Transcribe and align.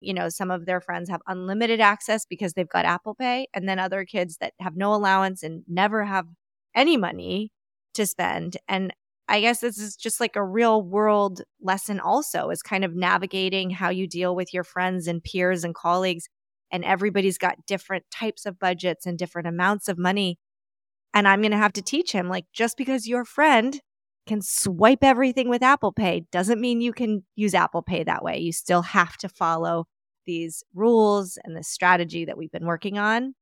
you 0.00 0.14
know, 0.14 0.28
some 0.28 0.50
of 0.50 0.66
their 0.66 0.80
friends 0.80 1.08
have 1.10 1.20
unlimited 1.26 1.80
access 1.80 2.24
because 2.24 2.54
they've 2.54 2.68
got 2.68 2.84
Apple 2.84 3.14
Pay, 3.14 3.46
and 3.54 3.68
then 3.68 3.78
other 3.78 4.04
kids 4.04 4.38
that 4.40 4.54
have 4.60 4.76
no 4.76 4.94
allowance 4.94 5.42
and 5.42 5.62
never 5.68 6.04
have 6.04 6.26
any 6.74 6.96
money 6.96 7.50
to 7.94 8.06
spend. 8.06 8.56
And 8.68 8.92
I 9.28 9.40
guess 9.40 9.60
this 9.60 9.78
is 9.78 9.96
just 9.96 10.20
like 10.20 10.36
a 10.36 10.44
real 10.44 10.82
world 10.82 11.42
lesson, 11.60 12.00
also, 12.00 12.50
is 12.50 12.62
kind 12.62 12.84
of 12.84 12.94
navigating 12.94 13.70
how 13.70 13.90
you 13.90 14.08
deal 14.08 14.34
with 14.34 14.52
your 14.52 14.64
friends 14.64 15.06
and 15.06 15.22
peers 15.22 15.62
and 15.62 15.74
colleagues. 15.74 16.28
And 16.72 16.84
everybody's 16.84 17.38
got 17.38 17.66
different 17.66 18.04
types 18.12 18.46
of 18.46 18.58
budgets 18.58 19.06
and 19.06 19.18
different 19.18 19.48
amounts 19.48 19.88
of 19.88 19.98
money. 19.98 20.38
And 21.14 21.26
I'm 21.26 21.42
going 21.42 21.50
to 21.50 21.56
have 21.56 21.72
to 21.74 21.82
teach 21.82 22.12
him 22.12 22.28
like, 22.28 22.46
just 22.52 22.76
because 22.76 23.08
your 23.08 23.24
friend 23.24 23.80
can 24.26 24.42
swipe 24.42 25.02
everything 25.02 25.48
with 25.48 25.62
Apple 25.62 25.92
Pay 25.92 26.26
doesn't 26.30 26.60
mean 26.60 26.80
you 26.80 26.92
can 26.92 27.24
use 27.34 27.54
Apple 27.54 27.82
Pay 27.82 28.04
that 28.04 28.22
way. 28.22 28.38
You 28.38 28.52
still 28.52 28.82
have 28.82 29.16
to 29.18 29.28
follow 29.28 29.86
these 30.26 30.62
rules 30.74 31.38
and 31.44 31.56
the 31.56 31.62
strategy 31.62 32.24
that 32.24 32.36
we've 32.36 32.52
been 32.52 32.66
working 32.66 32.98
on. 32.98 33.34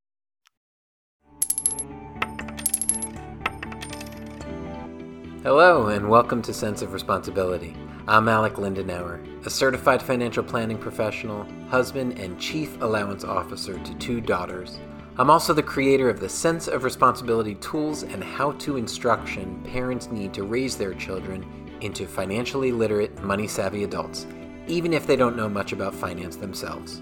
Hello, 5.43 5.87
and 5.87 6.09
welcome 6.09 6.43
to 6.43 6.53
Cents 6.53 6.83
of 6.83 6.93
Responsibility. 6.93 7.77
I'm 8.09 8.29
Alec 8.29 8.55
Lindenauer, 8.55 9.47
a 9.47 9.51
certified 9.51 10.03
financial 10.03 10.43
planning 10.43 10.79
professional, 10.79 11.47
husband, 11.69 12.19
and 12.19 12.41
chief 12.41 12.81
allowance 12.83 13.23
officer 13.23 13.79
to 13.79 13.95
two 13.95 14.21
daughters. 14.21 14.81
I'm 15.17 15.31
also 15.31 15.53
the 15.53 15.63
creator 15.63 16.09
of 16.09 16.21
the 16.21 16.29
Cents 16.29 16.69
of 16.69 16.85
Responsibility 16.85 17.55
tools 17.57 18.03
and 18.03 18.23
how 18.23 18.53
to 18.53 18.77
instruction 18.77 19.63
parents 19.65 20.11
need 20.11 20.33
to 20.35 20.45
raise 20.45 20.77
their 20.77 20.95
children 20.95 21.47
into 21.81 22.07
financially 22.07 22.73
literate, 22.73 23.23
money 23.23 23.47
savvy 23.47 23.85
adults, 23.85 24.27
even 24.69 24.93
if 24.93 25.07
they 25.07 25.17
don't 25.17 25.37
know 25.37 25.49
much 25.49 25.73
about 25.73 25.95
finance 25.95 26.37
themselves. 26.37 27.01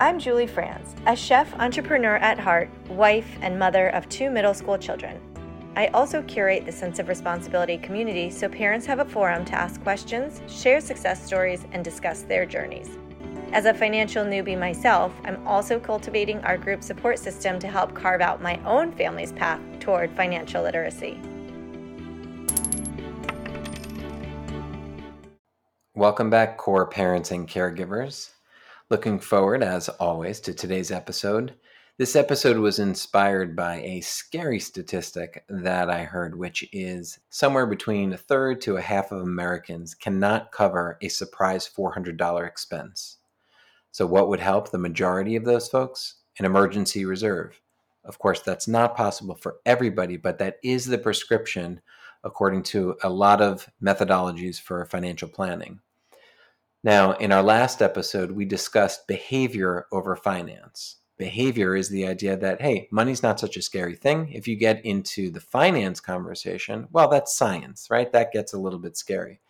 I'm 0.00 0.18
Julie 0.18 0.46
Frans, 0.46 0.94
a 1.06 1.16
chef 1.16 1.52
entrepreneur 1.54 2.16
at 2.16 2.38
heart, 2.38 2.70
wife, 2.88 3.36
and 3.40 3.58
mother 3.58 3.88
of 3.88 4.08
two 4.08 4.30
middle 4.30 4.54
school 4.54 4.78
children. 4.78 5.20
I 5.76 5.88
also 5.88 6.22
curate 6.22 6.66
the 6.66 6.72
Cents 6.72 6.98
of 6.98 7.08
Responsibility 7.08 7.78
community 7.78 8.30
so 8.30 8.48
parents 8.48 8.86
have 8.86 8.98
a 8.98 9.04
forum 9.04 9.44
to 9.44 9.54
ask 9.54 9.80
questions, 9.82 10.40
share 10.52 10.80
success 10.80 11.24
stories, 11.24 11.66
and 11.72 11.84
discuss 11.84 12.22
their 12.22 12.46
journeys. 12.46 12.98
As 13.52 13.64
a 13.64 13.72
financial 13.72 14.24
newbie 14.24 14.58
myself, 14.58 15.12
I'm 15.24 15.46
also 15.46 15.80
cultivating 15.80 16.38
our 16.40 16.58
group 16.58 16.82
support 16.82 17.18
system 17.18 17.58
to 17.60 17.68
help 17.68 17.94
carve 17.94 18.20
out 18.20 18.42
my 18.42 18.60
own 18.64 18.92
family's 18.92 19.32
path 19.32 19.60
toward 19.80 20.10
financial 20.12 20.62
literacy. 20.62 21.20
Welcome 25.98 26.30
back, 26.30 26.58
COR 26.58 26.86
parents 26.86 27.32
and 27.32 27.48
caregivers. 27.48 28.30
Looking 28.88 29.18
forward, 29.18 29.64
as 29.64 29.88
always, 29.88 30.38
to 30.42 30.54
today's 30.54 30.92
episode. 30.92 31.54
This 31.96 32.14
episode 32.14 32.56
was 32.56 32.78
inspired 32.78 33.56
by 33.56 33.80
a 33.80 34.00
scary 34.02 34.60
statistic 34.60 35.44
that 35.48 35.90
I 35.90 36.04
heard, 36.04 36.38
which 36.38 36.64
is 36.72 37.18
somewhere 37.30 37.66
between 37.66 38.12
a 38.12 38.16
third 38.16 38.60
to 38.60 38.76
a 38.76 38.80
half 38.80 39.10
of 39.10 39.22
Americans 39.22 39.92
cannot 39.92 40.52
cover 40.52 40.98
a 41.02 41.08
surprise 41.08 41.68
$400 41.68 42.46
expense. 42.46 43.16
So, 43.90 44.06
what 44.06 44.28
would 44.28 44.38
help 44.38 44.70
the 44.70 44.78
majority 44.78 45.34
of 45.34 45.44
those 45.44 45.68
folks? 45.68 46.18
An 46.38 46.44
emergency 46.44 47.06
reserve. 47.06 47.60
Of 48.04 48.20
course, 48.20 48.42
that's 48.42 48.68
not 48.68 48.96
possible 48.96 49.34
for 49.34 49.56
everybody, 49.66 50.16
but 50.16 50.38
that 50.38 50.58
is 50.62 50.86
the 50.86 50.98
prescription 50.98 51.80
according 52.22 52.62
to 52.62 52.96
a 53.02 53.10
lot 53.10 53.40
of 53.40 53.68
methodologies 53.82 54.60
for 54.60 54.84
financial 54.84 55.28
planning. 55.28 55.80
Now, 56.84 57.12
in 57.12 57.32
our 57.32 57.42
last 57.42 57.82
episode, 57.82 58.30
we 58.30 58.44
discussed 58.44 59.08
behavior 59.08 59.86
over 59.90 60.14
finance. 60.14 60.96
Behavior 61.16 61.74
is 61.74 61.88
the 61.88 62.06
idea 62.06 62.36
that, 62.36 62.62
hey, 62.62 62.86
money's 62.92 63.22
not 63.24 63.40
such 63.40 63.56
a 63.56 63.62
scary 63.62 63.96
thing. 63.96 64.30
If 64.32 64.46
you 64.46 64.54
get 64.54 64.84
into 64.84 65.30
the 65.30 65.40
finance 65.40 65.98
conversation, 66.00 66.86
well, 66.92 67.08
that's 67.08 67.36
science, 67.36 67.88
right? 67.90 68.12
That 68.12 68.32
gets 68.32 68.52
a 68.52 68.58
little 68.58 68.78
bit 68.78 68.96
scary. 68.96 69.40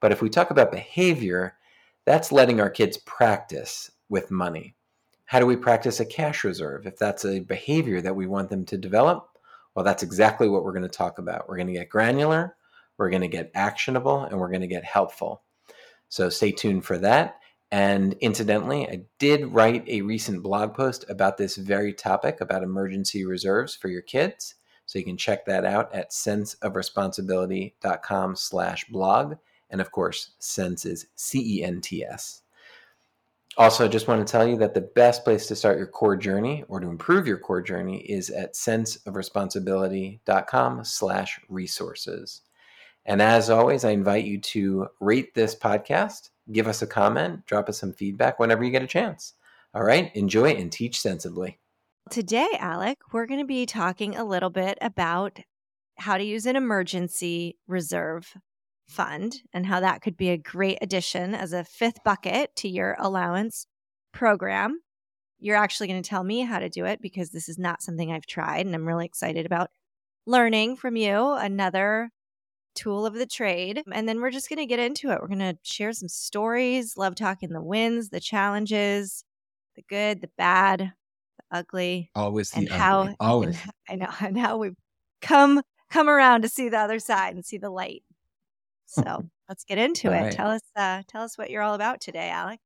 But 0.00 0.10
if 0.10 0.20
we 0.20 0.28
talk 0.28 0.50
about 0.50 0.72
behavior, 0.72 1.54
that's 2.04 2.32
letting 2.32 2.60
our 2.60 2.70
kids 2.70 2.96
practice 2.96 3.92
with 4.08 4.32
money. 4.32 4.74
How 5.26 5.38
do 5.38 5.46
we 5.46 5.54
practice 5.54 6.00
a 6.00 6.04
cash 6.04 6.42
reserve? 6.42 6.84
If 6.88 6.98
that's 6.98 7.24
a 7.24 7.38
behavior 7.38 8.00
that 8.00 8.16
we 8.16 8.26
want 8.26 8.50
them 8.50 8.64
to 8.66 8.76
develop, 8.76 9.38
well, 9.76 9.84
that's 9.84 10.02
exactly 10.02 10.48
what 10.48 10.64
we're 10.64 10.72
going 10.72 10.82
to 10.82 10.88
talk 10.88 11.20
about. 11.20 11.48
We're 11.48 11.56
going 11.56 11.68
to 11.68 11.72
get 11.72 11.88
granular, 11.88 12.56
we're 12.98 13.10
going 13.10 13.22
to 13.22 13.28
get 13.28 13.52
actionable, 13.54 14.24
and 14.24 14.38
we're 14.38 14.50
going 14.50 14.60
to 14.62 14.66
get 14.66 14.84
helpful. 14.84 15.42
So 16.12 16.28
stay 16.28 16.52
tuned 16.52 16.84
for 16.84 16.98
that. 16.98 17.40
And 17.70 18.12
incidentally, 18.20 18.86
I 18.86 19.04
did 19.18 19.46
write 19.46 19.88
a 19.88 20.02
recent 20.02 20.42
blog 20.42 20.74
post 20.74 21.06
about 21.08 21.38
this 21.38 21.56
very 21.56 21.94
topic 21.94 22.42
about 22.42 22.62
emergency 22.62 23.24
reserves 23.24 23.74
for 23.74 23.88
your 23.88 24.02
kids. 24.02 24.56
So 24.84 24.98
you 24.98 25.06
can 25.06 25.16
check 25.16 25.46
that 25.46 25.64
out 25.64 25.94
at 25.94 26.10
centsofresponsibility.com 26.10 28.36
slash 28.36 28.84
blog. 28.90 29.36
And 29.70 29.80
of 29.80 29.90
course, 29.90 30.32
Cents 30.38 30.84
is 30.84 31.06
C 31.14 31.60
E 31.60 31.64
N 31.64 31.80
T 31.80 32.04
S. 32.04 32.42
Also, 33.56 33.86
I 33.86 33.88
just 33.88 34.06
want 34.06 34.26
to 34.26 34.30
tell 34.30 34.46
you 34.46 34.58
that 34.58 34.74
the 34.74 34.82
best 34.82 35.24
place 35.24 35.46
to 35.46 35.56
start 35.56 35.78
your 35.78 35.86
COR 35.86 36.18
journey 36.18 36.62
or 36.68 36.78
to 36.78 36.88
improve 36.88 37.26
your 37.26 37.38
COR 37.38 37.62
journey 37.62 38.00
is 38.00 38.28
at 38.28 38.52
centsofresponsibility.com 38.52 40.84
slash 40.84 41.40
resources. 41.48 42.42
And 43.04 43.20
as 43.20 43.50
always, 43.50 43.84
I 43.84 43.90
invite 43.90 44.24
you 44.24 44.40
to 44.40 44.88
rate 45.00 45.34
this 45.34 45.54
podcast, 45.54 46.30
give 46.52 46.68
us 46.68 46.82
a 46.82 46.86
comment, 46.86 47.46
drop 47.46 47.68
us 47.68 47.78
some 47.78 47.92
feedback 47.92 48.38
whenever 48.38 48.62
you 48.64 48.70
get 48.70 48.82
a 48.82 48.86
chance. 48.86 49.34
All 49.74 49.82
right, 49.82 50.14
enjoy 50.14 50.50
and 50.50 50.70
teach 50.70 51.00
sensibly. 51.00 51.58
Today, 52.10 52.48
Alec, 52.58 52.98
we're 53.12 53.26
going 53.26 53.40
to 53.40 53.46
be 53.46 53.66
talking 53.66 54.16
a 54.16 54.24
little 54.24 54.50
bit 54.50 54.78
about 54.80 55.40
how 55.96 56.18
to 56.18 56.24
use 56.24 56.46
an 56.46 56.56
emergency 56.56 57.56
reserve 57.66 58.34
fund 58.86 59.40
and 59.52 59.66
how 59.66 59.80
that 59.80 60.02
could 60.02 60.16
be 60.16 60.30
a 60.30 60.36
great 60.36 60.78
addition 60.82 61.34
as 61.34 61.52
a 61.52 61.64
fifth 61.64 62.04
bucket 62.04 62.54
to 62.56 62.68
your 62.68 62.96
allowance 62.98 63.66
program. 64.12 64.80
You're 65.38 65.56
actually 65.56 65.88
going 65.88 66.02
to 66.02 66.08
tell 66.08 66.22
me 66.22 66.40
how 66.40 66.58
to 66.58 66.68
do 66.68 66.84
it 66.84 67.00
because 67.00 67.30
this 67.30 67.48
is 67.48 67.58
not 67.58 67.82
something 67.82 68.12
I've 68.12 68.26
tried 68.26 68.66
and 68.66 68.74
I'm 68.74 68.86
really 68.86 69.06
excited 69.06 69.46
about 69.46 69.70
learning 70.26 70.76
from 70.76 70.96
you 70.96 71.32
another 71.32 72.10
tool 72.74 73.06
of 73.06 73.14
the 73.14 73.26
trade. 73.26 73.82
And 73.92 74.08
then 74.08 74.20
we're 74.20 74.30
just 74.30 74.48
going 74.48 74.58
to 74.58 74.66
get 74.66 74.78
into 74.78 75.10
it. 75.10 75.20
We're 75.20 75.28
going 75.28 75.38
to 75.40 75.56
share 75.62 75.92
some 75.92 76.08
stories, 76.08 76.96
love 76.96 77.14
talking 77.14 77.50
the 77.50 77.62
wins, 77.62 78.10
the 78.10 78.20
challenges, 78.20 79.24
the 79.76 79.82
good, 79.88 80.20
the 80.20 80.30
bad, 80.36 80.80
the 80.80 81.56
ugly. 81.58 82.10
Always 82.14 82.50
the 82.50 82.58
and 82.58 82.68
ugly. 82.68 82.78
how 82.78 83.14
Always. 83.20 83.58
and, 83.88 84.02
I 84.02 84.06
know 84.06 84.12
and 84.28 84.38
how 84.38 84.56
we've 84.58 84.76
come 85.20 85.62
come 85.90 86.08
around 86.08 86.42
to 86.42 86.48
see 86.48 86.68
the 86.68 86.78
other 86.78 86.98
side 86.98 87.34
and 87.34 87.44
see 87.44 87.58
the 87.58 87.70
light. 87.70 88.02
So 88.86 89.02
let's 89.48 89.64
get 89.64 89.78
into 89.78 90.08
All 90.08 90.14
it. 90.14 90.20
right. 90.22 90.32
Tell 90.32 90.50
us, 90.50 90.62
uh, 90.76 91.02
tell 91.08 91.22
us 91.22 91.36
what 91.38 91.50
you're 91.50 91.62
all 91.62 91.74
about 91.74 92.00
today, 92.00 92.30
Alec. 92.30 92.60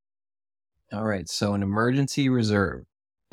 All 0.93 1.05
right. 1.05 1.29
So, 1.29 1.55
an 1.55 1.63
emergency 1.63 2.29
reserve. 2.29 2.85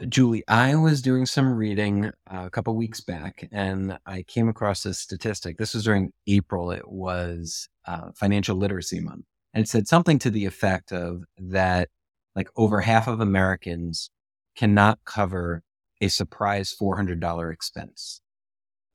Julie, 0.09 0.43
I 0.47 0.75
was 0.75 1.01
doing 1.01 1.25
some 1.25 1.53
reading 1.53 2.05
uh, 2.31 2.43
a 2.45 2.49
couple 2.49 2.75
weeks 2.75 3.01
back 3.01 3.47
and 3.51 3.97
I 4.05 4.23
came 4.23 4.49
across 4.49 4.83
this 4.83 4.99
statistic. 4.99 5.57
This 5.57 5.73
was 5.73 5.83
during 5.83 6.11
April. 6.27 6.71
It 6.71 6.87
was 6.89 7.69
uh, 7.85 8.11
Financial 8.15 8.55
Literacy 8.55 8.99
Month. 8.99 9.25
And 9.53 9.63
it 9.63 9.69
said 9.69 9.87
something 9.87 10.19
to 10.19 10.29
the 10.29 10.45
effect 10.45 10.91
of 10.91 11.23
that, 11.37 11.89
like 12.35 12.49
over 12.55 12.81
half 12.81 13.07
of 13.07 13.19
Americans 13.19 14.09
cannot 14.55 14.99
cover 15.05 15.63
a 16.01 16.07
surprise 16.07 16.75
$400 16.79 17.53
expense. 17.53 18.21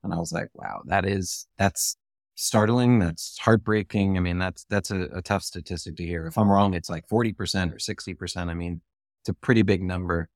And 0.02 0.12
I 0.12 0.16
was 0.16 0.32
like, 0.32 0.48
wow, 0.54 0.82
that 0.86 1.06
is, 1.06 1.46
that's 1.58 1.96
startling. 2.34 2.98
That's 2.98 3.36
heartbreaking. 3.38 4.16
I 4.16 4.20
mean, 4.20 4.38
that's 4.38 4.64
that's 4.70 4.90
a, 4.90 5.08
a, 5.12 5.22
tough 5.22 5.42
statistic 5.42 5.96
to 5.96 6.06
hear. 6.06 6.26
If 6.26 6.38
I'm 6.38 6.48
wrong, 6.48 6.72
it's 6.72 6.88
like 6.88 7.08
40% 7.08 7.34
or 7.72 7.78
60%. 7.78 8.48
I 8.48 8.54
mean, 8.54 8.80
it's 9.22 9.28
a 9.28 9.34
pretty 9.34 9.62
big 9.62 9.82
number. 9.82 10.28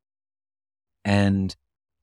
And 1.05 1.55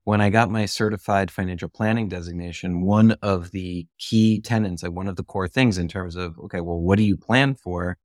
when 0.03 0.21
I 0.21 0.29
got 0.29 0.49
my 0.49 0.65
certified 0.65 1.31
financial 1.31 1.69
planning 1.69 2.09
designation, 2.09 2.81
one 2.81 3.11
of 3.21 3.51
the 3.51 3.87
key 3.99 4.41
tenets, 4.41 4.83
like 4.83 4.91
one 4.91 5.07
of 5.07 5.15
the 5.15 5.23
core 5.23 5.47
things 5.47 5.77
in 5.77 5.87
terms 5.87 6.15
of, 6.15 6.37
okay, 6.39 6.61
well, 6.61 6.79
what 6.79 6.97
do 6.97 7.03
you 7.03 7.17
plan 7.17 7.55
for? 7.55 7.97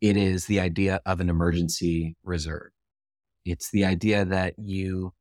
It 0.00 0.16
is 0.16 0.46
the 0.46 0.60
idea 0.60 1.00
of 1.06 1.20
an 1.20 1.28
emergency 1.28 2.16
reserve. 2.22 2.70
It's 3.44 3.70
the 3.70 3.84
idea 3.84 4.24
that 4.24 4.54
you 4.58 5.12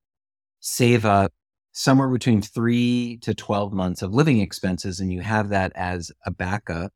save 0.62 1.06
up 1.06 1.34
somewhere 1.74 2.10
between 2.10 2.42
three 2.42 3.18
to 3.22 3.34
12 3.34 3.74
months 3.74 4.02
of 4.02 4.14
living 4.14 4.40
expenses. 4.40 5.00
And 5.00 5.12
you 5.12 5.22
have 5.22 5.50
that 5.50 5.74
as 5.76 6.12
a 6.26 6.32
backup 6.32 6.92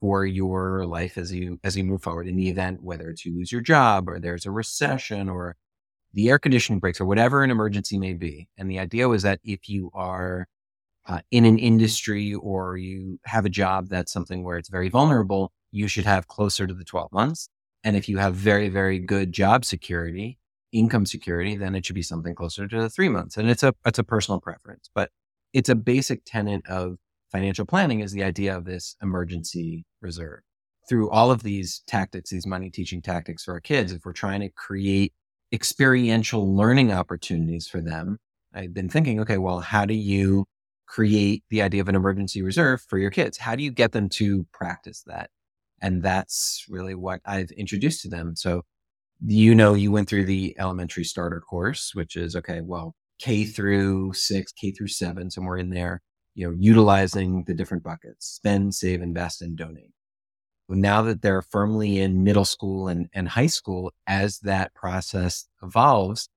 for 0.00 0.24
your 0.24 0.86
life 0.86 1.18
as 1.18 1.32
you, 1.32 1.60
as 1.62 1.76
you 1.76 1.84
move 1.84 2.02
forward 2.02 2.26
in 2.26 2.36
the 2.36 2.48
event, 2.48 2.82
whether 2.82 3.10
it's 3.10 3.24
you 3.24 3.34
lose 3.36 3.52
your 3.52 3.60
job 3.60 4.08
or 4.08 4.18
there's 4.18 4.46
a 4.46 4.50
recession 4.50 5.28
or 5.28 5.56
the 6.14 6.28
air 6.28 6.38
conditioning 6.38 6.78
breaks 6.78 7.00
or 7.00 7.06
whatever 7.06 7.42
an 7.42 7.50
emergency 7.50 7.98
may 7.98 8.12
be. 8.12 8.48
And 8.58 8.70
the 8.70 8.78
idea 8.78 9.08
was 9.08 9.22
that 9.22 9.40
if 9.44 9.68
you 9.68 9.90
are 9.94 10.46
uh, 11.06 11.20
in 11.30 11.44
an 11.44 11.58
industry 11.58 12.34
or 12.34 12.76
you 12.76 13.18
have 13.24 13.44
a 13.44 13.50
job 13.50 13.88
that's 13.88 14.12
something 14.12 14.44
where 14.44 14.58
it's 14.58 14.68
very 14.68 14.88
vulnerable, 14.88 15.52
you 15.70 15.88
should 15.88 16.04
have 16.04 16.28
closer 16.28 16.66
to 16.66 16.74
the 16.74 16.84
12 16.84 17.12
months. 17.12 17.48
And 17.84 17.96
if 17.96 18.08
you 18.08 18.18
have 18.18 18.34
very, 18.34 18.68
very 18.68 18.98
good 18.98 19.32
job 19.32 19.64
security, 19.64 20.38
income 20.72 21.06
security, 21.06 21.56
then 21.56 21.74
it 21.74 21.84
should 21.84 21.94
be 21.94 22.02
something 22.02 22.34
closer 22.34 22.68
to 22.68 22.80
the 22.80 22.90
three 22.90 23.08
months. 23.08 23.36
And 23.36 23.50
it's 23.50 23.62
a 23.62 23.74
it's 23.84 23.98
a 23.98 24.04
personal 24.04 24.40
preference, 24.40 24.88
but 24.94 25.10
it's 25.52 25.68
a 25.68 25.74
basic 25.74 26.22
tenet 26.24 26.62
of 26.68 26.96
financial 27.30 27.66
planning 27.66 28.00
is 28.00 28.12
the 28.12 28.22
idea 28.22 28.56
of 28.56 28.64
this 28.64 28.96
emergency 29.02 29.84
reserve. 30.00 30.40
Through 30.88 31.10
all 31.10 31.30
of 31.30 31.42
these 31.42 31.82
tactics, 31.86 32.30
these 32.30 32.46
money 32.46 32.70
teaching 32.70 33.02
tactics 33.02 33.44
for 33.44 33.54
our 33.54 33.60
kids, 33.60 33.92
if 33.92 34.04
we're 34.04 34.12
trying 34.12 34.40
to 34.40 34.50
create 34.50 35.12
experiential 35.52 36.56
learning 36.56 36.92
opportunities 36.92 37.68
for 37.68 37.80
them, 37.80 38.18
I've 38.54 38.74
been 38.74 38.88
thinking, 38.88 39.20
okay, 39.20 39.38
well, 39.38 39.60
how 39.60 39.84
do 39.84 39.94
you 39.94 40.46
create 40.86 41.42
the 41.50 41.62
idea 41.62 41.80
of 41.80 41.88
an 41.88 41.94
emergency 41.94 42.42
reserve 42.42 42.82
for 42.88 42.98
your 42.98 43.10
kids? 43.10 43.38
How 43.38 43.54
do 43.54 43.62
you 43.62 43.70
get 43.70 43.92
them 43.92 44.08
to 44.10 44.46
practice 44.52 45.02
that? 45.06 45.30
And 45.80 46.02
that's 46.02 46.66
really 46.68 46.94
what 46.94 47.20
I've 47.24 47.50
introduced 47.52 48.02
to 48.02 48.08
them. 48.08 48.36
So, 48.36 48.62
you 49.24 49.54
know, 49.54 49.74
you 49.74 49.90
went 49.90 50.08
through 50.08 50.26
the 50.26 50.54
elementary 50.58 51.04
starter 51.04 51.40
course, 51.40 51.92
which 51.94 52.16
is 52.16 52.36
okay, 52.36 52.60
well, 52.62 52.94
K 53.18 53.44
through 53.44 54.12
six, 54.14 54.52
K 54.52 54.72
through 54.72 54.88
seven, 54.88 55.30
somewhere 55.30 55.56
in 55.56 55.70
there, 55.70 56.02
you 56.34 56.46
know, 56.46 56.56
utilizing 56.58 57.44
the 57.46 57.54
different 57.54 57.82
buckets, 57.84 58.26
spend, 58.26 58.74
save, 58.74 59.00
invest, 59.02 59.42
and 59.42 59.56
donate. 59.56 59.92
Now 60.68 61.02
that 61.02 61.22
they're 61.22 61.42
firmly 61.42 62.00
in 62.00 62.24
middle 62.24 62.44
school 62.44 62.88
and, 62.88 63.08
and 63.12 63.28
high 63.28 63.46
school, 63.46 63.92
as 64.06 64.38
that 64.40 64.74
process 64.74 65.46
evolves, 65.62 66.28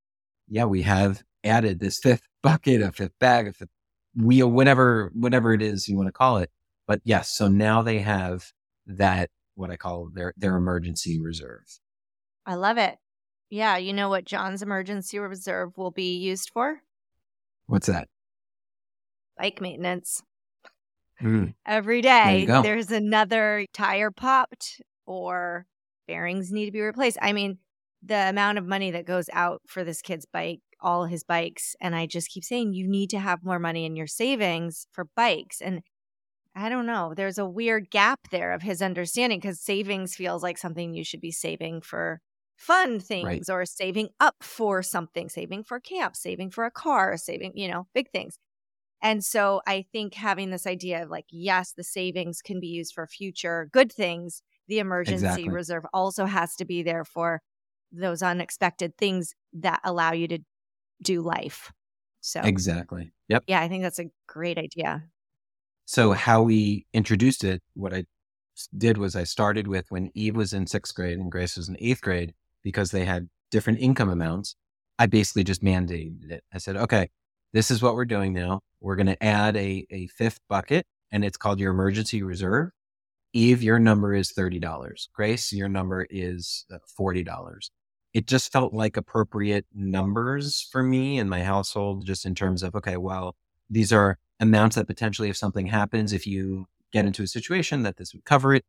yeah, 0.48 0.66
we 0.66 0.82
have 0.82 1.24
added 1.44 1.80
this 1.80 2.00
fifth 2.00 2.28
bucket, 2.44 2.82
a 2.82 2.92
fifth 2.92 3.18
bag, 3.20 3.48
a 3.48 3.54
fifth 3.54 3.70
wheel, 4.16 4.50
whatever, 4.50 5.12
whatever 5.14 5.54
it 5.54 5.62
is 5.62 5.88
you 5.88 5.96
want 5.96 6.08
to 6.08 6.14
call 6.14 6.38
it. 6.38 6.52
But 6.88 7.02
yes, 7.04 7.30
so 7.30 7.48
now 7.48 7.82
they 7.82 8.00
have 8.00 8.52
that, 8.88 9.30
what 9.56 9.72
I 9.72 9.78
call 9.78 10.10
their, 10.14 10.34
their 10.38 10.56
emergency 10.56 11.20
reserve. 11.22 11.64
I 12.46 12.56
love 12.56 12.78
it. 12.78 12.98
Yeah. 13.50 13.78
You 13.78 13.94
know 13.94 14.10
what 14.10 14.26
John's 14.26 14.62
emergency 14.62 15.18
reserve 15.18 15.78
will 15.78 15.92
be 15.92 16.18
used 16.18 16.52
for? 16.52 16.82
What's 17.68 17.88
that? 17.88 18.08
Bike 19.38 19.62
maintenance. 19.62 20.22
Mm. 21.22 21.54
Every 21.66 22.02
day 22.02 22.46
there 22.46 22.62
there's 22.62 22.92
another 22.92 23.66
tire 23.74 24.12
popped 24.12 24.82
or 25.06 25.66
bearings 26.08 26.52
need 26.52 26.66
to 26.66 26.72
be 26.72 26.82
replaced. 26.82 27.18
I 27.22 27.34
mean, 27.34 27.60
the 28.04 28.30
amount 28.30 28.58
of 28.58 28.66
money 28.66 28.92
that 28.92 29.06
goes 29.06 29.30
out 29.34 29.62
for 29.66 29.84
this 29.84 30.02
kid's 30.02 30.26
bike, 30.26 30.60
all 30.80 31.06
his 31.06 31.24
bikes, 31.24 31.76
and 31.82 31.96
I 31.96 32.06
just 32.06 32.30
keep 32.30 32.44
saying 32.44 32.74
you 32.74 32.88
need 32.88 33.10
to 33.12 33.20
have 33.20 33.44
more 33.44 33.60
money 33.60 33.86
in 33.86 33.96
your 33.96 34.08
savings 34.08 34.88
for 34.92 35.08
bikes. 35.16 35.62
And 35.62 35.82
I 36.56 36.70
don't 36.70 36.86
know, 36.86 37.14
there's 37.16 37.38
a 37.38 37.48
weird 37.50 37.90
gap 37.90 38.20
there 38.32 38.54
of 38.54 38.62
his 38.62 38.82
understanding 38.82 39.40
because 39.40 39.60
savings 39.60 40.16
feels 40.16 40.44
like 40.44 40.58
something 40.58 40.94
you 40.94 41.04
should 41.04 41.22
be 41.22 41.32
saving 41.32 41.82
for 41.82 42.22
fun 42.56 43.00
things 43.00 43.26
right. 43.26 43.50
or 43.50 43.66
saving 43.66 44.10
up 44.20 44.36
for 44.42 44.82
something, 44.82 45.28
saving 45.28 45.64
for 45.64 45.80
camp, 45.80 46.16
saving 46.16 46.52
for 46.52 46.66
a 46.66 46.72
car, 46.72 47.18
saving, 47.18 47.52
you 47.56 47.68
know, 47.68 47.88
big 47.94 48.10
things. 48.12 48.38
And 49.06 49.24
so 49.24 49.62
I 49.68 49.86
think 49.92 50.16
having 50.16 50.50
this 50.50 50.66
idea 50.66 51.04
of 51.04 51.12
like, 51.12 51.28
yes, 51.30 51.74
the 51.74 51.84
savings 51.84 52.42
can 52.42 52.60
be 52.60 52.66
used 52.66 52.96
for 52.96 53.06
future 53.06 53.70
good 53.72 53.94
things. 53.94 54.42
The 54.68 54.80
emergency 54.80 55.26
exactly. 55.26 55.50
reserve 55.50 55.84
also 55.94 56.26
has 56.26 56.56
to 56.56 56.66
be 56.66 56.82
there 56.82 57.06
for 57.06 57.44
those 57.92 58.24
unexpected 58.24 58.98
things 58.98 59.36
that 59.54 59.80
allow 59.84 60.14
you 60.14 60.28
to 60.30 60.40
do 61.04 61.22
life. 61.22 61.72
So, 62.22 62.42
exactly. 62.42 63.14
Yep. 63.28 63.44
Yeah, 63.46 63.62
I 63.62 63.68
think 63.68 63.84
that's 63.84 64.00
a 64.00 64.10
great 64.26 64.58
idea. 64.58 65.04
So, 65.86 66.14
how 66.14 66.42
we 66.42 66.88
introduced 66.92 67.44
it, 67.44 67.62
what 67.76 67.94
I 67.94 68.06
did 68.76 68.98
was 68.98 69.16
I 69.16 69.24
started 69.24 69.68
with 69.68 69.86
when 69.90 70.10
Eve 70.16 70.36
was 70.36 70.52
in 70.52 70.66
sixth 70.66 70.96
grade 70.96 71.20
and 71.20 71.32
Grace 71.32 71.58
was 71.58 71.70
in 71.70 71.78
eighth 71.80 72.02
grade 72.02 72.34
because 72.64 72.90
they 72.90 73.06
had 73.06 73.30
different 73.52 73.82
income 73.82 74.10
amounts. 74.10 74.56
I 74.98 75.06
basically 75.06 75.44
just 75.44 75.64
mandated 75.64 76.32
it. 76.32 76.44
I 76.52 76.58
said, 76.58 76.76
okay, 76.76 77.10
this 77.54 77.70
is 77.72 77.82
what 77.82 77.96
we're 77.96 78.06
doing 78.06 78.34
now. 78.34 78.62
We're 78.86 78.98
going 78.98 79.08
to 79.08 79.24
add 79.24 79.58
a, 79.58 79.88
a 79.90 80.06
fifth 80.06 80.42
bucket 80.48 80.86
and 81.12 81.26
it's 81.26 81.38
called 81.38 81.60
your 81.60 81.72
emergency 81.72 82.22
reserve. 82.22 82.70
Eve, 83.34 83.64
your 83.64 83.80
number 83.80 84.14
is 84.14 84.32
$30. 84.32 85.08
Grace, 85.12 85.52
your 85.52 85.68
number 85.68 86.06
is 86.08 86.68
uh, 86.72 86.78
$40. 86.98 87.70
It 88.14 88.28
just 88.28 88.52
felt 88.52 88.74
like 88.74 88.96
appropriate 88.96 89.66
numbers 89.74 90.62
for 90.72 90.84
me 90.84 91.18
and 91.18 91.32
my 91.32 91.42
household, 91.42 92.06
just 92.06 92.28
in 92.28 92.36
terms 92.36 92.62
of, 92.62 92.76
okay, 92.76 92.96
well, 92.96 93.36
these 93.72 93.92
are 93.92 94.20
amounts 94.40 94.76
that 94.76 94.86
potentially, 94.86 95.30
if 95.30 95.36
something 95.36 95.66
happens, 95.66 96.14
if 96.14 96.28
you 96.28 96.68
get 96.94 97.06
into 97.06 97.24
a 97.24 97.28
situation, 97.28 97.82
that 97.82 97.98
this 97.98 98.14
would 98.14 98.24
cover 98.24 98.54
it. 98.54 98.64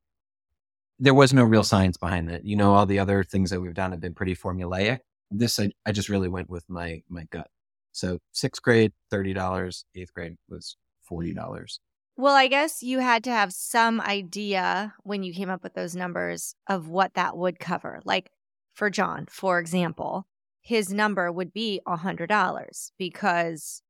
There 0.98 1.14
was 1.14 1.34
no 1.34 1.44
real 1.44 1.62
science 1.62 1.98
behind 1.98 2.30
it. 2.30 2.42
You 2.42 2.56
know, 2.56 2.72
all 2.72 2.86
the 2.86 2.98
other 2.98 3.22
things 3.22 3.50
that 3.50 3.60
we've 3.60 3.74
done 3.74 3.90
have 3.90 4.00
been 4.00 4.14
pretty 4.14 4.34
formulaic. 4.34 5.00
This, 5.30 5.60
I, 5.60 5.72
I 5.84 5.92
just 5.92 6.08
really 6.08 6.28
went 6.28 6.48
with 6.48 6.64
my, 6.70 7.02
my 7.10 7.24
gut. 7.30 7.50
So 7.96 8.18
sixth 8.32 8.60
grade, 8.60 8.92
$30. 9.10 9.84
Eighth 9.94 10.12
grade 10.12 10.36
was 10.50 10.76
$40. 11.10 11.78
Well, 12.18 12.34
I 12.34 12.46
guess 12.46 12.82
you 12.82 12.98
had 12.98 13.24
to 13.24 13.30
have 13.30 13.54
some 13.54 14.02
idea 14.02 14.94
when 15.02 15.22
you 15.22 15.32
came 15.32 15.48
up 15.48 15.62
with 15.62 15.72
those 15.72 15.96
numbers 15.96 16.54
of 16.68 16.88
what 16.88 17.14
that 17.14 17.38
would 17.38 17.58
cover. 17.58 18.00
Like 18.04 18.30
for 18.74 18.90
John, 18.90 19.26
for 19.30 19.58
example, 19.58 20.26
his 20.60 20.92
number 20.92 21.32
would 21.32 21.54
be 21.54 21.80
$100 21.88 22.90
because 22.98 23.82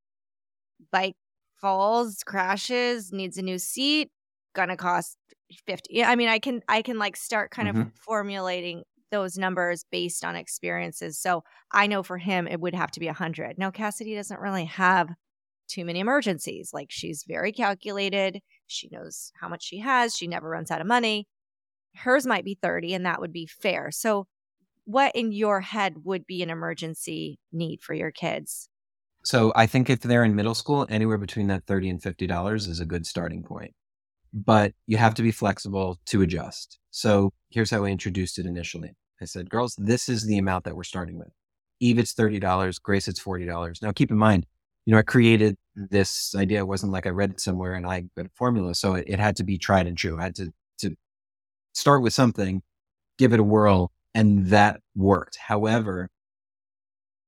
bike 0.93 1.17
falls, 1.61 2.23
crashes, 2.25 3.13
needs 3.13 3.39
a 3.39 3.43
new 3.43 3.59
seat, 3.59 4.11
gonna 4.55 4.77
cost 4.77 5.17
50. 5.67 6.05
I 6.05 6.15
mean, 6.15 6.29
I 6.29 6.39
can 6.39 6.63
I 6.69 6.83
can 6.83 6.99
like 6.99 7.17
start 7.17 7.51
kind 7.51 7.69
mm-hmm. 7.69 7.81
of 7.81 7.93
formulating 8.05 8.85
those 9.11 9.39
numbers 9.39 9.85
based 9.91 10.25
on 10.25 10.37
experiences. 10.37 11.19
So 11.19 11.45
I 11.73 11.87
know 11.87 12.03
for 12.03 12.19
him, 12.19 12.47
it 12.47 12.61
would 12.61 12.75
have 12.75 12.91
to 12.93 13.01
be 13.01 13.07
100. 13.07 13.59
Now, 13.59 13.71
Cassidy 13.71 14.15
doesn't 14.15 14.41
really 14.41 14.65
have 14.65 15.09
too 15.69 15.85
many 15.85 16.01
emergencies. 16.01 16.71
Like 16.73 16.89
she's 16.91 17.25
very 17.27 17.53
calculated. 17.53 18.41
She 18.67 18.89
knows 18.91 19.33
how 19.41 19.49
much 19.49 19.65
she 19.65 19.79
has. 19.79 20.17
She 20.17 20.27
never 20.27 20.49
runs 20.49 20.71
out 20.71 20.81
of 20.81 20.87
money. 20.87 21.27
Hers 21.97 22.27
might 22.27 22.45
be 22.45 22.59
30, 22.61 22.95
and 22.95 23.07
that 23.07 23.21
would 23.21 23.33
be 23.33 23.47
fair. 23.47 23.91
So, 23.91 24.27
what 24.85 25.17
in 25.17 25.33
your 25.33 25.63
head 25.63 25.95
would 26.05 26.27
be 26.27 26.43
an 26.43 26.51
emergency 26.51 27.39
need 27.53 27.81
for 27.81 27.95
your 27.95 28.11
kids? 28.11 28.69
So, 29.25 29.53
I 29.57 29.67
think 29.67 29.89
if 29.89 30.01
they're 30.01 30.23
in 30.23 30.35
middle 30.35 30.55
school, 30.55 30.87
anywhere 30.91 31.19
between 31.19 31.47
that 31.47 31.65
30 31.67 31.91
and 31.91 32.03
$50 32.03 32.57
is 32.69 32.81
a 32.81 32.85
good 32.85 33.07
starting 33.07 33.43
point. 33.43 33.75
But 34.37 34.73
you 34.87 34.99
have 34.99 35.15
to 35.15 35.23
be 35.23 35.33
flexible 35.33 35.99
to 36.07 36.21
adjust. 36.21 36.79
So, 36.91 37.33
here's 37.51 37.71
how 37.71 37.85
I 37.85 37.89
introduced 37.89 38.39
it 38.39 38.47
initially. 38.47 38.95
I 39.21 39.25
said, 39.25 39.49
girls, 39.49 39.75
this 39.79 40.09
is 40.09 40.27
the 40.27 40.39
amount 40.39 40.65
that 40.65 40.77
we're 40.77 40.85
starting 40.85 41.19
with. 41.19 41.31
Eve, 41.81 41.99
it's 41.99 42.15
$30. 42.15 42.83
Grace, 42.83 43.09
it's 43.09 43.23
$40. 43.23 43.83
Now, 43.83 43.93
keep 43.93 44.11
in 44.11 44.19
mind, 44.19 44.47
you 44.85 44.93
know, 44.93 44.99
I 44.99 45.03
created 45.03 45.57
this 45.75 46.35
idea. 46.35 46.61
It 46.61 46.69
wasn't 46.69 46.93
like 46.93 47.07
I 47.07 47.11
read 47.11 47.31
it 47.31 47.41
somewhere 47.41 47.75
and 47.75 47.87
I 47.87 48.05
got 48.17 48.27
a 48.27 48.31
formula. 48.35 48.75
So 48.75 48.95
it, 48.95 49.05
it 49.09 49.19
had 49.19 49.37
to 49.37 49.45
be 49.45 49.59
tried 49.59 49.87
and 49.87 49.97
true. 49.97 50.19
I 50.19 50.25
had 50.25 50.37
to, 50.37 50.53
to 50.79 50.97
start 51.75 52.03
with 52.03 52.15
something, 52.15 52.63
give 53.19 53.33
it 53.33 53.41
a 53.41 53.45
whirl, 53.45 53.91
and 54.15 54.47
that 54.47 54.81
worked. 54.95 55.37
However, 55.37 56.09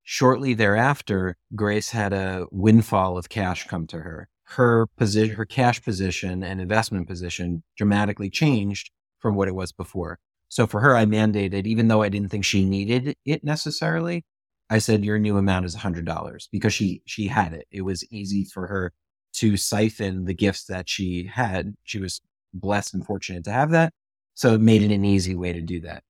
shortly 0.03 0.55
thereafter, 0.55 1.37
Grace 1.55 1.91
had 1.91 2.13
a 2.13 2.47
windfall 2.51 3.19
of 3.19 3.29
cash 3.29 3.67
come 3.67 3.87
to 3.89 3.99
her. 3.99 4.29
Her 4.53 4.87
position, 4.97 5.37
her 5.37 5.45
cash 5.45 5.83
position 5.83 6.43
and 6.43 6.61
investment 6.61 7.07
position 7.07 7.63
dramatically 7.77 8.31
changed 8.31 8.91
from 9.19 9.35
what 9.35 9.49
it 9.49 9.55
was 9.55 9.73
before. 9.73 10.19
So 10.49 10.67
for 10.67 10.81
her, 10.81 10.97
I 10.97 11.05
mandated, 11.05 11.67
even 11.67 11.89
though 11.89 12.03
I 12.03 12.09
didn't 12.09 12.31
think 12.31 12.45
she 12.45 12.65
needed 12.65 13.17
it 13.27 13.45
necessarily, 13.45 14.25
I 14.71 14.79
said 14.79 15.05
your 15.05 15.19
new 15.19 15.37
amount 15.37 15.67
is 15.67 15.75
hundred 15.75 16.07
dollars 16.07 16.49
because 16.51 16.73
she 16.75 17.03
she 17.05 17.27
had 17.29 17.53
it. 17.53 17.67
It 17.71 17.83
was 17.83 18.05
easy 18.11 18.45
for 18.45 18.67
her 18.69 18.93
to 19.35 19.57
siphon 19.57 20.25
the 20.25 20.35
gifts 20.35 20.65
that 20.65 20.89
she 20.89 21.25
had. 21.33 21.75
She 21.85 21.99
was 21.99 22.21
blessed 22.55 22.95
and 22.95 23.05
fortunate 23.05 23.45
to 23.45 23.53
have 23.53 23.71
that. 23.71 23.93
So 24.35 24.55
it 24.55 24.61
made 24.61 24.83
it 24.83 24.93
an 24.93 25.05
easy 25.05 25.35
way 25.35 25.53
to 25.53 25.61
do 25.61 25.81
that. 25.83 26.03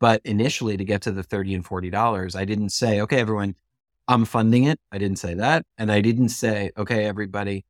But 0.00 0.20
initially 0.24 0.76
to 0.76 0.84
get 0.84 1.02
to 1.02 1.12
the 1.12 1.22
30 1.22 1.54
and 1.54 1.64
$40, 1.64 2.36
I 2.36 2.44
didn't 2.44 2.70
say, 2.70 3.00
okay, 3.02 3.20
everyone, 3.20 3.54
I'm 4.08 4.24
funding 4.24 4.64
it. 4.64 4.80
I 4.90 4.98
didn't 4.98 5.18
say 5.18 5.34
that. 5.34 5.64
And 5.78 5.92
I 5.92 6.00
didn't 6.00 6.30
say, 6.30 6.72
okay, 6.76 7.04
everybody, 7.04 7.64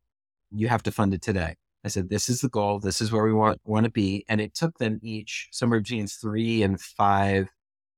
you 0.55 0.69
have 0.69 0.83
to 0.85 0.93
fund 0.93 1.15
it 1.15 1.23
today. 1.23 1.57
I 1.85 1.89
said, 1.89 2.09
this 2.09 2.29
is 2.29 2.41
the 2.41 2.49
goal. 2.49 2.79
This 2.79 3.01
is 3.01 3.11
where 3.11 3.25
we 3.25 3.33
want, 3.33 3.61
want 3.65 3.85
to 3.85 3.91
be. 3.91 4.25
And 4.29 4.41
it 4.41 4.55
took 4.55 4.79
them 4.79 5.01
each 5.03 5.49
somewhere 5.51 5.81
between 5.81 6.07
three 6.07 6.63
and 6.63 6.81
five 6.81 7.49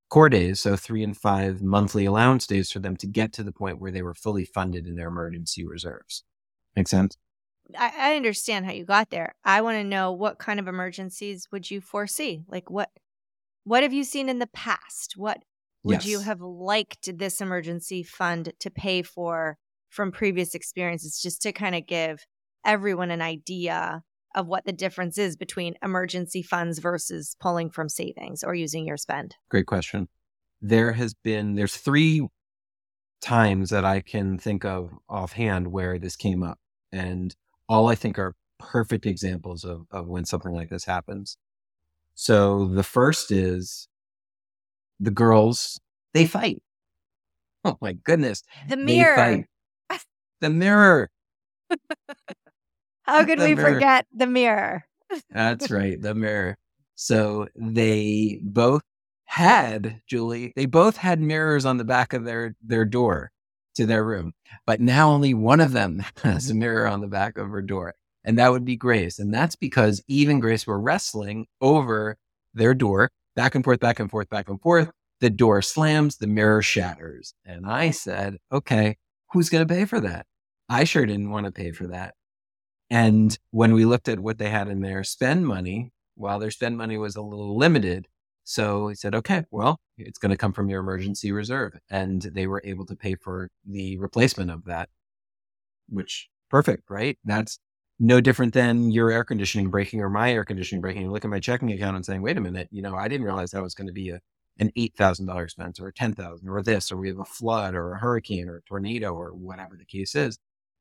COR 0.09 0.29
days, 0.29 0.61
so 0.61 0.77
three 0.77 1.03
and 1.03 1.17
five 1.17 1.61
monthly 1.61 2.05
allowance 2.05 2.47
days 2.47 2.71
for 2.71 2.79
them 2.79 2.97
to 2.97 3.07
get 3.07 3.33
to 3.35 3.43
the 3.43 3.53
point 3.53 3.81
where 3.81 3.91
they 3.91 4.03
were 4.03 4.15
fully 4.15 4.45
funded 4.45 4.87
in 4.87 4.97
their 4.97 5.09
emergency 5.09 5.67
reserves. 5.67 6.25
Make 6.77 6.89
sense? 6.89 7.17
I, 7.79 7.93
I 7.97 8.17
understand 8.17 8.67
how 8.67 8.73
you 8.73 8.85
got 8.85 9.11
there. 9.11 9.35
I 9.45 9.61
want 9.63 9.77
to 9.77 9.85
know 9.85 10.13
what 10.13 10.39
kind 10.39 10.61
of 10.61 10.69
emergencies 10.69 11.49
would 11.51 11.71
you 11.71 11.81
foresee? 11.81 12.45
Like 12.49 12.71
what 12.71 12.91
what 13.65 13.83
have 13.83 13.95
you 13.95 14.05
seen 14.05 14.29
in 14.29 14.39
the 14.39 14.47
past? 14.47 15.15
What 15.17 15.43
would 15.85 16.05
yes. 16.05 16.07
you 16.07 16.21
have 16.21 16.41
liked 16.41 17.19
this 17.19 17.41
emergency 17.41 18.03
fund 18.03 18.53
to 18.61 18.71
pay 18.71 19.03
for 19.03 19.57
from 19.89 20.13
previous 20.13 20.55
experiences 20.55 21.21
just 21.21 21.41
to 21.43 21.53
kind 21.53 21.75
of 21.75 21.87
give 21.87 22.25
everyone 22.65 23.11
an 23.11 23.23
idea 23.23 24.03
of 24.35 24.47
what 24.47 24.65
the 24.65 24.73
difference 24.73 25.17
is 25.17 25.37
between 25.37 25.75
emergency 25.83 26.43
funds 26.43 26.79
versus 26.79 27.37
pulling 27.41 27.71
from 27.71 27.89
savings 27.89 28.43
or 28.43 28.55
using 28.55 28.87
your 28.87 28.97
spend? 28.97 29.37
Great 29.49 29.67
question. 29.67 30.09
There 30.61 30.93
has 30.93 31.15
been, 31.15 31.55
there's 31.55 31.77
three 31.77 32.27
times 33.21 33.71
that 33.71 33.85
I 33.85 34.01
can 34.01 34.39
think 34.39 34.65
of 34.65 34.91
offhand 35.09 35.69
where 35.69 35.99
this 35.99 36.17
came 36.17 36.43
up. 36.43 36.59
And 36.93 37.35
all 37.69 37.89
I 37.89 37.95
think 37.95 38.19
are 38.19 38.35
perfect 38.59 39.07
examples 39.07 39.65
of, 39.65 39.87
of 39.91 40.09
when 40.09 40.25
something 40.25 40.53
like 40.53 40.69
this 40.69 40.85
happens. 40.85 41.37
So 42.15 42.67
the 42.67 42.83
first 42.83 43.31
is 43.31 43.89
the 45.01 45.11
girls, 45.11 45.81
they 46.13 46.27
fight. 46.27 46.63
Oh 47.65 47.79
my 47.81 47.95
goodness. 47.95 48.43
The 48.69 48.77
mirror. 48.77 49.45
The 50.41 50.51
mirror. 50.51 51.11
How 53.05 53.25
could 53.25 53.39
we 53.39 53.55
mirror. 53.55 53.75
forget 53.75 54.07
the 54.15 54.27
mirror? 54.27 54.85
That's 55.31 55.71
right, 55.71 56.01
the 56.01 56.15
mirror. 56.15 56.57
So 56.95 57.49
they 57.57 58.41
both 58.43 58.83
had, 59.27 60.01
Julie, 60.07 60.53
they 60.57 60.67
both 60.67 60.97
had 60.97 61.21
mirrors 61.21 61.65
on 61.65 61.79
the 61.79 61.85
back 61.85 62.13
of 62.13 62.25
their 62.25 62.55
their 62.63 62.85
door 62.85 63.31
to 63.75 63.87
their 63.87 64.05
room. 64.05 64.33
But 64.67 64.81
now 64.81 65.11
only 65.11 65.35
one 65.35 65.61
of 65.61 65.73
them 65.73 66.03
has 66.23 66.51
a 66.51 66.55
mirror 66.55 66.87
on 66.87 67.01
the 67.01 67.09
back 67.09 67.37
of 67.39 67.51
her 67.51 67.63
door. 67.63 67.95
And 68.25 68.39
that 68.39 68.53
would 68.53 68.65
be 68.65 68.77
Grace. 68.77 69.19
And 69.19 69.35
that's 69.35 69.57
because 69.57 70.03
Eve 70.09 70.31
and 70.31 70.41
Grace 70.41 70.67
were 70.67 70.81
wrestling 70.81 71.47
over 71.61 72.17
their 72.55 72.73
door, 72.73 73.11
back 73.37 73.55
and 73.55 73.63
forth, 73.63 73.81
back 73.81 74.01
and 74.01 74.11
forth, 74.11 74.31
back 74.31 74.49
and 74.49 74.61
forth. 74.61 74.91
The 75.21 75.31
door 75.31 75.61
slams, 75.63 76.17
the 76.17 76.27
mirror 76.27 76.63
shatters. 76.63 77.35
And 77.45 77.67
I 77.67 77.91
said, 77.91 78.39
okay, 78.51 78.97
who's 79.33 79.51
going 79.51 79.67
to 79.67 79.75
pay 79.75 79.85
for 79.85 80.01
that? 80.01 80.27
I 80.69 80.85
sure 80.85 81.05
didn't 81.05 81.31
want 81.31 81.47
to 81.47 81.53
pay 81.53 81.73
for 81.73 81.87
that. 81.89 82.15
And 82.91 83.37
when 83.51 83.75
we 83.75 83.85
looked 83.85 84.09
at 84.09 84.21
what 84.21 84.39
they 84.39 84.51
had 84.51 84.69
in 84.69 84.81
their 84.81 85.05
spend 85.05 85.47
money, 85.47 85.93
well, 86.17 86.39
their 86.39 86.51
spend 86.51 86.77
money 86.77 86.97
was 86.97 87.17
a 87.17 87.23
little 87.23 87.57
limited. 87.57 88.07
So 88.45 88.89
he 88.89 88.95
said, 88.95 89.15
okay, 89.15 89.45
well, 89.51 89.81
it's 89.97 90.19
going 90.19 90.31
to 90.31 90.37
come 90.37 90.53
from 90.53 90.69
your 90.69 90.81
emergency 90.81 91.33
reserve. 91.33 91.73
And 91.91 92.23
they 92.23 92.47
were 92.47 92.63
able 92.65 92.87
to 92.87 92.97
pay 92.97 93.15
for 93.15 93.49
the 93.67 93.99
replacement 93.99 94.51
of 94.51 94.65
that, 94.67 94.91
which 95.89 96.29
perfect, 96.51 96.91
right? 96.91 97.19
That's 97.25 97.59
no 97.99 98.21
different 98.21 98.53
than 98.55 98.91
your 98.91 99.11
air 99.11 99.25
conditioning 99.25 99.71
breaking 99.71 100.01
or 100.01 100.11
my 100.11 100.33
air 100.33 100.45
conditioning 100.45 100.83
breaking. 100.83 101.03
You 101.03 101.11
look 101.11 101.25
at 101.25 101.31
my 101.31 101.41
checking 101.41 101.73
account 101.73 101.97
and 101.97 102.05
saying, 102.05 102.23
wait 102.23 102.37
a 102.37 102.41
minute, 102.41 102.69
you 102.71 102.83
know, 102.83 102.95
I 102.95 103.09
didn't 103.09 103.27
realize 103.27 103.53
that 103.53 103.63
was 103.63 103.75
going 103.75 103.87
to 103.87 103.93
be 103.93 104.11
a, 104.11 104.21
an 104.59 104.71
$8,000 104.77 105.43
expense 105.43 105.81
or 105.81 105.89
a 105.89 105.93
10,000 105.93 106.49
or 106.49 106.63
this, 106.63 106.93
or 106.93 106.97
we 106.97 107.09
have 107.09 107.19
a 107.19 107.25
flood 107.25 107.75
or 107.75 107.93
a 107.93 107.99
hurricane 107.99 108.49
or 108.49 108.59
a 108.59 108.63
tornado 108.63 109.15
or 109.15 109.31
whatever 109.31 109.77
the 109.77 109.85
case 109.85 110.15
is. 110.15 110.39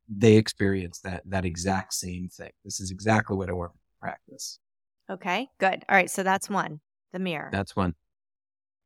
They 0.09 0.35
experience 0.35 0.99
that, 0.99 1.23
that 1.25 1.45
exact 1.45 1.93
same 1.93 2.29
thing. 2.29 2.51
This 2.63 2.79
is 2.79 2.91
exactly 2.91 3.37
what 3.37 3.49
I 3.49 3.53
want 3.53 3.73
to 3.73 3.79
practice. 3.99 4.59
Okay, 5.09 5.49
good. 5.59 5.83
All 5.89 5.95
right, 5.95 6.09
so 6.09 6.23
that's 6.23 6.49
one, 6.49 6.79
the 7.11 7.19
mirror. 7.19 7.49
That's 7.51 7.75
one. 7.75 7.95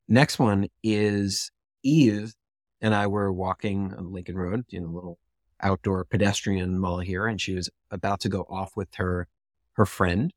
Next 0.07 0.39
one 0.39 0.67
is 0.83 1.51
Eve 1.83 2.33
and 2.81 2.93
I 2.93 3.07
were 3.07 3.31
walking 3.31 3.93
on 3.93 4.13
Lincoln 4.13 4.38
Road, 4.38 4.65
in 4.69 4.83
a 4.83 4.91
little 4.91 5.19
outdoor 5.62 6.05
pedestrian 6.05 6.79
mall 6.79 7.00
here, 7.00 7.25
and 7.25 7.41
she 7.41 7.55
was 7.55 7.69
about 7.91 8.19
to 8.21 8.29
go 8.29 8.45
off 8.50 8.75
with 8.75 8.95
her 8.95 9.27
her 9.74 9.86
friend, 9.86 10.33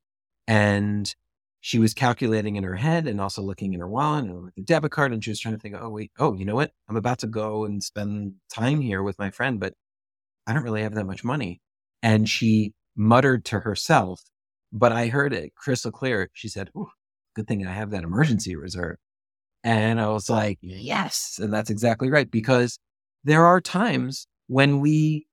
and 0.46 1.14
she 1.60 1.78
was 1.78 1.94
calculating 1.94 2.56
in 2.56 2.64
her 2.64 2.76
head 2.76 3.06
and 3.06 3.20
also 3.20 3.42
looking 3.42 3.74
in 3.74 3.80
her 3.80 3.88
wallet 3.88 4.24
and 4.24 4.44
with 4.44 4.54
the 4.54 4.62
debit 4.62 4.90
card, 4.90 5.12
and 5.12 5.22
she 5.22 5.30
was 5.30 5.40
trying 5.40 5.54
to 5.54 5.60
think, 5.60 5.74
oh 5.78 5.90
wait, 5.90 6.10
oh 6.18 6.34
you 6.34 6.44
know 6.44 6.54
what, 6.54 6.72
I'm 6.88 6.96
about 6.96 7.18
to 7.20 7.26
go 7.26 7.64
and 7.64 7.82
spend 7.82 8.34
time 8.52 8.80
here 8.80 9.02
with 9.02 9.18
my 9.18 9.30
friend, 9.30 9.60
but 9.60 9.74
I 10.50 10.54
don't 10.54 10.64
really 10.64 10.82
have 10.82 10.94
that 10.96 11.06
much 11.06 11.22
money, 11.22 11.60
and 12.02 12.28
she 12.28 12.72
muttered 12.96 13.44
to 13.46 13.60
herself, 13.60 14.20
but 14.72 14.92
I 14.92 15.06
heard 15.06 15.32
it 15.32 15.54
crystal 15.54 15.92
clear. 15.92 16.28
She 16.32 16.48
said, 16.48 16.70
good 17.36 17.46
thing 17.46 17.66
I 17.66 17.72
have 17.72 17.90
that 17.90 18.02
emergency 18.02 18.56
reserve. 18.56 18.96
And 19.62 20.00
I 20.00 20.08
was 20.08 20.28
like, 20.28 20.58
yes. 20.60 21.38
And 21.40 21.52
that's 21.52 21.70
exactly 21.70 22.10
right. 22.10 22.30
Because 22.30 22.78
there 23.24 23.44
are 23.46 23.60
times 23.60 24.26
when 24.48 24.80
we 24.80 25.26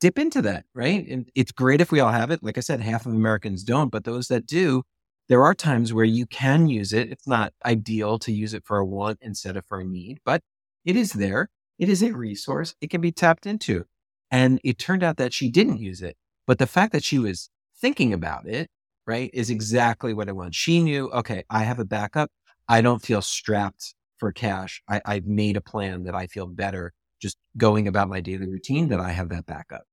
dip 0.00 0.18
into 0.18 0.42
that, 0.42 0.66
right? 0.74 1.06
And 1.08 1.28
it's 1.34 1.52
great 1.52 1.80
if 1.80 1.90
we 1.90 2.00
all 2.00 2.12
have 2.12 2.30
it. 2.30 2.42
Like 2.42 2.58
I 2.58 2.60
said, 2.60 2.80
half 2.80 3.06
of 3.06 3.12
Americans 3.12 3.64
don't, 3.64 3.90
but 3.90 4.04
those 4.04 4.28
that 4.28 4.46
do, 4.46 4.82
there 5.28 5.42
are 5.42 5.54
times 5.54 5.92
where 5.92 6.04
you 6.04 6.26
can 6.26 6.68
use 6.68 6.92
it. 6.92 7.10
It's 7.10 7.26
not 7.26 7.54
ideal 7.64 8.18
to 8.20 8.32
use 8.32 8.54
it 8.54 8.64
for 8.64 8.78
a 8.78 8.84
want 8.84 9.18
instead 9.22 9.56
of 9.56 9.64
for 9.66 9.80
a 9.80 9.84
need, 9.84 10.18
but 10.24 10.42
it 10.84 10.94
is 10.94 11.12
there. 11.14 11.48
It 11.78 11.88
is 11.88 12.02
a 12.02 12.12
resource. 12.12 12.74
It 12.80 12.90
can 12.90 13.00
be 13.00 13.12
tapped 13.12 13.46
into. 13.46 13.86
And 14.34 14.60
it 14.64 14.78
turned 14.78 15.04
out 15.04 15.16
that 15.18 15.32
she 15.32 15.48
didn't 15.48 15.78
use 15.78 16.02
it. 16.02 16.16
But 16.44 16.58
the 16.58 16.66
fact 16.66 16.92
that 16.92 17.04
she 17.04 17.20
was 17.20 17.50
thinking 17.80 18.12
about 18.12 18.48
it, 18.48 18.68
right, 19.06 19.30
is 19.32 19.48
exactly 19.48 20.12
what 20.12 20.28
I 20.28 20.32
want. 20.32 20.56
She 20.56 20.82
knew, 20.82 21.08
okay, 21.12 21.44
I 21.50 21.62
have 21.62 21.78
a 21.78 21.84
backup. 21.84 22.32
I 22.68 22.80
don't 22.80 23.00
feel 23.00 23.22
strapped 23.22 23.94
for 24.18 24.32
cash. 24.32 24.82
I, 24.88 25.00
I've 25.06 25.26
made 25.26 25.56
a 25.56 25.60
plan 25.60 26.02
that 26.02 26.16
I 26.16 26.26
feel 26.26 26.48
better 26.48 26.92
just 27.22 27.36
going 27.56 27.86
about 27.86 28.08
my 28.08 28.20
daily 28.20 28.48
routine 28.48 28.88
that 28.88 28.98
I 28.98 29.12
have 29.12 29.28
that 29.28 29.46
backup. 29.46 29.84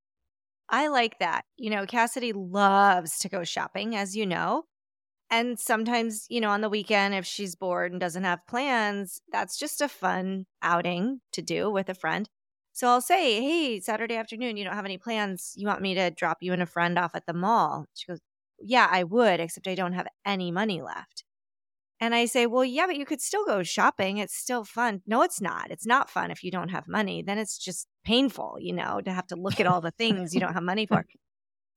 I 0.70 0.88
like 0.88 1.20
that. 1.20 1.44
You 1.58 1.70
know, 1.70 1.86
Cassidy 1.86 2.34
loves 2.34 3.20
to 3.20 3.30
go 3.30 3.44
shopping, 3.44 3.96
as 3.96 4.16
you 4.16 4.26
know. 4.26 4.64
And 5.30 5.60
sometimes, 5.60 6.26
you 6.30 6.42
know, 6.42 6.50
on 6.50 6.62
the 6.62 6.70
weekend, 6.70 7.14
if 7.14 7.28
she's 7.28 7.56
bored 7.56 7.92
and 7.92 8.02
doesn't 8.02 8.24
have 8.24 8.48
plans, 8.48 9.22
that's 9.32 9.60
just 9.60 9.82
a 9.82 9.88
fun 9.88 10.48
outing 10.64 11.22
to 11.34 11.44
do 11.44 11.70
with 11.70 11.90
a 11.90 11.94
friend. 11.94 12.28
So 12.74 12.88
I'll 12.88 13.02
say, 13.02 13.42
Hey, 13.42 13.80
Saturday 13.80 14.16
afternoon, 14.16 14.58
you 14.58 14.64
don't 14.64 14.76
have 14.76 14.86
any 14.86 14.98
plans. 14.98 15.54
You 15.56 15.68
want 15.68 15.82
me 15.82 15.94
to 15.96 16.12
drop 16.12 16.38
you 16.42 16.54
and 16.54 16.62
a 16.62 16.66
friend 16.66 16.98
off 16.98 17.16
at 17.16 17.26
the 17.26 17.34
mall? 17.34 17.86
She 17.94 18.08
goes, 18.08 18.20
Yeah, 18.60 18.88
I 18.90 19.04
would, 19.04 19.40
except 19.40 19.68
I 19.68 19.76
don't 19.76 19.94
have 19.94 20.08
any 20.26 20.52
money 20.52 20.82
left. 20.82 21.24
And 22.00 22.16
I 22.16 22.26
say, 22.26 22.48
Well, 22.48 22.66
yeah, 22.66 22.88
but 22.88 22.98
you 22.98 23.06
could 23.06 23.22
still 23.22 23.46
go 23.46 23.64
shopping. 23.64 24.18
It's 24.18 24.36
still 24.36 24.64
fun. 24.66 25.02
No, 25.08 25.22
it's 25.24 25.42
not. 25.42 25.72
It's 25.72 25.86
not 25.86 26.10
fun 26.10 26.32
if 26.32 26.44
you 26.44 26.52
don't 26.52 26.70
have 26.70 26.88
money. 26.88 27.22
Then 27.24 27.38
it's 27.38 27.58
just 27.58 27.88
painful, 28.06 28.58
you 28.60 28.74
know, 28.74 29.02
to 29.02 29.12
have 29.14 29.28
to 29.28 29.36
look 29.36 29.60
at 29.60 29.68
all 29.68 29.82
the 29.82 29.92
things 29.92 30.34
you 30.34 30.40
don't 30.40 30.54
have 30.54 30.64
money 30.64 30.86
for. 30.88 31.06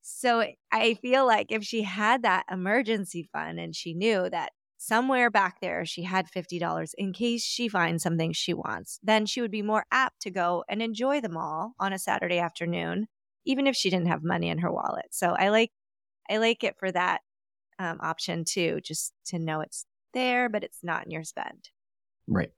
So 0.03 0.45
I 0.73 0.95
feel 0.95 1.27
like 1.27 1.51
if 1.51 1.65
she 1.65 1.83
had 1.83 2.23
that 2.23 2.45
emergency 2.51 3.29
fund 3.33 3.59
and 3.59 3.75
she 3.75 3.95
knew 3.95 4.29
that 4.31 4.53
somewhere 4.87 5.31
back 5.31 5.61
there 5.61 5.85
she 5.85 6.03
had 6.03 6.27
$50 6.31 6.91
in 6.99 7.13
case 7.13 7.43
she 7.43 7.69
finds 7.69 8.03
something 8.03 8.33
she 8.33 8.55
wants, 8.55 8.99
then 9.03 9.27
she 9.27 9.41
would 9.41 9.51
be 9.51 9.63
more 9.63 9.87
apt 9.91 10.21
to 10.23 10.31
go 10.31 10.65
and 10.69 10.83
enjoy 10.83 11.21
the 11.21 11.29
mall 11.29 11.73
on 11.79 11.93
a 11.93 11.99
Saturday 11.99 12.39
afternoon, 12.39 13.07
even 13.45 13.67
if 13.67 13.77
she 13.77 13.91
didn't 13.91 14.09
have 14.09 14.23
money 14.23 14.49
in 14.49 14.59
her 14.59 14.73
wallet. 14.73 15.07
So 15.11 15.35
I 15.39 15.49
like 15.49 15.71
I 16.31 16.39
like 16.39 16.65
it 16.65 16.77
for 16.79 16.91
that 16.93 17.21
um, 17.79 17.99
option 18.01 18.45
too, 18.45 18.81
just 18.83 19.13
to 19.27 19.39
know 19.39 19.61
it's 19.61 19.87
there, 20.13 20.49
but 20.49 20.65
it's 20.65 20.79
not 20.83 21.05
in 21.05 21.11
your 21.11 21.25
spend. 21.25 21.69
Right. 22.27 22.51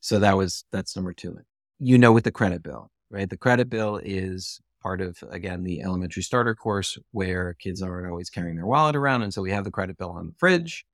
So 0.00 0.18
that 0.18 0.36
was, 0.36 0.64
that's 0.72 0.96
number 0.96 1.12
two. 1.12 1.38
You 1.78 1.98
know, 1.98 2.12
with 2.12 2.24
the 2.24 2.32
credit 2.32 2.62
bill, 2.62 2.90
right? 3.10 3.28
The 3.28 3.36
credit 3.36 3.70
bill 3.70 4.00
is 4.02 4.60
part 4.82 5.00
of, 5.00 5.22
again, 5.30 5.62
the 5.62 5.80
elementary 5.80 6.22
starter 6.22 6.54
course 6.54 6.98
where 7.12 7.54
kids 7.54 7.82
aren't 7.82 8.10
always 8.10 8.30
carrying 8.30 8.56
their 8.56 8.66
wallet 8.66 8.96
around. 8.96 9.22
And 9.22 9.32
so 9.32 9.42
we 9.42 9.52
have 9.52 9.64
the 9.64 9.70
credit 9.70 9.96
bill 9.96 10.10
on 10.10 10.26
the 10.26 10.34
fridge. 10.38 10.84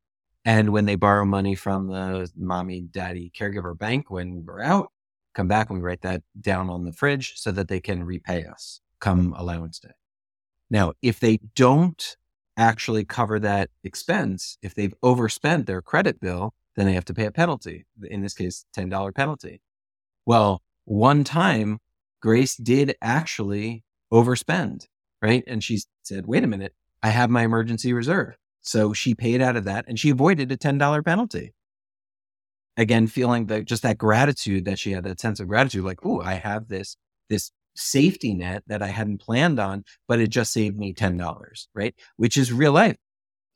And 0.48 0.70
when 0.70 0.86
they 0.86 0.94
borrow 0.94 1.26
money 1.26 1.54
from 1.54 1.88
the 1.88 2.26
mommy, 2.34 2.80
daddy, 2.80 3.30
caregiver 3.38 3.78
bank, 3.78 4.10
when 4.10 4.46
we're 4.46 4.62
out, 4.62 4.90
come 5.34 5.46
back 5.46 5.68
and 5.68 5.78
we 5.78 5.84
write 5.84 6.00
that 6.00 6.22
down 6.40 6.70
on 6.70 6.86
the 6.86 6.92
fridge 6.94 7.34
so 7.36 7.52
that 7.52 7.68
they 7.68 7.80
can 7.80 8.02
repay 8.02 8.46
us 8.46 8.80
come 8.98 9.34
allowance 9.36 9.78
day. 9.78 9.90
Now, 10.70 10.94
if 11.02 11.20
they 11.20 11.40
don't 11.54 12.16
actually 12.56 13.04
cover 13.04 13.38
that 13.40 13.68
expense, 13.84 14.56
if 14.62 14.74
they've 14.74 14.94
overspent 15.02 15.66
their 15.66 15.82
credit 15.82 16.18
bill, 16.18 16.54
then 16.76 16.86
they 16.86 16.94
have 16.94 17.04
to 17.04 17.14
pay 17.14 17.26
a 17.26 17.30
penalty. 17.30 17.84
In 18.08 18.22
this 18.22 18.32
case, 18.32 18.64
$10 18.74 19.14
penalty. 19.14 19.60
Well, 20.24 20.62
one 20.86 21.24
time 21.24 21.78
Grace 22.22 22.56
did 22.56 22.96
actually 23.02 23.84
overspend, 24.10 24.86
right? 25.20 25.44
And 25.46 25.62
she 25.62 25.80
said, 26.02 26.26
wait 26.26 26.42
a 26.42 26.46
minute, 26.46 26.74
I 27.02 27.10
have 27.10 27.28
my 27.28 27.42
emergency 27.42 27.92
reserve. 27.92 28.38
So 28.68 28.92
she 28.92 29.14
paid 29.14 29.40
out 29.40 29.56
of 29.56 29.64
that 29.64 29.86
and 29.88 29.98
she 29.98 30.10
avoided 30.10 30.52
a 30.52 30.56
$10 30.58 31.02
penalty. 31.02 31.54
Again, 32.76 33.06
feeling 33.06 33.46
that 33.46 33.64
just 33.64 33.82
that 33.82 33.96
gratitude 33.96 34.66
that 34.66 34.78
she 34.78 34.92
had 34.92 35.04
that 35.04 35.20
sense 35.20 35.40
of 35.40 35.48
gratitude, 35.48 35.86
like, 35.86 36.04
oh, 36.04 36.20
I 36.20 36.34
have 36.34 36.68
this, 36.68 36.98
this 37.30 37.50
safety 37.74 38.34
net 38.34 38.64
that 38.66 38.82
I 38.82 38.88
hadn't 38.88 39.22
planned 39.22 39.58
on, 39.58 39.84
but 40.06 40.20
it 40.20 40.28
just 40.28 40.52
saved 40.52 40.76
me 40.76 40.92
$10, 40.92 41.66
right? 41.74 41.94
Which 42.18 42.36
is 42.36 42.52
real 42.52 42.72
life. 42.72 42.98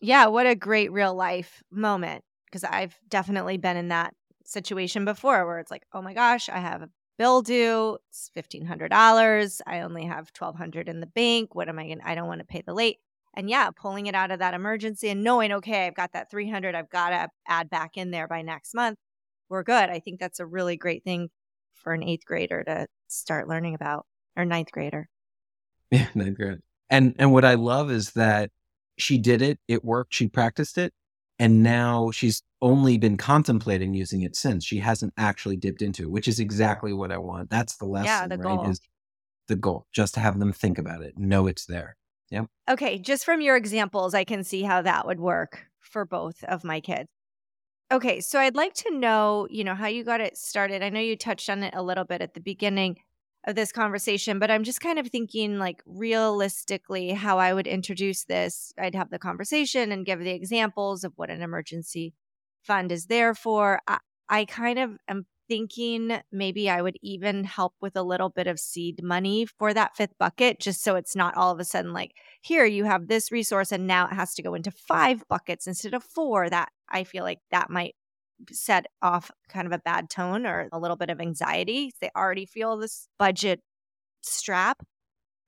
Yeah, 0.00 0.28
what 0.28 0.46
a 0.46 0.54
great 0.54 0.90
real 0.90 1.14
life 1.14 1.62
moment. 1.70 2.24
Because 2.46 2.64
I've 2.64 2.98
definitely 3.06 3.58
been 3.58 3.76
in 3.76 3.88
that 3.88 4.14
situation 4.46 5.04
before 5.04 5.44
where 5.44 5.58
it's 5.58 5.70
like, 5.70 5.84
oh 5.92 6.00
my 6.00 6.14
gosh, 6.14 6.48
I 6.48 6.56
have 6.56 6.80
a 6.80 6.88
bill 7.18 7.42
due. 7.42 7.98
It's 8.08 8.30
fifteen 8.32 8.64
hundred 8.64 8.88
dollars. 8.88 9.60
I 9.66 9.80
only 9.80 10.06
have 10.06 10.32
twelve 10.32 10.56
hundred 10.56 10.88
in 10.88 11.00
the 11.00 11.06
bank. 11.06 11.54
What 11.54 11.68
am 11.68 11.78
I 11.78 11.86
gonna 11.88 12.00
I 12.02 12.14
don't 12.14 12.28
want 12.28 12.40
to 12.40 12.46
pay 12.46 12.62
the 12.66 12.72
late. 12.74 12.96
And 13.34 13.48
yeah, 13.48 13.70
pulling 13.70 14.06
it 14.06 14.14
out 14.14 14.30
of 14.30 14.40
that 14.40 14.54
emergency 14.54 15.08
and 15.08 15.24
knowing, 15.24 15.52
okay, 15.52 15.86
I've 15.86 15.94
got 15.94 16.12
that 16.12 16.30
three 16.30 16.50
hundred, 16.50 16.74
I've 16.74 16.90
got 16.90 17.10
to 17.10 17.28
add 17.48 17.70
back 17.70 17.96
in 17.96 18.10
there 18.10 18.28
by 18.28 18.42
next 18.42 18.74
month. 18.74 18.98
We're 19.48 19.62
good. 19.62 19.90
I 19.90 20.00
think 20.00 20.20
that's 20.20 20.40
a 20.40 20.46
really 20.46 20.76
great 20.76 21.04
thing 21.04 21.30
for 21.74 21.92
an 21.92 22.02
eighth 22.02 22.24
grader 22.26 22.62
to 22.64 22.86
start 23.08 23.48
learning 23.48 23.74
about 23.74 24.06
or 24.36 24.44
ninth 24.44 24.70
grader. 24.72 25.08
Yeah, 25.90 26.08
ninth 26.14 26.36
grade. 26.36 26.58
And 26.90 27.14
and 27.18 27.32
what 27.32 27.44
I 27.44 27.54
love 27.54 27.90
is 27.90 28.12
that 28.12 28.50
she 28.98 29.18
did 29.18 29.42
it, 29.42 29.58
it 29.68 29.84
worked, 29.84 30.14
she 30.14 30.28
practiced 30.28 30.76
it, 30.78 30.92
and 31.38 31.62
now 31.62 32.10
she's 32.10 32.42
only 32.60 32.98
been 32.98 33.16
contemplating 33.16 33.94
using 33.94 34.22
it 34.22 34.36
since. 34.36 34.64
She 34.64 34.78
hasn't 34.78 35.12
actually 35.16 35.56
dipped 35.56 35.82
into 35.82 36.04
it, 36.04 36.10
which 36.10 36.28
is 36.28 36.38
exactly 36.38 36.92
what 36.92 37.10
I 37.10 37.18
want. 37.18 37.50
That's 37.50 37.76
the 37.76 37.86
lesson, 37.86 38.06
Yeah, 38.06 38.26
the 38.28 38.42
right? 38.42 38.58
goal. 38.58 38.70
Is 38.70 38.80
the 39.48 39.56
goal. 39.56 39.86
Just 39.92 40.14
to 40.14 40.20
have 40.20 40.38
them 40.38 40.52
think 40.52 40.78
about 40.78 41.02
it, 41.02 41.18
know 41.18 41.46
it's 41.46 41.66
there. 41.66 41.96
Okay, 42.70 42.98
just 42.98 43.24
from 43.24 43.40
your 43.40 43.56
examples, 43.56 44.14
I 44.14 44.24
can 44.24 44.44
see 44.44 44.62
how 44.62 44.82
that 44.82 45.06
would 45.06 45.20
work 45.20 45.66
for 45.80 46.04
both 46.04 46.44
of 46.44 46.64
my 46.64 46.80
kids. 46.80 47.08
Okay, 47.92 48.20
so 48.20 48.40
I'd 48.40 48.56
like 48.56 48.74
to 48.74 48.90
know, 48.96 49.46
you 49.50 49.64
know, 49.64 49.74
how 49.74 49.86
you 49.88 50.04
got 50.04 50.20
it 50.20 50.36
started. 50.38 50.82
I 50.82 50.88
know 50.88 51.00
you 51.00 51.16
touched 51.16 51.50
on 51.50 51.62
it 51.62 51.74
a 51.74 51.82
little 51.82 52.04
bit 52.04 52.22
at 52.22 52.34
the 52.34 52.40
beginning 52.40 52.98
of 53.46 53.54
this 53.54 53.72
conversation, 53.72 54.38
but 54.38 54.50
I'm 54.50 54.64
just 54.64 54.80
kind 54.80 54.98
of 54.98 55.08
thinking 55.08 55.58
like 55.58 55.82
realistically 55.86 57.10
how 57.10 57.38
I 57.38 57.52
would 57.52 57.66
introduce 57.66 58.24
this. 58.24 58.72
I'd 58.78 58.94
have 58.94 59.10
the 59.10 59.18
conversation 59.18 59.92
and 59.92 60.06
give 60.06 60.20
the 60.20 60.30
examples 60.30 61.04
of 61.04 61.12
what 61.16 61.30
an 61.30 61.42
emergency 61.42 62.14
fund 62.62 62.92
is 62.92 63.06
there 63.06 63.34
for. 63.34 63.80
I, 63.88 63.98
I 64.28 64.44
kind 64.46 64.78
of 64.78 64.98
am 65.08 65.26
thinking 65.48 66.20
maybe 66.30 66.70
I 66.70 66.82
would 66.82 66.96
even 67.02 67.44
help 67.44 67.74
with 67.80 67.96
a 67.96 68.02
little 68.02 68.30
bit 68.30 68.46
of 68.46 68.58
seed 68.58 69.02
money 69.02 69.46
for 69.46 69.74
that 69.74 69.96
fifth 69.96 70.16
bucket, 70.18 70.60
just 70.60 70.82
so 70.82 70.96
it's 70.96 71.16
not 71.16 71.36
all 71.36 71.52
of 71.52 71.60
a 71.60 71.64
sudden 71.64 71.92
like, 71.92 72.12
here 72.40 72.64
you 72.64 72.84
have 72.84 73.08
this 73.08 73.30
resource 73.32 73.72
and 73.72 73.86
now 73.86 74.06
it 74.06 74.14
has 74.14 74.34
to 74.34 74.42
go 74.42 74.54
into 74.54 74.70
five 74.70 75.22
buckets 75.28 75.66
instead 75.66 75.94
of 75.94 76.04
four. 76.04 76.48
That 76.48 76.70
I 76.88 77.04
feel 77.04 77.24
like 77.24 77.38
that 77.50 77.70
might 77.70 77.94
set 78.50 78.86
off 79.02 79.30
kind 79.48 79.66
of 79.66 79.72
a 79.72 79.78
bad 79.78 80.10
tone 80.10 80.46
or 80.46 80.68
a 80.72 80.78
little 80.78 80.96
bit 80.96 81.10
of 81.10 81.20
anxiety. 81.20 81.92
They 82.00 82.10
already 82.16 82.46
feel 82.46 82.76
this 82.76 83.08
budget 83.18 83.60
strap. 84.22 84.82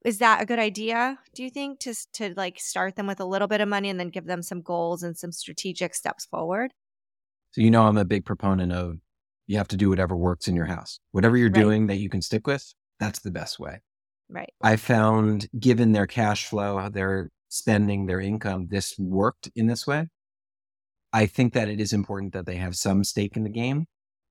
Is 0.04 0.18
that 0.18 0.42
a 0.42 0.46
good 0.46 0.58
idea, 0.58 1.18
do 1.34 1.42
you 1.42 1.50
think, 1.50 1.80
to, 1.80 1.94
to 2.14 2.34
like 2.36 2.60
start 2.60 2.96
them 2.96 3.06
with 3.06 3.20
a 3.20 3.24
little 3.24 3.48
bit 3.48 3.62
of 3.62 3.68
money 3.68 3.88
and 3.88 3.98
then 3.98 4.10
give 4.10 4.26
them 4.26 4.42
some 4.42 4.60
goals 4.60 5.02
and 5.02 5.16
some 5.16 5.32
strategic 5.32 5.94
steps 5.94 6.26
forward? 6.26 6.72
So 7.52 7.62
you 7.62 7.70
know 7.70 7.84
I'm 7.86 7.96
a 7.96 8.04
big 8.04 8.24
proponent 8.24 8.72
of 8.72 8.98
you 9.46 9.56
have 9.58 9.68
to 9.68 9.76
do 9.76 9.88
whatever 9.90 10.16
works 10.16 10.48
in 10.48 10.56
your 10.56 10.66
house. 10.66 10.98
Whatever 11.12 11.36
you're 11.36 11.50
Right. 11.50 11.60
doing 11.60 11.86
that 11.88 11.96
you 11.96 12.08
can 12.08 12.22
stick 12.22 12.46
with, 12.46 12.72
that's 12.98 13.20
the 13.20 13.30
best 13.30 13.58
way. 13.58 13.80
Right. 14.28 14.52
I 14.62 14.76
found 14.76 15.48
given 15.58 15.92
their 15.92 16.06
cash 16.06 16.46
flow, 16.46 16.78
how 16.78 16.88
they're 16.88 17.30
spending 17.48 18.06
their 18.06 18.20
income, 18.20 18.68
this 18.70 18.98
worked 18.98 19.50
in 19.54 19.66
this 19.66 19.86
way. 19.86 20.08
I 21.12 21.26
think 21.26 21.52
that 21.52 21.68
it 21.68 21.80
is 21.80 21.92
important 21.92 22.32
that 22.32 22.46
they 22.46 22.56
have 22.56 22.76
some 22.76 23.04
stake 23.04 23.36
in 23.36 23.44
the 23.44 23.50
game. 23.50 23.86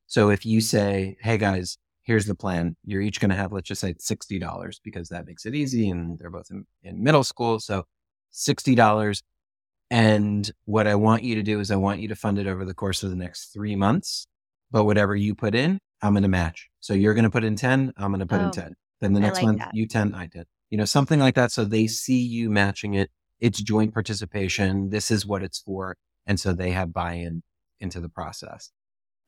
So 0.08 0.30
if 0.30 0.46
you 0.46 0.60
say, 0.62 1.16
Hey 1.22 1.38
guys, 1.38 1.78
here's 2.02 2.26
the 2.26 2.36
plan. 2.36 2.76
You're 2.84 3.02
each 3.02 3.22
going 3.22 3.30
to 3.30 3.36
have, 3.36 3.54
let's 3.54 3.68
just 3.68 3.80
say 3.82 3.94
$60 3.94 4.80
because 4.84 5.08
that 5.10 5.26
makes 5.26 5.46
it 5.46 5.56
easy. 5.56 5.90
And 5.90 6.20
they're 6.20 6.30
both 6.30 6.48
in, 6.52 6.66
in 6.84 7.02
middle 7.02 7.24
school. 7.24 7.60
So 7.60 7.86
$60. 8.34 9.22
And 9.90 10.52
what 10.66 10.88
I 10.88 10.96
want 10.96 11.24
you 11.24 11.36
to 11.36 11.44
do 11.44 11.60
is 11.60 11.72
I 11.72 11.76
want 11.76 12.02
you 12.02 12.08
to 12.10 12.16
fund 12.16 12.40
it 12.40 12.48
over 12.48 12.66
the 12.66 12.74
course 12.74 13.04
of 13.04 13.12
the 13.12 13.16
next 13.16 13.54
three 13.54 13.76
months. 13.76 14.28
But 14.74 14.84
whatever 14.84 15.16
you 15.16 15.36
put 15.36 15.56
in, 15.56 15.80
I'm 16.02 16.12
going 16.12 16.24
to 16.24 16.30
match. 16.30 16.68
So 16.82 16.94
you're 16.94 17.14
going 17.14 17.24
to 17.24 17.30
put 17.30 17.46
in 17.46 17.56
10, 17.56 17.94
I'm 17.96 18.12
going 18.12 18.20
to 18.20 18.26
put 18.26 18.42
Oh, 18.42 18.46
in 18.46 18.52
10. 18.52 18.74
Then 19.00 19.14
the 19.14 19.22
next 19.22 19.38
like 19.38 19.46
month, 19.46 19.60
that. 19.60 19.72
you 19.74 19.88
10, 19.88 20.14
I 20.14 20.28
10. 20.28 20.44
You 20.70 20.78
know, 20.78 20.86
something 20.86 21.20
like 21.20 21.36
that. 21.36 21.52
So 21.52 21.64
they 21.64 21.88
see 21.88 22.20
you 22.20 22.50
matching 22.50 22.96
it. 22.96 23.10
It's 23.40 23.62
joint 23.62 23.94
participation. 23.94 24.90
This 24.90 25.12
is 25.12 25.26
what 25.26 25.44
it's 25.44 25.60
for. 25.60 25.96
And 26.26 26.40
so 26.40 26.52
they 26.52 26.72
have 26.72 26.92
buy 26.92 27.14
in 27.14 27.44
into 27.80 28.02
the 28.02 28.10
process. 28.10 28.72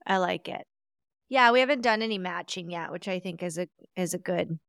I 0.08 0.18
like 0.18 0.50
it. 0.50 0.66
Yeah, 1.30 1.52
we 1.52 1.60
haven't 1.60 1.82
done 1.82 2.02
any 2.02 2.18
matching 2.18 2.70
yet, 2.72 2.92
which 2.92 3.08
I 3.08 3.20
think 3.20 3.44
is 3.44 3.58
a 3.58 3.68
is 3.96 4.14
a 4.14 4.20
good 4.20 4.60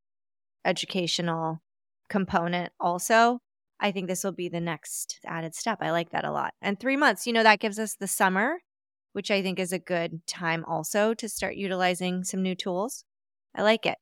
educational 0.65 1.63
component 2.09 2.73
also. 2.81 3.39
I 3.79 3.93
think 3.93 4.09
this 4.09 4.25
will 4.25 4.33
be 4.33 4.49
the 4.49 4.61
next 4.61 5.21
added 5.27 5.55
step. 5.55 5.79
I 5.81 5.91
like 5.91 6.11
that 6.11 6.25
a 6.25 6.33
lot. 6.33 6.55
And 6.63 6.81
3 6.81 6.97
months, 6.97 7.27
you 7.27 7.33
know, 7.33 7.43
that 7.43 7.61
gives 7.61 7.79
us 7.79 7.95
the 7.95 8.09
summer, 8.09 8.57
which 9.17 9.31
I 9.31 9.41
think 9.41 9.59
is 9.59 9.73
a 9.73 9.79
good 9.79 10.21
time 10.27 10.63
also 10.67 11.15
to 11.15 11.27
start 11.27 11.57
utilizing 11.57 12.23
some 12.23 12.43
new 12.43 12.55
tools. 12.55 13.03
I 13.55 13.63
like 13.63 13.87
it. 13.87 13.97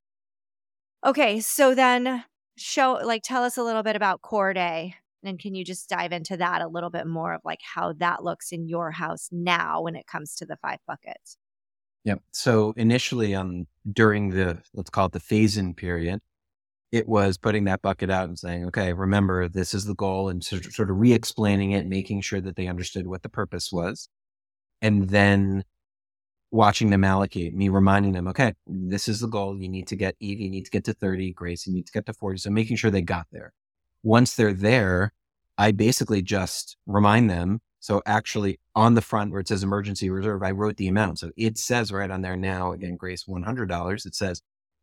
Okay, 1.07 1.39
so 1.39 1.73
then 1.73 2.25
show 2.57 2.95
like 3.05 3.23
tell 3.23 3.45
us 3.45 3.57
a 3.57 3.63
little 3.63 3.85
bit 3.85 3.95
about 3.95 4.23
COR 4.23 4.53
day 4.53 4.97
and 5.23 5.39
can 5.39 5.55
you 5.55 5.65
just 5.65 5.89
dive 5.89 6.11
into 6.11 6.37
that 6.39 6.63
a 6.63 6.69
little 6.69 6.91
bit 6.91 7.07
more 7.07 7.33
of 7.35 7.43
like 7.45 7.61
how 7.63 7.93
that 7.95 8.25
looks 8.25 8.51
in 8.51 8.69
your 8.69 8.91
house 8.91 9.29
now 9.31 9.83
when 9.83 9.95
it 9.95 10.09
comes 10.09 10.35
to 10.37 10.47
the 10.47 10.57
five 10.57 10.79
buckets 10.85 11.37
Yep. 12.05 12.21
So 12.33 12.75
initially 12.77 13.35
um 13.35 13.67
during 13.91 14.31
the 14.31 14.59
let's 14.75 14.91
call 14.91 15.07
it 15.07 15.13
the 15.13 15.21
phase 15.21 15.57
in 15.57 15.75
period, 15.75 16.21
it 16.93 17.09
was 17.09 17.39
putting 17.39 17.65
that 17.65 17.83
bucket 17.83 18.11
out 18.11 18.29
and 18.29 18.39
saying, 18.39 18.67
okay, 18.67 18.93
remember 18.93 19.49
this 19.49 19.75
is 19.75 19.87
the 19.87 19.95
goal 19.95 20.29
and 20.29 20.45
sort 20.45 20.67
of, 20.67 20.73
sort 20.75 20.91
of 20.91 20.99
re-explaining 20.99 21.73
it, 21.73 21.87
making 21.87 22.21
sure 22.21 22.41
that 22.41 22.57
they 22.57 22.67
understood 22.67 23.07
what 23.07 23.23
the 23.23 23.29
purpose 23.29 23.73
was. 23.73 24.09
And 24.85 25.09
then 25.09 25.65
watching 26.51 26.91
them 26.91 27.05
allocate, 27.05 27.55
me 27.55 27.71
reminding 27.71 28.13
them, 28.13 28.29
okay, 28.29 28.53
this 28.67 29.09
is 29.09 29.21
the 29.21 29.27
goal. 29.27 29.57
You 29.57 29.67
need 29.67 29.87
to 29.89 29.97
get 29.97 30.15
Eve, 30.21 30.39
you 30.39 30.51
need 30.51 30.67
to 30.67 30.71
get 30.71 30.85
to 30.85 30.93
30, 30.93 31.33
Grace, 31.33 31.67
you 31.67 31.73
need 31.73 31.87
to 31.87 31.93
get 31.93 32.05
to 32.05 32.13
40. 32.13 32.37
So 32.39 32.51
making 32.51 32.77
sure 32.77 32.91
they 32.91 33.01
got 33.01 33.27
there. 33.33 33.55
Once 34.03 34.37
they're 34.37 34.53
there, 34.53 35.15
I 35.57 35.73
basically 35.73 36.21
just 36.21 36.77
remind 36.87 37.31
them. 37.31 37.63
So 37.81 38.03
actually 38.05 38.61
on 38.75 38.93
the 38.93 39.01
front 39.01 39.33
where 39.33 39.41
it 39.41 39.49
says 39.49 39.63
emergency 39.63 40.11
reserve, 40.11 40.43
I 40.43 40.51
wrote 40.51 40.77
the 40.77 40.89
amount. 40.89 41.19
So 41.19 41.31
it 41.35 41.57
says 41.57 41.91
right 41.91 42.11
on 42.11 42.21
there 42.21 42.37
now, 42.37 42.73
again, 42.73 42.97
Grace, 42.97 43.25
$100. 43.25 44.07
It 44.07 44.15
says 44.15 44.43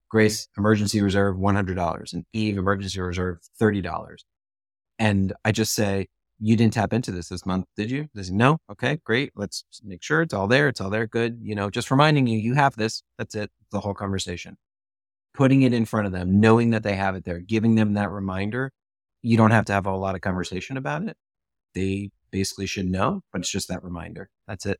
Grace, 0.09 0.47
emergency 0.57 0.99
reserve, 0.99 1.35
$100 1.37 2.13
and 2.13 2.25
Eve, 2.33 2.57
emergency 2.57 2.99
reserve, 2.99 3.37
$30. 3.61 4.15
And 4.97 5.33
I 5.45 5.51
just 5.51 5.73
say, 5.73 6.07
you 6.41 6.55
didn't 6.57 6.73
tap 6.73 6.91
into 6.93 7.11
this 7.11 7.29
this 7.29 7.45
month, 7.45 7.67
did 7.77 7.91
you? 7.91 8.07
No. 8.15 8.57
Okay, 8.71 8.97
great. 9.05 9.31
Let's 9.35 9.63
make 9.83 10.03
sure 10.03 10.21
it's 10.23 10.33
all 10.33 10.47
there. 10.47 10.67
It's 10.67 10.81
all 10.81 10.89
there. 10.89 11.07
Good. 11.07 11.39
You 11.41 11.55
know, 11.55 11.69
just 11.69 11.91
reminding 11.91 12.27
you, 12.27 12.39
you 12.39 12.55
have 12.55 12.75
this. 12.75 13.03
That's 13.17 13.35
it. 13.35 13.51
The 13.71 13.79
whole 13.79 13.93
conversation. 13.93 14.57
Putting 15.33 15.61
it 15.61 15.73
in 15.73 15.85
front 15.85 16.07
of 16.07 16.11
them, 16.13 16.39
knowing 16.41 16.71
that 16.71 16.83
they 16.83 16.95
have 16.95 17.15
it 17.15 17.23
there, 17.25 17.39
giving 17.39 17.75
them 17.75 17.93
that 17.93 18.09
reminder. 18.11 18.71
You 19.21 19.37
don't 19.37 19.51
have 19.51 19.65
to 19.65 19.73
have 19.73 19.85
a 19.85 19.95
lot 19.95 20.15
of 20.15 20.21
conversation 20.21 20.77
about 20.77 21.03
it. 21.07 21.15
They 21.75 22.11
basically 22.31 22.65
should 22.65 22.87
know, 22.87 23.21
but 23.31 23.41
it's 23.41 23.51
just 23.51 23.67
that 23.69 23.83
reminder. 23.83 24.29
That's 24.47 24.65
it. 24.65 24.79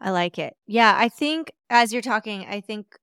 i 0.00 0.10
like 0.10 0.38
it 0.38 0.54
yeah 0.66 0.94
i 0.96 1.08
think 1.08 1.52
as 1.70 1.92
you're 1.92 2.02
talking 2.02 2.46
i 2.48 2.60
think 2.60 2.96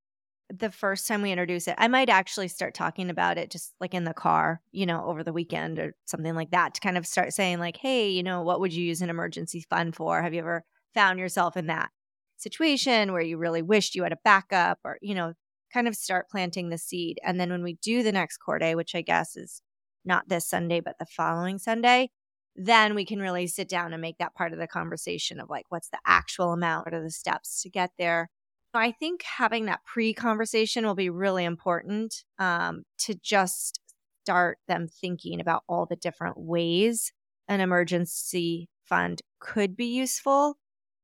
the 0.49 0.71
first 0.71 1.07
time 1.07 1.21
we 1.21 1.31
introduce 1.31 1.67
it 1.67 1.75
i 1.77 1.87
might 1.87 2.09
actually 2.09 2.47
start 2.47 2.73
talking 2.73 3.09
about 3.09 3.37
it 3.37 3.49
just 3.49 3.73
like 3.79 3.93
in 3.93 4.03
the 4.03 4.13
car 4.13 4.61
you 4.71 4.85
know 4.85 5.03
over 5.05 5.23
the 5.23 5.33
weekend 5.33 5.79
or 5.79 5.95
something 6.05 6.35
like 6.35 6.51
that 6.51 6.73
to 6.73 6.81
kind 6.81 6.97
of 6.97 7.07
start 7.07 7.33
saying 7.33 7.59
like 7.59 7.77
hey 7.77 8.09
you 8.09 8.21
know 8.21 8.41
what 8.41 8.59
would 8.59 8.73
you 8.73 8.83
use 8.83 9.01
an 9.01 9.09
emergency 9.09 9.65
fund 9.69 9.95
for? 9.95 10.21
Have 10.21 10.33
you 10.33 10.39
ever 10.39 10.63
found 10.93 11.19
yourself 11.19 11.57
in 11.57 11.67
that 11.67 11.89
situation 12.37 13.11
where 13.11 13.21
you 13.21 13.37
really 13.37 13.61
wished 13.61 13.95
you 13.95 14.03
had 14.03 14.13
a 14.13 14.19
backup 14.23 14.79
or 14.83 14.97
you 15.01 15.15
know 15.15 15.33
kind 15.73 15.87
of 15.87 15.95
start 15.95 16.29
planting 16.29 16.69
the 16.69 16.77
seed? 16.77 17.19
And 17.23 17.39
then 17.39 17.49
when 17.49 17.63
we 17.63 17.77
do 17.81 18.03
the 18.03 18.11
next 18.11 18.37
COR 18.37 18.59
day 18.59 18.75
which 18.75 18.93
i 18.93 19.01
guess 19.01 19.35
is 19.35 19.61
not 20.03 20.29
this 20.29 20.47
sunday 20.47 20.79
but 20.79 20.95
the 20.99 21.05
following 21.05 21.57
sunday 21.57 22.09
then 22.55 22.95
we 22.95 23.03
can 23.03 23.19
really 23.19 23.47
sit 23.47 23.67
down 23.67 23.91
and 23.91 24.01
make 24.01 24.17
that 24.19 24.35
part 24.35 24.53
of 24.53 24.59
the 24.59 24.67
conversation 24.67 25.39
of 25.39 25.49
like 25.49 25.65
what's 25.69 25.89
the 25.89 25.99
actual 26.05 26.53
amount? 26.53 26.85
What 26.87 26.93
are 26.93 27.03
the 27.03 27.11
steps 27.11 27.61
to 27.63 27.69
get 27.69 27.91
there 27.97 28.29
i 28.75 28.91
think 28.91 29.23
having 29.23 29.65
that 29.65 29.83
pre-conversation 29.85 30.85
will 30.85 30.95
be 30.95 31.09
really 31.09 31.43
important 31.43 32.23
um, 32.39 32.83
to 32.97 33.15
just 33.15 33.79
start 34.23 34.57
them 34.67 34.87
thinking 34.87 35.39
about 35.39 35.63
all 35.67 35.85
the 35.85 35.95
different 35.95 36.37
ways 36.37 37.11
an 37.47 37.61
emergency 37.61 38.67
fund 38.83 39.21
could 39.39 39.75
be 39.75 39.85
useful 39.85 40.57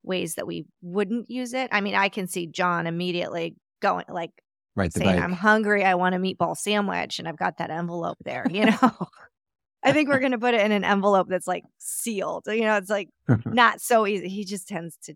ways 0.04 0.36
that 0.36 0.48
we 0.48 0.66
wouldn't 0.82 1.30
use 1.30 1.54
it 1.54 1.70
i 1.72 1.82
mean 1.82 1.96
i 1.96 2.10
can 2.10 2.28
see 2.28 2.48
john 2.48 2.88
immediately 2.88 3.56
going 3.82 4.06
like 4.10 4.32
Right. 4.74 4.92
Saying 4.94 5.18
bike. 5.18 5.22
i'm 5.22 5.34
hungry 5.34 5.84
i 5.84 5.96
want 5.96 6.16
a 6.16 6.18
meatball 6.18 6.56
sandwich 6.56 7.20
and 7.20 7.28
i've 7.28 7.38
got 7.38 7.58
that 7.58 7.70
envelope 7.70 8.18
there 8.24 8.46
you 8.50 8.66
know 8.66 9.08
I 9.84 9.94
think 9.94 10.10
we're 10.10 10.20
going 10.20 10.32
to 10.32 10.38
put 10.38 10.54
it 10.54 10.62
in 10.62 10.72
an 10.72 10.84
envelope 10.84 11.28
that's 11.30 11.48
like 11.48 11.64
sealed. 11.78 12.44
You 12.48 12.62
know, 12.62 12.78
it's 12.78 12.90
like 12.90 13.10
not 13.46 13.82
so 13.82 14.06
easy. 14.06 14.30
He 14.30 14.46
just 14.46 14.68
tends 14.68 14.98
to 15.04 15.16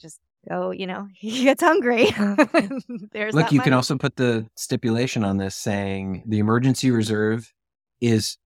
just 0.00 0.20
go, 0.48 0.70
you 0.70 0.86
know, 0.86 1.08
he 1.14 1.44
gets 1.44 1.62
hungry. 1.62 2.06
There's 3.12 3.34
Look, 3.34 3.52
you 3.52 3.60
can 3.60 3.72
also 3.72 3.96
put 3.96 4.16
the 4.16 4.46
stipulation 4.56 5.24
on 5.24 5.38
this 5.38 5.54
saying 5.54 6.24
the 6.26 6.38
emergency 6.38 6.90
reserve 6.90 7.52
is 8.00 8.36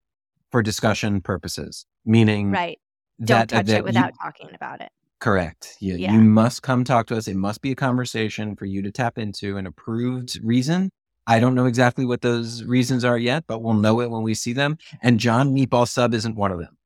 for 0.51 0.61
discussion 0.61 1.21
purposes, 1.21 1.85
meaning 2.05 2.51
right. 2.51 2.79
that, 3.19 3.47
Don't 3.49 3.57
touch 3.57 3.65
that 3.67 3.73
it 3.73 3.77
you- 3.77 3.83
without 3.83 4.13
talking 4.21 4.49
about 4.53 4.81
it. 4.81 4.89
Correct. 5.19 5.77
You, 5.79 5.95
Yeah. 5.95 6.11
you 6.13 6.19
must 6.21 6.63
come 6.63 6.83
talk 6.83 7.07
to 7.07 7.15
us. 7.15 7.27
It 7.29 7.37
must 7.37 7.61
be 7.61 7.71
a 7.71 7.75
conversation 7.75 8.55
for 8.57 8.65
you 8.65 8.81
to 8.81 8.91
tap 8.91 9.17
into 9.17 9.55
an 9.57 9.65
approved 9.65 10.37
reason. 10.43 10.89
I 11.25 11.39
don't 11.39 11.55
know 11.55 11.65
exactly 11.65 12.05
what 12.05 12.21
those 12.21 12.65
reasons 12.65 13.05
are 13.05 13.17
yet, 13.17 13.45
but 13.47 13.61
we'll 13.61 13.75
know 13.75 14.01
it 14.01 14.11
when 14.11 14.23
we 14.23 14.33
see 14.33 14.51
them. 14.51 14.77
And 15.01 15.21
John 15.21 15.55
Meatball 15.55 15.87
Sub 15.87 16.13
isn't 16.13 16.35
one 16.35 16.51
of 16.51 16.59
them. 16.59 16.77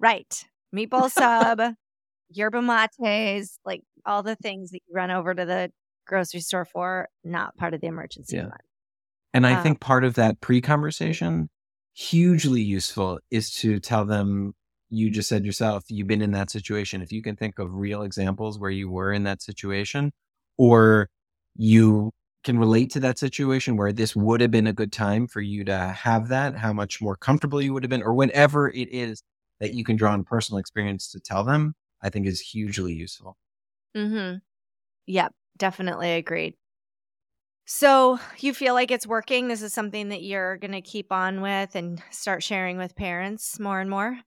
Right. 0.00 0.42
Meatball 0.74 1.10
sub, 1.10 1.60
yerba 2.30 2.62
mates, 2.62 3.58
like 3.66 3.82
all 4.08 4.24
the 4.24 4.36
things 4.36 4.70
that 4.72 4.80
you 4.88 4.94
run 4.94 5.12
over 5.12 5.34
to 5.34 5.46
the 5.46 5.72
grocery 6.06 6.40
store 6.40 6.64
for, 6.66 7.08
not 7.24 7.56
part 7.56 7.74
of 7.74 7.82
the 7.82 7.88
emergency 7.88 8.36
Yeah. 8.36 8.48
fund. 8.48 8.60
And 9.34 9.46
I 9.46 9.56
Um, 9.56 9.62
think 9.62 9.80
part 9.80 10.04
of 10.04 10.14
that 10.14 10.40
pre 10.40 10.60
conversation, 10.60 11.50
hugely 11.94 12.62
useful 12.62 13.20
is 13.30 13.52
to 13.56 13.80
tell 13.80 14.04
them 14.04 14.54
you 14.90 15.10
just 15.10 15.28
said 15.28 15.44
yourself 15.44 15.84
you've 15.90 16.06
been 16.08 16.22
in 16.22 16.32
that 16.32 16.50
situation 16.50 17.02
if 17.02 17.12
you 17.12 17.22
can 17.22 17.36
think 17.36 17.58
of 17.58 17.74
real 17.74 18.02
examples 18.02 18.58
where 18.58 18.70
you 18.70 18.90
were 18.90 19.12
in 19.12 19.24
that 19.24 19.42
situation 19.42 20.12
or 20.58 21.08
you 21.56 22.12
can 22.44 22.58
relate 22.58 22.90
to 22.92 23.00
that 23.00 23.18
situation 23.18 23.76
where 23.76 23.92
this 23.92 24.16
would 24.16 24.40
have 24.40 24.50
been 24.50 24.66
a 24.68 24.72
good 24.72 24.92
time 24.92 25.26
for 25.26 25.40
you 25.40 25.64
to 25.64 25.76
have 25.78 26.28
that 26.28 26.56
how 26.56 26.72
much 26.72 27.00
more 27.02 27.16
comfortable 27.16 27.60
you 27.62 27.72
would 27.74 27.82
have 27.82 27.90
been 27.90 28.02
or 28.02 28.14
whenever 28.14 28.70
it 28.70 28.88
is 28.92 29.22
that 29.60 29.74
you 29.74 29.84
can 29.84 29.96
draw 29.96 30.12
on 30.12 30.24
personal 30.24 30.58
experience 30.58 31.10
to 31.10 31.20
tell 31.20 31.44
them 31.44 31.74
i 32.02 32.08
think 32.10 32.26
is 32.26 32.40
hugely 32.40 32.92
useful 32.94 33.36
mm-hmm 33.96 34.36
yep 35.06 35.32
definitely 35.56 36.12
agreed 36.12 36.54
so 37.64 38.18
you 38.38 38.54
feel 38.54 38.74
like 38.74 38.90
it's 38.90 39.06
working 39.06 39.48
this 39.48 39.62
is 39.62 39.72
something 39.72 40.08
that 40.08 40.22
you're 40.22 40.56
going 40.56 40.72
to 40.72 40.80
keep 40.80 41.12
on 41.12 41.40
with 41.40 41.74
and 41.74 42.02
start 42.10 42.42
sharing 42.42 42.78
with 42.78 42.96
parents 42.96 43.58
more 43.58 43.80
and 43.80 43.90
more 43.90 44.18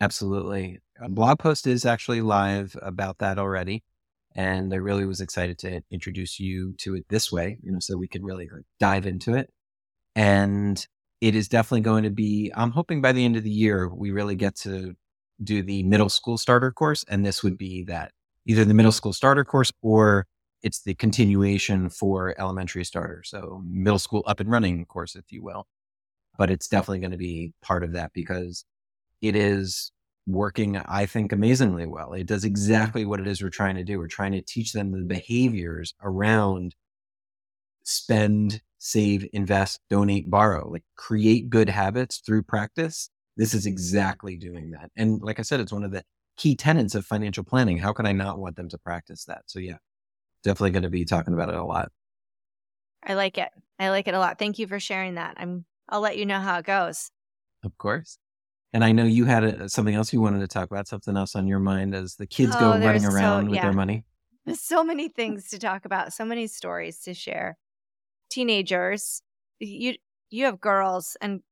Absolutely. 0.00 0.80
A 1.00 1.08
blog 1.08 1.38
post 1.38 1.66
is 1.66 1.86
actually 1.86 2.20
live 2.20 2.76
about 2.82 3.18
that 3.18 3.38
already. 3.38 3.82
And 4.34 4.72
I 4.72 4.76
really 4.76 5.06
was 5.06 5.20
excited 5.22 5.58
to 5.60 5.80
introduce 5.90 6.38
you 6.38 6.74
to 6.78 6.94
it 6.94 7.06
this 7.08 7.32
way, 7.32 7.58
you 7.62 7.72
know, 7.72 7.78
so 7.80 7.96
we 7.96 8.08
could 8.08 8.22
really 8.22 8.48
dive 8.78 9.06
into 9.06 9.34
it. 9.34 9.50
And 10.14 10.86
it 11.22 11.34
is 11.34 11.48
definitely 11.48 11.80
going 11.80 12.04
to 12.04 12.10
be, 12.10 12.52
I'm 12.54 12.72
hoping 12.72 13.00
by 13.00 13.12
the 13.12 13.24
end 13.24 13.36
of 13.36 13.44
the 13.44 13.50
year, 13.50 13.88
we 13.88 14.10
really 14.10 14.36
get 14.36 14.56
to 14.56 14.94
do 15.42 15.62
the 15.62 15.82
middle 15.84 16.10
school 16.10 16.36
starter 16.36 16.70
course. 16.70 17.04
And 17.08 17.24
this 17.24 17.42
would 17.42 17.56
be 17.56 17.84
that 17.84 18.12
either 18.46 18.64
the 18.64 18.74
middle 18.74 18.92
school 18.92 19.12
starter 19.12 19.44
course 19.44 19.72
or 19.82 20.26
it's 20.62 20.82
the 20.82 20.94
continuation 20.94 21.88
for 21.90 22.34
elementary 22.38 22.84
starter. 22.84 23.22
So 23.24 23.62
middle 23.66 23.98
school 23.98 24.24
up 24.26 24.40
and 24.40 24.50
running 24.50 24.84
course, 24.86 25.14
if 25.14 25.30
you 25.30 25.42
will. 25.42 25.66
But 26.38 26.50
it's 26.50 26.68
definitely 26.68 27.00
going 27.00 27.12
to 27.12 27.16
be 27.16 27.52
part 27.62 27.82
of 27.84 27.92
that 27.92 28.12
because 28.12 28.64
it 29.22 29.36
is 29.36 29.92
working, 30.26 30.76
I 30.76 31.06
think, 31.06 31.32
amazingly 31.32 31.86
well. 31.86 32.12
It 32.12 32.26
does 32.26 32.44
exactly 32.44 33.04
what 33.04 33.20
it 33.20 33.26
is 33.26 33.42
we're 33.42 33.48
trying 33.48 33.76
to 33.76 33.84
do. 33.84 33.98
We're 33.98 34.08
trying 34.08 34.32
to 34.32 34.42
teach 34.42 34.72
them 34.72 34.92
the 34.92 35.04
behaviors 35.06 35.94
around 36.02 36.74
spend, 37.84 38.60
save, 38.78 39.26
invest, 39.32 39.80
donate, 39.88 40.28
borrow, 40.28 40.68
like 40.68 40.84
create 40.96 41.48
good 41.48 41.68
habits 41.68 42.18
through 42.18 42.42
practice. 42.42 43.08
This 43.36 43.54
is 43.54 43.62
mm-hmm. 43.62 43.72
exactly 43.72 44.36
doing 44.36 44.72
that. 44.72 44.90
And 44.96 45.22
like 45.22 45.38
I 45.38 45.42
said, 45.42 45.60
it's 45.60 45.72
one 45.72 45.84
of 45.84 45.92
the 45.92 46.02
key 46.36 46.56
tenets 46.56 46.94
of 46.94 47.06
financial 47.06 47.44
planning. 47.44 47.78
How 47.78 47.92
can 47.92 48.06
I 48.06 48.12
not 48.12 48.38
want 48.38 48.56
them 48.56 48.68
to 48.70 48.78
practice 48.78 49.24
that? 49.24 49.42
So, 49.46 49.58
yeah, 49.58 49.78
definitely 50.42 50.70
going 50.70 50.82
to 50.82 50.90
be 50.90 51.04
talking 51.04 51.34
about 51.34 51.48
it 51.48 51.54
a 51.54 51.64
lot. 51.64 51.90
I 53.04 53.14
like 53.14 53.38
it. 53.38 53.50
I 53.78 53.90
like 53.90 54.08
it 54.08 54.14
a 54.14 54.18
lot. 54.18 54.38
Thank 54.38 54.58
you 54.58 54.66
for 54.66 54.80
sharing 54.80 55.14
that. 55.14 55.34
I'm 55.38 55.64
I'll 55.88 56.00
let 56.00 56.18
you 56.18 56.26
know 56.26 56.40
how 56.40 56.58
it 56.58 56.66
goes. 56.66 57.10
Of 57.64 57.76
course. 57.78 58.18
And 58.72 58.84
I 58.84 58.92
know 58.92 59.04
you 59.04 59.24
had 59.24 59.44
a, 59.44 59.68
something 59.68 59.94
else 59.94 60.12
you 60.12 60.20
wanted 60.20 60.40
to 60.40 60.48
talk 60.48 60.70
about, 60.70 60.88
something 60.88 61.16
else 61.16 61.34
on 61.34 61.46
your 61.46 61.60
mind 61.60 61.94
as 61.94 62.16
the 62.16 62.26
kids 62.26 62.52
oh, 62.56 62.60
go 62.60 62.70
running 62.70 63.04
around 63.04 63.44
so, 63.44 63.50
with 63.50 63.56
yeah. 63.56 63.62
their 63.62 63.72
money. 63.72 64.04
There's 64.44 64.60
so 64.60 64.84
many 64.84 65.08
things 65.08 65.48
to 65.50 65.58
talk 65.58 65.84
about, 65.84 66.12
so 66.12 66.24
many 66.24 66.46
stories 66.46 67.00
to 67.00 67.14
share. 67.14 67.56
Teenagers, 68.30 69.22
you 69.58 69.94
you 70.30 70.44
have 70.44 70.60
girls, 70.60 71.16
and 71.20 71.42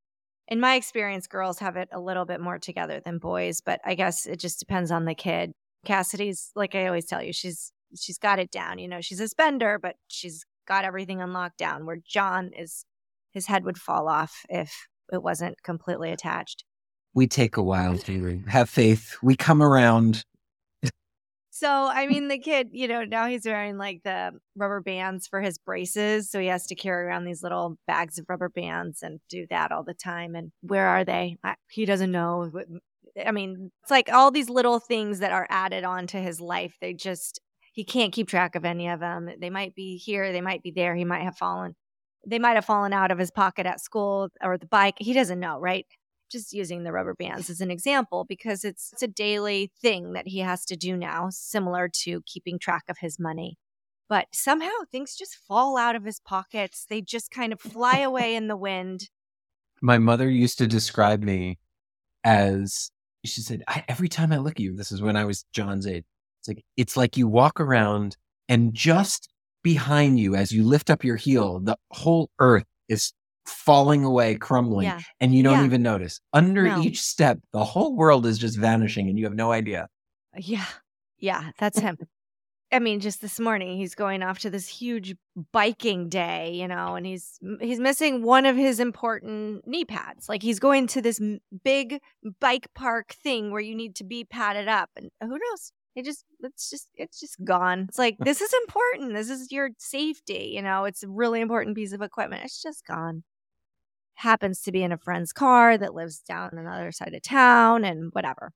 in 0.47 0.59
my 0.59 0.75
experience, 0.75 1.27
girls 1.27 1.59
have 1.59 1.75
it 1.75 1.89
a 1.91 1.99
little 1.99 2.25
bit 2.25 2.39
more 2.39 2.59
together 2.59 3.01
than 3.03 3.17
boys, 3.17 3.61
but 3.61 3.79
I 3.85 3.95
guess 3.95 4.25
it 4.25 4.39
just 4.39 4.59
depends 4.59 4.91
on 4.91 5.05
the 5.05 5.15
kid. 5.15 5.51
Cassidy's 5.85 6.51
like 6.55 6.75
I 6.75 6.87
always 6.87 7.05
tell 7.05 7.21
you, 7.21 7.33
she's 7.33 7.71
she's 7.99 8.17
got 8.17 8.39
it 8.39 8.51
down. 8.51 8.79
You 8.79 8.87
know, 8.87 9.01
she's 9.01 9.19
a 9.19 9.27
spender, 9.27 9.79
but 9.79 9.95
she's 10.07 10.45
got 10.67 10.85
everything 10.85 11.21
on 11.21 11.29
lockdown. 11.29 11.85
Where 11.85 11.99
John 12.05 12.51
is, 12.57 12.85
his 13.31 13.47
head 13.47 13.65
would 13.65 13.77
fall 13.77 14.07
off 14.07 14.45
if 14.49 14.87
it 15.11 15.21
wasn't 15.21 15.61
completely 15.63 16.11
attached 16.11 16.63
we 17.15 17.25
take 17.25 17.57
a 17.57 17.63
while 17.63 17.97
to 17.97 18.43
have 18.47 18.69
faith. 18.69 19.15
We 19.23 19.35
come 19.35 19.63
around. 19.63 20.23
So, 21.57 21.69
I 21.69 22.05
mean, 22.07 22.27
the 22.27 22.37
kid, 22.37 22.71
you 22.73 22.89
know, 22.89 23.05
now 23.05 23.27
he's 23.27 23.45
wearing 23.45 23.77
like 23.77 24.01
the 24.03 24.31
rubber 24.57 24.81
bands 24.81 25.25
for 25.25 25.39
his 25.39 25.57
braces. 25.57 26.29
So 26.29 26.37
he 26.37 26.47
has 26.47 26.65
to 26.65 26.75
carry 26.75 27.05
around 27.05 27.23
these 27.23 27.41
little 27.41 27.77
bags 27.87 28.19
of 28.19 28.25
rubber 28.27 28.49
bands 28.49 29.01
and 29.01 29.21
do 29.29 29.47
that 29.49 29.71
all 29.71 29.81
the 29.81 29.93
time. 29.93 30.35
And 30.35 30.51
where 30.59 30.85
are 30.85 31.05
they? 31.05 31.37
I, 31.45 31.55
he 31.69 31.85
doesn't 31.85 32.11
know. 32.11 32.51
Mm, 32.53 32.79
I 33.25 33.31
mean, 33.31 33.71
it's 33.81 33.89
like 33.89 34.11
all 34.11 34.31
these 34.31 34.49
little 34.49 34.79
things 34.79 35.19
that 35.19 35.31
are 35.31 35.47
added 35.49 35.85
on 35.85 36.07
to 36.07 36.17
his 36.17 36.41
life. 36.41 36.75
They 36.81 36.93
just, 36.93 37.39
he 37.71 37.85
can't 37.85 38.11
keep 38.11 38.27
track 38.27 38.55
of 38.55 38.65
any 38.65 38.89
of 38.89 38.99
them. 38.99 39.29
They 39.39 39.49
might 39.49 39.75
be 39.75 39.95
here, 39.95 40.33
they 40.33 40.41
might 40.41 40.61
be 40.61 40.71
there. 40.71 40.93
He 40.93 41.05
might 41.05 41.23
have 41.23 41.37
fallen. 41.37 41.73
They 42.27 42.37
might 42.37 42.55
have 42.55 42.65
fallen 42.65 42.91
out 42.91 43.11
of 43.11 43.17
his 43.17 43.31
pocket 43.31 43.65
at 43.65 43.79
school 43.79 44.27
or 44.43 44.57
the 44.57 44.65
bike. 44.65 44.95
He 44.99 45.13
doesn't 45.13 45.39
know, 45.39 45.57
right? 45.57 45.85
Just 46.31 46.53
using 46.53 46.83
the 46.83 46.91
rubber 46.91 47.13
bands 47.13 47.49
as 47.49 47.61
an 47.61 47.71
example 47.71 48.25
because 48.27 48.63
it's, 48.63 48.91
it's 48.93 49.03
a 49.03 49.07
daily 49.07 49.71
thing 49.81 50.13
that 50.13 50.27
he 50.27 50.39
has 50.39 50.65
to 50.65 50.75
do 50.75 50.97
now, 50.97 51.27
similar 51.31 51.89
to 52.03 52.21
keeping 52.25 52.59
track 52.59 52.83
of 52.89 52.97
his 52.99 53.19
money. 53.19 53.57
But 54.07 54.27
somehow 54.31 54.69
things 54.91 55.15
just 55.15 55.35
fall 55.35 55.77
out 55.77 55.95
of 55.95 56.03
his 56.03 56.19
pockets. 56.19 56.85
They 56.89 57.01
just 57.01 57.31
kind 57.31 57.51
of 57.51 57.59
fly 57.59 57.99
away 57.99 58.35
in 58.35 58.47
the 58.47 58.57
wind. 58.57 59.09
My 59.81 59.97
mother 59.97 60.29
used 60.29 60.57
to 60.59 60.67
describe 60.67 61.23
me 61.23 61.57
as 62.23 62.91
she 63.23 63.41
said, 63.41 63.63
every 63.87 64.09
time 64.09 64.31
I 64.31 64.37
look 64.37 64.53
at 64.53 64.59
you, 64.59 64.75
this 64.75 64.91
is 64.91 65.01
when 65.01 65.15
I 65.15 65.25
was 65.25 65.45
John's 65.53 65.87
age. 65.87 66.05
It's 66.41 66.47
like 66.47 66.65
it's 66.77 66.97
like 66.97 67.17
you 67.17 67.27
walk 67.27 67.59
around 67.59 68.17
and 68.47 68.73
just 68.73 69.29
behind 69.63 70.19
you 70.19 70.35
as 70.35 70.51
you 70.51 70.63
lift 70.63 70.91
up 70.91 71.03
your 71.03 71.15
heel, 71.15 71.59
the 71.59 71.75
whole 71.91 72.29
earth 72.39 72.65
is 72.87 73.13
falling 73.45 74.03
away, 74.03 74.35
crumbling, 74.35 74.85
yeah. 74.85 74.99
and 75.19 75.33
you 75.33 75.43
don't 75.43 75.59
yeah. 75.59 75.65
even 75.65 75.83
notice. 75.83 76.19
Under 76.33 76.63
no. 76.63 76.81
each 76.81 77.01
step, 77.01 77.39
the 77.51 77.63
whole 77.63 77.95
world 77.95 78.25
is 78.25 78.37
just 78.37 78.57
vanishing 78.57 79.09
and 79.09 79.17
you 79.17 79.25
have 79.25 79.35
no 79.35 79.51
idea. 79.51 79.87
Yeah. 80.37 80.65
Yeah, 81.19 81.51
that's 81.57 81.79
him. 81.79 81.97
I 82.71 82.79
mean, 82.79 82.99
just 82.99 83.21
this 83.21 83.39
morning 83.39 83.77
he's 83.77 83.95
going 83.95 84.23
off 84.23 84.39
to 84.39 84.49
this 84.49 84.67
huge 84.67 85.15
biking 85.51 86.09
day, 86.09 86.51
you 86.53 86.67
know, 86.67 86.95
and 86.95 87.05
he's 87.05 87.39
he's 87.61 87.79
missing 87.79 88.23
one 88.23 88.45
of 88.45 88.57
his 88.57 88.79
important 88.79 89.67
knee 89.67 89.85
pads. 89.85 90.27
Like 90.27 90.41
he's 90.41 90.59
going 90.59 90.87
to 90.87 91.01
this 91.01 91.21
big 91.63 92.01
bike 92.41 92.67
park 92.73 93.13
thing 93.23 93.51
where 93.51 93.61
you 93.61 93.75
need 93.75 93.95
to 93.97 94.03
be 94.03 94.23
padded 94.23 94.67
up, 94.67 94.89
and 94.95 95.09
who 95.21 95.29
knows? 95.29 95.71
It 95.95 96.03
just 96.05 96.25
it's 96.41 96.69
just 96.69 96.89
it's 96.95 97.19
just 97.19 97.37
gone. 97.45 97.85
It's 97.87 97.99
like 97.99 98.17
this 98.19 98.41
is 98.41 98.53
important. 98.63 99.13
This 99.13 99.29
is 99.29 99.51
your 99.51 99.69
safety, 99.77 100.51
you 100.55 100.61
know. 100.61 100.85
It's 100.85 101.03
a 101.03 101.07
really 101.07 101.41
important 101.41 101.75
piece 101.75 101.93
of 101.93 102.01
equipment. 102.01 102.43
It's 102.43 102.61
just 102.61 102.85
gone 102.85 103.23
happens 104.15 104.61
to 104.61 104.71
be 104.71 104.83
in 104.83 104.91
a 104.91 104.97
friend's 104.97 105.33
car 105.33 105.77
that 105.77 105.93
lives 105.93 106.19
down 106.19 106.49
on 106.51 106.57
another 106.57 106.91
side 106.91 107.13
of 107.13 107.21
town 107.21 107.83
and 107.83 108.11
whatever. 108.13 108.51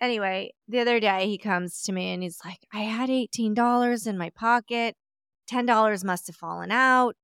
Anyway, 0.00 0.52
the 0.68 0.78
other 0.78 1.00
day 1.00 1.26
he 1.26 1.38
comes 1.38 1.82
to 1.82 1.92
me 1.92 2.12
and 2.12 2.22
he's 2.22 2.38
like, 2.44 2.58
I 2.72 2.80
had 2.80 3.08
$18 3.08 4.06
in 4.06 4.18
my 4.18 4.30
pocket. 4.30 4.96
$10 5.50 6.04
must 6.04 6.26
have 6.26 6.36
fallen 6.36 6.70
out. 6.70 7.16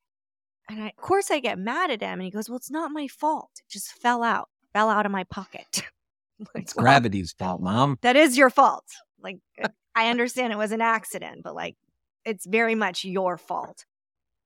And 0.69 0.83
I, 0.83 0.87
of 0.89 0.97
course, 0.97 1.31
I 1.31 1.41
get 1.41 1.59
mad 1.59 1.91
at 1.91 2.01
him. 2.01 2.15
And 2.15 2.23
he 2.23 2.31
goes, 2.31 2.49
Well, 2.49 2.57
it's 2.57 2.71
not 2.71 2.91
my 2.91 3.07
fault. 3.07 3.51
It 3.59 3.71
just 3.71 3.93
fell 3.93 4.23
out, 4.23 4.49
fell 4.73 4.89
out 4.89 5.07
of 5.07 5.13
my 5.13 5.25
pocket. 5.25 5.83
like, 6.55 6.65
it's 6.65 6.75
well, 6.75 6.85
gravity's 6.85 7.33
fault, 7.33 7.61
mom. 7.61 7.99
That 8.03 8.17
is 8.17 8.39
your 8.39 8.51
fault. 8.51 8.87
Like, 9.23 9.39
I 9.95 10.09
understand 10.11 10.53
it 10.53 10.59
was 10.59 10.73
an 10.73 10.81
accident, 10.81 11.43
but 11.45 11.55
like, 11.55 11.77
it's 12.25 12.47
very 12.47 12.75
much 12.75 13.05
your 13.05 13.37
fault. 13.37 13.85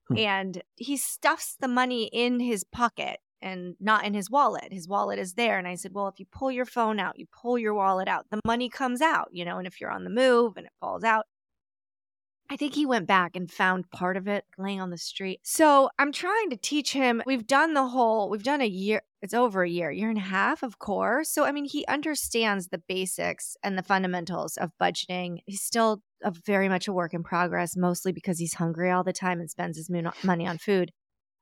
Hmm. 0.08 0.18
and 0.18 0.62
he 0.76 0.96
stuffs 0.96 1.56
the 1.60 1.68
money 1.68 2.04
in 2.12 2.40
his 2.40 2.64
pocket 2.64 3.18
and 3.40 3.74
not 3.80 4.04
in 4.04 4.14
his 4.14 4.30
wallet. 4.30 4.72
His 4.72 4.88
wallet 4.88 5.18
is 5.18 5.34
there. 5.34 5.58
And 5.58 5.68
I 5.68 5.74
said, 5.76 5.92
Well, 5.94 6.08
if 6.08 6.18
you 6.18 6.26
pull 6.30 6.50
your 6.50 6.66
phone 6.66 6.98
out, 6.98 7.18
you 7.18 7.26
pull 7.26 7.58
your 7.58 7.74
wallet 7.74 8.08
out, 8.08 8.26
the 8.30 8.40
money 8.44 8.68
comes 8.68 9.00
out, 9.00 9.28
you 9.32 9.44
know, 9.44 9.58
and 9.58 9.66
if 9.66 9.80
you're 9.80 9.90
on 9.90 10.04
the 10.04 10.10
move 10.10 10.56
and 10.56 10.66
it 10.66 10.72
falls 10.80 11.04
out. 11.04 11.26
I 12.50 12.56
think 12.56 12.74
he 12.74 12.86
went 12.86 13.06
back 13.06 13.36
and 13.36 13.50
found 13.50 13.90
part 13.90 14.16
of 14.16 14.26
it 14.26 14.44
laying 14.56 14.80
on 14.80 14.88
the 14.88 14.96
street. 14.96 15.40
So 15.42 15.90
I'm 15.98 16.12
trying 16.12 16.48
to 16.48 16.56
teach 16.56 16.94
him. 16.94 17.22
We've 17.26 17.46
done 17.46 17.74
the 17.74 17.88
whole, 17.88 18.30
we've 18.30 18.42
done 18.42 18.62
a 18.62 18.66
year, 18.66 19.02
it's 19.20 19.34
over 19.34 19.62
a 19.62 19.68
year, 19.68 19.90
year 19.90 20.08
and 20.08 20.16
a 20.16 20.22
half 20.22 20.62
of 20.62 20.78
COR. 20.78 21.24
So, 21.24 21.44
I 21.44 21.52
mean, 21.52 21.66
he 21.66 21.84
understands 21.86 22.68
the 22.68 22.78
basics 22.78 23.54
and 23.62 23.76
the 23.76 23.82
fundamentals 23.82 24.56
of 24.56 24.70
budgeting. 24.80 25.40
He's 25.44 25.60
still 25.60 26.02
a 26.22 26.32
very 26.46 26.68
much 26.68 26.88
a 26.88 26.92
work 26.92 27.14
in 27.14 27.22
progress, 27.22 27.76
mostly 27.76 28.12
because 28.12 28.38
he's 28.38 28.54
hungry 28.54 28.90
all 28.90 29.04
the 29.04 29.12
time 29.12 29.40
and 29.40 29.50
spends 29.50 29.76
his 29.76 29.90
money 30.22 30.46
on 30.46 30.58
food. 30.58 30.90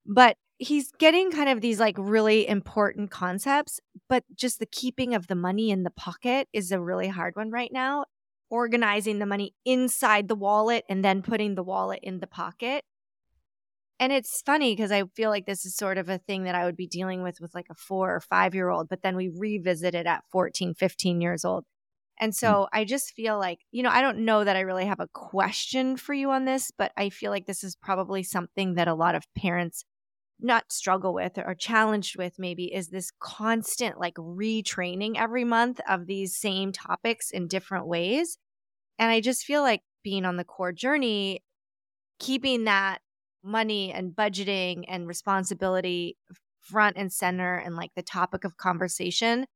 But 0.06 0.36
he's 0.58 0.90
getting 0.98 1.30
kind 1.30 1.48
of 1.48 1.60
these 1.60 1.80
like 1.80 1.96
really 1.98 2.48
important 2.48 3.10
concepts, 3.10 3.80
but 4.08 4.24
just 4.34 4.58
the 4.58 4.66
keeping 4.66 5.14
of 5.14 5.26
the 5.26 5.34
money 5.34 5.70
in 5.70 5.82
the 5.82 5.90
pocket 5.90 6.48
is 6.52 6.72
a 6.72 6.80
really 6.80 7.08
hard 7.08 7.36
one 7.36 7.50
right 7.50 7.70
now. 7.72 8.04
Organizing 8.48 9.18
the 9.18 9.26
money 9.26 9.54
inside 9.64 10.28
the 10.28 10.36
wallet 10.36 10.84
and 10.88 11.04
then 11.04 11.22
putting 11.22 11.54
the 11.54 11.64
wallet 11.64 12.00
in 12.02 12.20
the 12.20 12.26
pocket. 12.26 12.84
And 13.98 14.12
it's 14.12 14.42
funny 14.42 14.76
because 14.76 14.92
I 14.92 15.04
feel 15.14 15.30
like 15.30 15.46
this 15.46 15.64
is 15.64 15.74
sort 15.74 15.98
of 15.98 16.08
a 16.08 16.18
thing 16.18 16.44
that 16.44 16.54
I 16.54 16.64
would 16.66 16.76
be 16.76 16.86
dealing 16.86 17.22
with 17.22 17.40
with 17.40 17.54
like 17.54 17.66
a 17.70 17.74
four 17.74 18.14
or 18.14 18.20
five 18.20 18.54
year 18.54 18.68
old, 18.68 18.88
but 18.88 19.02
then 19.02 19.16
we 19.16 19.32
revisit 19.34 19.94
it 19.94 20.06
at 20.06 20.22
14, 20.30 20.74
15 20.74 21.20
years 21.20 21.44
old. 21.44 21.64
And 22.18 22.31
hmm. 22.31 22.35
so. 22.35 22.68
I 22.72 22.85
just 22.85 23.12
feel 23.12 23.38
like, 23.38 23.61
you 23.70 23.83
know, 23.83 23.90
I 23.90 24.00
don't 24.00 24.24
know 24.24 24.44
that 24.44 24.57
I 24.57 24.61
really 24.61 24.87
have 24.87 25.00
a 25.00 25.09
question 25.09 25.96
for 25.96 26.14
you 26.14 26.31
on 26.31 26.44
this, 26.44 26.70
but 26.76 26.92
I 26.96 27.11
feel 27.11 27.31
like 27.31 27.46
this 27.46 27.64
is 27.64 27.76
probably 27.76 28.22
something 28.22 28.74
that 28.74 28.88
a 28.88 28.94
lot 28.94 29.14
of 29.14 29.24
parents 29.35 29.85
not 30.40 30.70
struggle 30.70 31.14
with 31.14 31.38
or 31.38 31.55
challenged 31.55 32.18
with 32.18 32.35
maybe 32.38 32.72
is 32.72 32.88
this 32.88 33.11
constant 33.20 33.98
like 33.98 34.14
retraining 34.14 35.16
every 35.16 35.44
month 35.44 35.81
of 35.88 36.07
these 36.07 36.37
same 36.37 36.72
topics 36.72 37.31
in 37.31 37.48
different 37.48 37.87
ways. 37.87 38.38
And 38.98 39.11
I 39.11 39.20
just 39.20 39.44
feel 39.44 39.62
like 39.62 39.83
being 40.02 40.24
on 40.24 40.37
the 40.37 40.44
COR 40.44 40.72
journey, 40.72 41.42
keeping 42.18 42.64
that 42.64 42.98
money 43.42 43.92
and 43.92 44.12
budgeting 44.12 44.85
and 44.88 45.07
responsibility 45.07 46.16
front 46.61 46.96
and 46.96 47.12
center 47.12 47.57
and 47.57 47.76
like 47.76 47.92
the 47.96 48.02
topic 48.02 48.44
of 48.44 48.57
conversation 48.57 49.46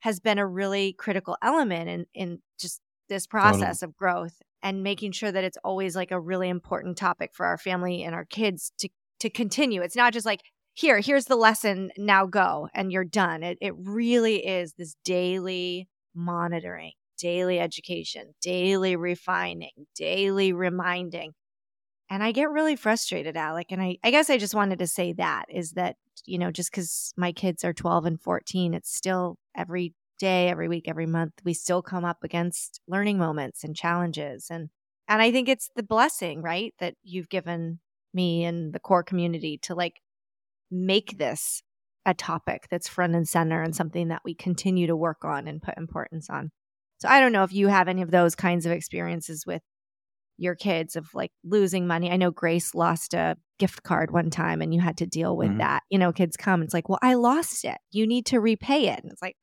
has 0.00 0.20
been 0.20 0.38
a 0.38 0.46
really 0.46 0.92
critical 0.92 1.36
element 1.42 1.88
in 1.88 2.06
in 2.14 2.38
just 2.60 2.80
this 3.08 3.26
process 3.26 3.80
totally. 3.80 3.90
of 3.90 3.96
growth 3.96 4.42
and 4.62 4.82
making 4.82 5.12
sure 5.12 5.32
that 5.32 5.44
it's 5.44 5.58
always 5.64 5.96
like 5.96 6.10
a 6.10 6.20
really 6.20 6.48
important 6.48 6.96
topic 6.96 7.30
for 7.34 7.46
our 7.46 7.58
family 7.58 8.02
and 8.02 8.14
our 8.14 8.24
kids 8.24 8.72
to 8.78 8.88
to 9.20 9.30
continue. 9.30 9.82
It's 9.82 9.96
not 9.96 10.12
just 10.12 10.26
like 10.26 10.40
here, 10.74 11.00
here's 11.00 11.24
the 11.24 11.36
lesson, 11.36 11.90
now 11.98 12.26
go 12.26 12.68
and 12.72 12.92
you're 12.92 13.04
done. 13.04 13.42
It 13.42 13.58
it 13.60 13.74
really 13.76 14.46
is 14.46 14.74
this 14.74 14.94
daily 15.04 15.88
monitoring, 16.14 16.92
daily 17.18 17.58
education, 17.58 18.34
daily 18.40 18.96
refining, 18.96 19.86
daily 19.96 20.52
reminding. 20.52 21.32
And 22.10 22.22
I 22.22 22.32
get 22.32 22.50
really 22.50 22.76
frustrated, 22.76 23.36
Alec. 23.36 23.66
And 23.70 23.82
I, 23.82 23.98
I 24.02 24.10
guess 24.10 24.30
I 24.30 24.38
just 24.38 24.54
wanted 24.54 24.78
to 24.78 24.86
say 24.86 25.12
that 25.14 25.46
is 25.50 25.72
that, 25.72 25.96
you 26.24 26.38
know, 26.38 26.50
just 26.50 26.70
because 26.70 27.12
my 27.16 27.32
kids 27.32 27.64
are 27.64 27.72
12 27.72 28.06
and 28.06 28.20
14, 28.20 28.74
it's 28.74 28.94
still 28.94 29.36
every 29.56 29.94
day, 30.18 30.48
every 30.48 30.68
week, 30.68 30.88
every 30.88 31.06
month, 31.06 31.34
we 31.44 31.54
still 31.54 31.82
come 31.82 32.04
up 32.04 32.24
against 32.24 32.80
learning 32.88 33.18
moments 33.18 33.62
and 33.62 33.76
challenges. 33.76 34.48
And 34.50 34.70
and 35.10 35.22
I 35.22 35.32
think 35.32 35.48
it's 35.48 35.70
the 35.74 35.82
blessing, 35.82 36.42
right, 36.42 36.74
that 36.80 36.94
you've 37.02 37.30
given 37.30 37.80
me 38.12 38.44
and 38.44 38.74
the 38.74 38.80
COR 38.80 39.02
community 39.02 39.58
to 39.62 39.74
like 39.74 40.00
make 40.70 41.16
this 41.16 41.62
a 42.04 42.14
topic 42.14 42.66
that's 42.70 42.88
front 42.88 43.14
and 43.14 43.28
center 43.28 43.62
and 43.62 43.74
something 43.74 44.08
that 44.08 44.22
we 44.24 44.34
continue 44.34 44.86
to 44.86 44.96
work 44.96 45.24
on 45.24 45.46
and 45.46 45.62
put 45.62 45.76
importance 45.78 46.28
on. 46.28 46.50
So 46.98 47.08
I 47.08 47.20
don't 47.20 47.32
know 47.32 47.44
if 47.44 47.52
you 47.52 47.68
have 47.68 47.88
any 47.88 48.02
of 48.02 48.10
those 48.10 48.34
kinds 48.34 48.66
of 48.66 48.72
experiences 48.72 49.46
with 49.46 49.62
your 50.38 50.54
kids 50.54 50.96
of 50.96 51.12
like 51.12 51.32
losing 51.44 51.86
money. 51.86 52.10
I 52.10 52.16
know 52.16 52.30
Grace 52.30 52.74
lost 52.74 53.12
a 53.12 53.36
gift 53.58 53.82
card 53.82 54.10
one 54.12 54.30
time 54.30 54.62
and 54.62 54.72
you 54.72 54.80
had 54.80 54.96
to 54.98 55.06
deal 55.06 55.36
with 55.36 55.48
mm-hmm. 55.48 55.58
that. 55.58 55.82
You 55.90 55.98
know, 55.98 56.12
kids 56.12 56.36
come, 56.36 56.62
it's 56.62 56.72
like, 56.72 56.88
well, 56.88 57.00
I 57.02 57.14
lost 57.14 57.64
it. 57.64 57.76
You 57.90 58.06
need 58.06 58.26
to 58.26 58.40
repay 58.40 58.88
it. 58.88 59.00
And 59.02 59.12
it's 59.12 59.20
like, 59.20 59.36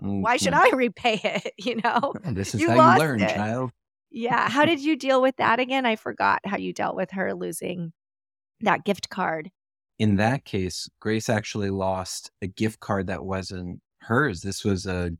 why 0.00 0.36
should 0.36 0.52
mm-hmm. 0.52 0.74
I 0.74 0.76
repay 0.76 1.20
it? 1.22 1.52
You 1.64 1.76
know, 1.82 2.12
this 2.24 2.54
is 2.54 2.60
you 2.60 2.70
how 2.70 2.94
you 2.94 3.00
learn, 3.00 3.22
it. 3.22 3.34
child. 3.34 3.70
Yeah. 4.10 4.48
How 4.48 4.64
did 4.64 4.80
you 4.80 4.96
deal 4.96 5.22
with 5.22 5.36
that 5.36 5.58
again? 5.58 5.86
I 5.86 5.96
forgot 5.96 6.40
how 6.44 6.58
you 6.58 6.72
dealt 6.72 6.96
with 6.96 7.12
her 7.12 7.34
losing 7.34 7.92
that 8.60 8.84
gift 8.84 9.08
card. 9.08 9.50
In 9.98 10.16
that 10.16 10.44
case, 10.44 10.88
Grace 11.00 11.28
actually 11.28 11.70
lost 11.70 12.30
a 12.42 12.46
gift 12.46 12.80
card 12.80 13.06
that 13.06 13.24
wasn't 13.24 13.80
hers. 14.02 14.42
This 14.42 14.64
was 14.64 14.86
a 14.86 15.12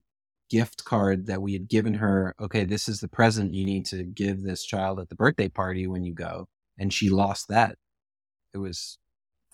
gift 0.51 0.85
card 0.85 1.27
that 1.27 1.43
we 1.43 1.53
had 1.53 1.69
given 1.69 1.95
her. 1.95 2.35
Okay, 2.41 2.65
this 2.65 2.89
is 2.89 3.01
the 3.01 3.09
present 3.09 3.55
you 3.55 3.65
need 3.65 3.87
to 3.87 4.05
give 4.05 4.43
this 4.43 4.65
child 4.65 5.01
at 5.01 5.09
the 5.09 5.15
birthday 5.15 5.49
party 5.49 5.87
when 5.87 6.05
you 6.05 6.15
go. 6.15 6.49
And 6.79 6.93
she 6.93 7.11
lost 7.11 7.49
that. 7.49 7.77
It 8.55 8.59
was 8.59 8.99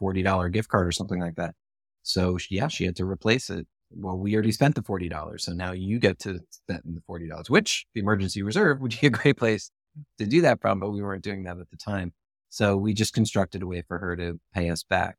$40 0.01 0.53
gift 0.53 0.69
card 0.69 0.87
or 0.87 0.93
something 0.93 1.21
like 1.21 1.37
that. 1.37 1.55
So 2.03 2.39
yeah, 2.51 2.69
she 2.69 2.85
had 2.85 2.97
to 2.97 3.05
replace 3.07 3.51
it 3.51 3.67
well, 3.95 4.17
we 4.17 4.35
already 4.35 4.53
spent 4.53 4.75
the 4.75 4.83
forty 4.83 5.09
dollars, 5.09 5.45
so 5.45 5.53
now 5.53 5.73
you 5.73 5.99
get 5.99 6.19
to 6.21 6.41
spend 6.51 6.83
the 6.85 7.03
forty 7.07 7.29
dollars. 7.29 7.51
Which 7.51 7.87
the 7.95 8.01
emergency 8.01 8.43
reserve 8.43 8.81
would 8.81 8.97
be 9.01 9.07
a 9.07 9.11
great 9.11 9.37
place 9.37 9.71
to 10.19 10.27
do 10.27 10.41
that 10.43 10.61
from, 10.61 10.81
but 10.81 10.91
we 10.91 11.03
weren't 11.03 11.25
doing 11.25 11.45
that 11.45 11.59
at 11.59 11.71
the 11.71 11.77
time. 11.77 12.13
So 12.49 12.77
we 12.77 12.95
just 12.95 13.15
constructed 13.15 13.63
a 13.63 13.67
way 13.67 13.83
for 13.87 13.99
her 13.99 14.17
to 14.17 14.41
pay 14.55 14.71
us 14.71 14.83
back. 14.83 15.17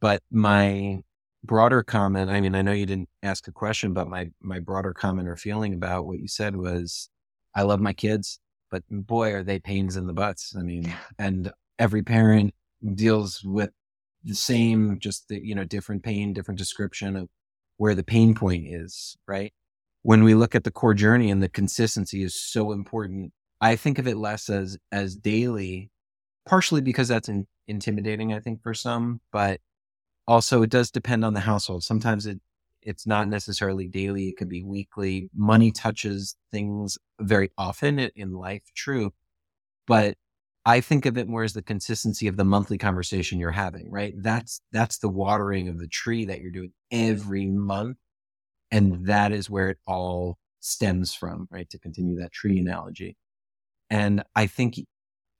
But 0.00 0.22
my 0.30 1.02
broader 1.44 1.82
comment, 1.82 2.30
I 2.30 2.40
mean, 2.40 2.54
I 2.54 2.62
know 2.62 2.72
you 2.72 2.86
didn't 2.86 3.08
ask 3.22 3.48
a 3.48 3.52
question, 3.52 3.92
but 3.92 4.08
my 4.08 4.30
my 4.40 4.60
broader 4.60 4.92
comment 4.92 5.28
or 5.28 5.36
feeling 5.36 5.74
about 5.74 6.06
what 6.06 6.18
you 6.18 6.28
said 6.28 6.56
was, 6.56 7.08
I 7.54 7.62
love 7.62 7.80
my 7.80 7.92
kids, 7.92 8.40
but 8.70 8.82
boy, 8.90 9.32
are 9.32 9.42
they 9.42 9.58
pains 9.58 9.96
in 9.96 10.06
the 10.06 10.12
butts. 10.12 10.54
I 10.58 10.62
mean, 10.62 10.94
and 11.18 11.52
every 11.78 12.02
parent 12.02 12.54
deals 12.94 13.42
with 13.44 13.70
the 14.24 14.34
same, 14.34 14.98
just 14.98 15.28
the, 15.28 15.40
you 15.44 15.54
know, 15.54 15.64
different 15.64 16.02
pain, 16.02 16.32
different 16.32 16.58
description 16.58 17.16
of 17.16 17.28
where 17.76 17.94
the 17.94 18.04
pain 18.04 18.34
point 18.34 18.66
is, 18.66 19.16
right? 19.26 19.52
When 20.02 20.24
we 20.24 20.34
look 20.34 20.54
at 20.54 20.64
the 20.64 20.70
COR 20.70 20.94
journey 20.94 21.30
and 21.30 21.42
the 21.42 21.48
consistency 21.48 22.22
is 22.22 22.34
so 22.34 22.72
important, 22.72 23.32
I 23.60 23.76
think 23.76 23.98
of 23.98 24.06
it 24.06 24.16
less 24.16 24.48
as, 24.48 24.78
as 24.92 25.16
daily, 25.16 25.90
partially 26.46 26.80
because 26.80 27.08
that's 27.08 27.28
in, 27.28 27.46
intimidating, 27.66 28.32
I 28.32 28.40
think, 28.40 28.62
for 28.62 28.74
some, 28.74 29.20
but 29.32 29.60
also 30.28 30.62
it 30.62 30.70
does 30.70 30.92
depend 30.92 31.24
on 31.24 31.34
the 31.34 31.40
household. 31.40 31.84
Sometimes 31.84 32.26
it, 32.26 32.40
it's 32.82 33.06
not 33.08 33.28
necessarily 33.28 33.88
daily. 33.88 34.28
It 34.28 34.36
could 34.38 34.50
be 34.50 34.64
weekly. 34.64 35.30
Money 35.34 35.72
touches 35.72 36.36
things 36.52 36.98
very 37.20 37.50
often 37.58 37.98
in 37.98 38.34
life, 38.34 38.62
true. 38.76 39.12
But 39.86 40.16
I 40.66 40.80
think 40.80 41.06
of 41.06 41.18
it 41.18 41.28
more 41.28 41.44
as 41.44 41.54
the 41.54 41.62
consistency 41.62 42.28
of 42.28 42.36
the 42.36 42.44
monthly 42.44 42.78
conversation 42.78 43.40
you're 43.40 43.52
having, 43.52 43.90
right? 43.90 44.14
That's 44.18 44.60
that's 44.72 44.98
the 44.98 45.08
watering 45.08 45.68
of 45.68 45.78
the 45.78 45.88
tree 45.88 46.26
that 46.26 46.40
you're 46.40 46.52
doing 46.52 46.72
every 46.92 47.46
month. 47.46 47.98
And 48.70 49.06
that 49.06 49.32
is 49.32 49.50
where 49.50 49.70
it 49.70 49.78
all 49.86 50.38
stems 50.60 51.14
from, 51.14 51.48
right? 51.50 51.68
To 51.70 51.78
continue 51.78 52.18
that 52.20 52.32
tree 52.32 52.58
analogy. 52.58 53.16
And 53.90 54.24
I 54.36 54.46
think 54.46 54.80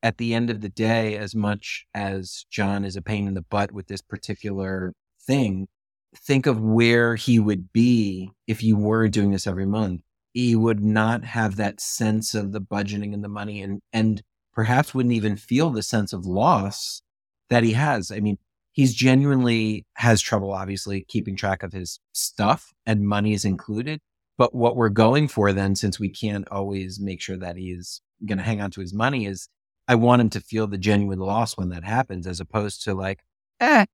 at 0.03 0.19
the 0.19 0.35
end 0.35 0.51
of 0.51 0.61
the 0.61 0.69
day, 0.69 1.17
as 1.17 1.35
much 1.35 1.87
as 1.95 2.47
John 2.51 2.85
is 2.85 2.97
a 2.97 3.03
pain 3.03 3.27
in 3.27 3.35
the 3.35 3.43
butt 3.43 3.73
with 3.73 3.89
this 3.89 4.03
particular 4.03 4.93
thing, 5.27 5.69
think 6.17 6.47
of 6.47 6.61
where 6.61 7.17
he 7.17 7.39
would 7.39 7.73
be 7.73 8.31
if 8.47 8.63
you 8.63 8.77
were 8.77 9.09
doing 9.09 9.31
this 9.31 9.47
every 9.47 9.67
month. 9.67 10.03
He 10.33 10.55
would 10.55 10.83
not 10.83 11.25
have 11.25 11.57
that 11.57 11.81
sense 11.81 12.35
of 12.35 12.53
the 12.53 12.61
budgeting 12.61 13.13
and 13.13 13.25
the 13.25 13.29
money 13.29 13.61
and 13.63 13.81
and 13.93 14.23
perhaps 14.53 14.95
wouldn't 14.95 15.15
even 15.15 15.37
feel 15.37 15.71
the 15.71 15.83
sense 15.83 16.13
of 16.13 16.27
loss 16.27 17.03
that 17.51 17.65
he 17.65 17.73
has. 17.73 18.11
I 18.11 18.21
mean, 18.21 18.39
he's 18.73 18.95
genuinely 18.95 19.87
has 19.95 20.21
trouble, 20.21 20.53
obviously, 20.53 21.05
keeping 21.09 21.37
track 21.37 21.63
of 21.63 21.73
his 21.73 22.01
stuff 22.13 22.73
and 22.87 23.07
money 23.07 23.33
is 23.33 23.45
included. 23.45 24.01
But 24.37 24.55
what 24.55 24.77
we're 24.77 24.89
going 24.91 25.29
for 25.29 25.53
then, 25.53 25.75
since 25.75 25.99
we 25.99 26.09
can't 26.09 26.47
always 26.51 27.01
make 27.01 27.21
sure 27.21 27.37
that 27.39 27.57
he's 27.57 28.01
going 28.25 28.39
to 28.39 28.45
hang 28.45 28.61
on 28.61 28.71
to 28.73 28.81
his 28.81 28.95
money, 28.95 29.27
is 29.27 29.49
I 29.89 29.95
want 29.95 30.21
him 30.21 30.31
to 30.31 30.41
feel 30.41 30.67
the 30.67 30.79
genuine 30.79 31.19
loss 31.19 31.57
when 31.57 31.71
that 31.71 31.83
happens, 31.83 32.27
as 32.27 32.41
opposed 32.41 32.85
to 32.85 32.95
like, 32.95 33.25
eh, 33.59 33.87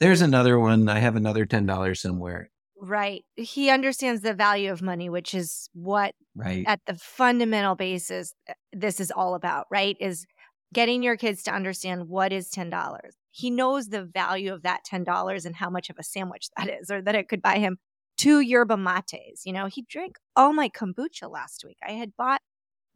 there's 0.00 0.20
another 0.20 0.58
one. 0.58 0.88
I 0.88 0.98
have 0.98 1.16
another 1.16 1.46
$10 1.46 1.96
somewhere. 1.96 2.50
Right. 2.78 3.24
He 3.36 3.70
understands 3.70 4.20
the 4.20 4.34
value 4.34 4.70
of 4.70 4.82
money, 4.82 5.08
which 5.08 5.32
is 5.32 5.70
what 5.72 6.14
right. 6.34 6.64
at 6.66 6.80
the 6.86 6.94
fundamental 6.94 7.74
basis 7.74 8.34
uh, 8.50 8.52
this 8.72 9.00
is 9.00 9.10
all 9.10 9.34
about, 9.34 9.66
right? 9.70 9.96
Is 9.98 10.26
getting 10.74 11.02
your 11.02 11.16
kids 11.16 11.42
to 11.44 11.52
understand 11.52 12.08
what 12.08 12.32
is 12.32 12.50
$10. 12.50 12.98
He 13.30 13.50
knows 13.50 13.88
the 13.88 14.04
value 14.04 14.52
of 14.52 14.62
that 14.62 14.80
$10 14.90 15.46
and 15.46 15.56
how 15.56 15.70
much 15.70 15.88
of 15.88 15.96
a 15.98 16.02
sandwich 16.02 16.48
that 16.56 16.68
is, 16.68 16.90
or 16.90 17.00
that 17.00 17.14
it 17.14 17.28
could 17.28 17.40
buy 17.40 17.58
him 17.58 17.78
two 18.16 18.40
yerba 18.40 18.76
mates. 18.76 19.46
You 19.46 19.52
know, 19.52 19.66
he 19.66 19.86
drank 19.88 20.16
all 20.34 20.52
my 20.52 20.68
kombucha 20.68 21.30
last 21.30 21.64
week. 21.64 21.78
I 21.86 21.92
had 21.92 22.16
bought 22.16 22.40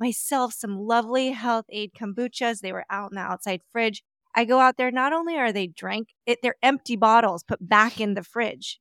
myself 0.00 0.54
some 0.54 0.78
lovely 0.78 1.30
Health-Ade 1.30 1.92
kombuchas. 1.94 2.60
They 2.60 2.72
were 2.72 2.86
out 2.90 3.12
in 3.12 3.16
the 3.16 3.20
outside 3.20 3.60
fridge. 3.70 4.02
I 4.34 4.44
go 4.44 4.58
out 4.60 4.76
there, 4.76 4.90
not 4.90 5.12
only 5.12 5.36
are 5.36 5.52
they 5.52 5.66
drank, 5.66 6.08
it, 6.26 6.38
they're 6.42 6.56
empty 6.62 6.96
bottles 6.96 7.42
put 7.42 7.66
back 7.68 8.00
in 8.00 8.14
the 8.14 8.22
fridge. 8.22 8.78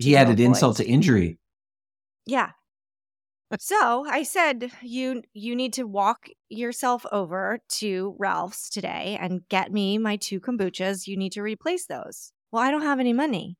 he 0.00 0.16
added 0.16 0.40
insult 0.40 0.76
to 0.76 0.86
injury. 0.86 1.38
Yeah. 2.26 2.50
so 3.58 4.04
I 4.08 4.22
said, 4.22 4.70
you 4.82 5.22
you 5.32 5.54
need 5.56 5.72
to 5.74 5.84
walk 5.84 6.28
yourself 6.48 7.04
over 7.12 7.60
to 7.80 8.14
Ralph's 8.18 8.70
today 8.70 9.18
and 9.20 9.46
get 9.48 9.72
me 9.72 9.98
my 9.98 10.16
two 10.16 10.40
kombuchas. 10.40 11.06
You 11.06 11.16
need 11.16 11.32
to 11.32 11.42
replace 11.42 11.86
those. 11.86 12.32
Well, 12.50 12.62
I 12.62 12.70
don't 12.70 12.82
have 12.82 13.00
any 13.00 13.12
money. 13.12 13.56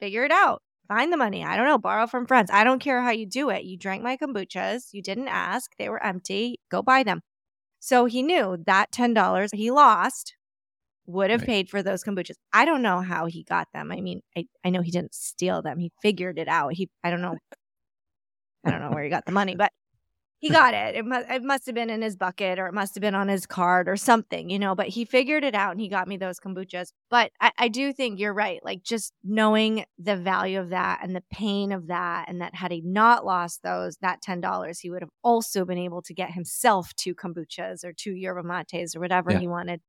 Figure 0.00 0.24
it 0.24 0.32
out. 0.32 0.62
Find 0.90 1.12
the 1.12 1.16
money. 1.16 1.44
I 1.44 1.56
don't 1.56 1.66
know. 1.66 1.78
Borrow 1.78 2.08
from 2.08 2.26
friends. 2.26 2.50
I 2.52 2.64
don't 2.64 2.80
care 2.80 3.00
how 3.00 3.12
you 3.12 3.24
do 3.24 3.48
it. 3.48 3.62
You 3.62 3.78
drank 3.78 4.02
my 4.02 4.16
kombuchas. 4.16 4.88
You 4.90 5.02
didn't 5.02 5.28
ask. 5.28 5.70
They 5.78 5.88
were 5.88 6.04
empty. 6.04 6.58
Go 6.68 6.82
buy 6.82 7.04
them. 7.04 7.20
So 7.78 8.06
he 8.06 8.24
knew 8.24 8.56
that 8.66 8.90
$10 8.90 9.54
he 9.54 9.70
lost 9.70 10.34
would 11.06 11.30
have 11.30 11.42
right. 11.42 11.46
paid 11.46 11.70
for 11.70 11.80
those 11.80 12.02
kombuchas. 12.02 12.34
I 12.52 12.64
don't 12.64 12.82
know 12.82 13.02
how 13.02 13.26
he 13.26 13.44
got 13.44 13.68
them. 13.72 13.92
I 13.92 14.00
mean, 14.00 14.22
I, 14.36 14.46
I 14.64 14.70
know 14.70 14.82
he 14.82 14.90
didn't 14.90 15.14
steal 15.14 15.62
them. 15.62 15.78
He 15.78 15.92
figured 16.02 16.40
it 16.40 16.48
out. 16.48 16.72
He 16.72 16.90
I 17.04 17.10
don't 17.10 17.22
know. 17.22 17.36
I 18.64 18.72
don't 18.72 18.80
know 18.80 18.90
where 18.90 19.04
he 19.04 19.10
got 19.10 19.26
the 19.26 19.32
money, 19.32 19.54
but 19.54 19.70
he 20.40 20.50
got 20.50 20.74
it. 20.74 20.96
It 20.96 21.04
must 21.06 21.30
it 21.30 21.42
must 21.44 21.66
have 21.66 21.74
been 21.74 21.90
in 21.90 22.02
his 22.02 22.16
bucket 22.16 22.58
or 22.58 22.66
it 22.66 22.74
must 22.74 22.94
have 22.94 23.02
been 23.02 23.14
on 23.14 23.28
his 23.28 23.46
card 23.46 23.88
or 23.88 23.96
something, 23.96 24.50
you 24.50 24.58
know, 24.58 24.74
but 24.74 24.88
he 24.88 25.04
figured 25.04 25.44
it 25.44 25.54
out 25.54 25.72
and 25.72 25.80
he 25.80 25.88
got 25.88 26.08
me 26.08 26.16
those 26.16 26.40
kombuchas. 26.40 26.92
But 27.10 27.30
I, 27.40 27.52
I 27.58 27.68
do 27.68 27.92
think 27.92 28.18
you're 28.18 28.34
right. 28.34 28.60
Like 28.64 28.82
just 28.82 29.12
knowing 29.24 29.84
the 29.98 30.16
value 30.16 30.60
of 30.60 30.70
that 30.70 31.00
and 31.02 31.14
the 31.14 31.24
pain 31.32 31.72
of 31.72 31.88
that 31.88 32.26
and 32.28 32.40
that 32.42 32.54
had 32.54 32.72
he 32.72 32.80
not 32.82 33.24
lost 33.26 33.62
those, 33.62 33.96
that 34.02 34.22
ten 34.22 34.40
dollars, 34.40 34.80
he 34.80 34.90
would 34.90 35.02
have 35.02 35.10
also 35.22 35.64
been 35.64 35.78
able 35.78 36.02
to 36.02 36.14
get 36.14 36.32
himself 36.32 36.94
two 36.96 37.14
kombuchas 37.14 37.84
or 37.84 37.92
two 37.92 38.12
yerba 38.14 38.42
mates 38.42 38.96
or 38.96 39.00
whatever 39.00 39.32
yeah. 39.32 39.38
he 39.40 39.48
wanted 39.48 39.80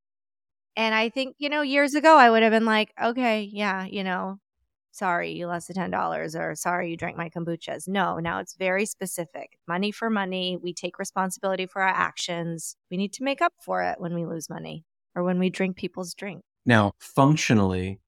And 0.75 0.95
I 0.95 1.09
think, 1.09 1.35
you 1.39 1.49
know, 1.49 1.61
years 1.61 1.95
ago, 1.95 2.17
I 2.17 2.29
would 2.29 2.43
have 2.43 2.51
been 2.51 2.65
like, 2.65 2.93
okay, 3.01 3.43
yeah, 3.51 3.85
you 3.85 4.03
know, 4.03 4.39
sorry, 4.91 5.31
you 5.31 5.47
lost 5.47 5.67
the 5.67 5.73
$10 5.73 6.35
or 6.35 6.55
sorry, 6.55 6.91
you 6.91 6.97
drank 6.97 7.17
my 7.17 7.29
kombuchas. 7.29 7.87
No, 7.87 8.19
now 8.19 8.39
it's 8.39 8.55
very 8.55 8.85
specific 8.85 9.57
money 9.67 9.91
for 9.91 10.09
money. 10.09 10.57
We 10.61 10.73
take 10.73 10.99
responsibility 10.99 11.65
for 11.65 11.81
our 11.81 11.87
actions. 11.87 12.75
We 12.89 12.97
need 12.97 13.13
to 13.13 13.23
make 13.23 13.41
up 13.41 13.53
for 13.63 13.81
it 13.83 13.99
when 13.99 14.13
we 14.13 14.25
lose 14.25 14.49
money 14.49 14.85
or 15.15 15.23
when 15.23 15.39
we 15.39 15.49
drink 15.49 15.77
people's 15.77 16.13
drink. 16.13 16.43
Now, 16.65 16.93
functionally, 16.99 17.99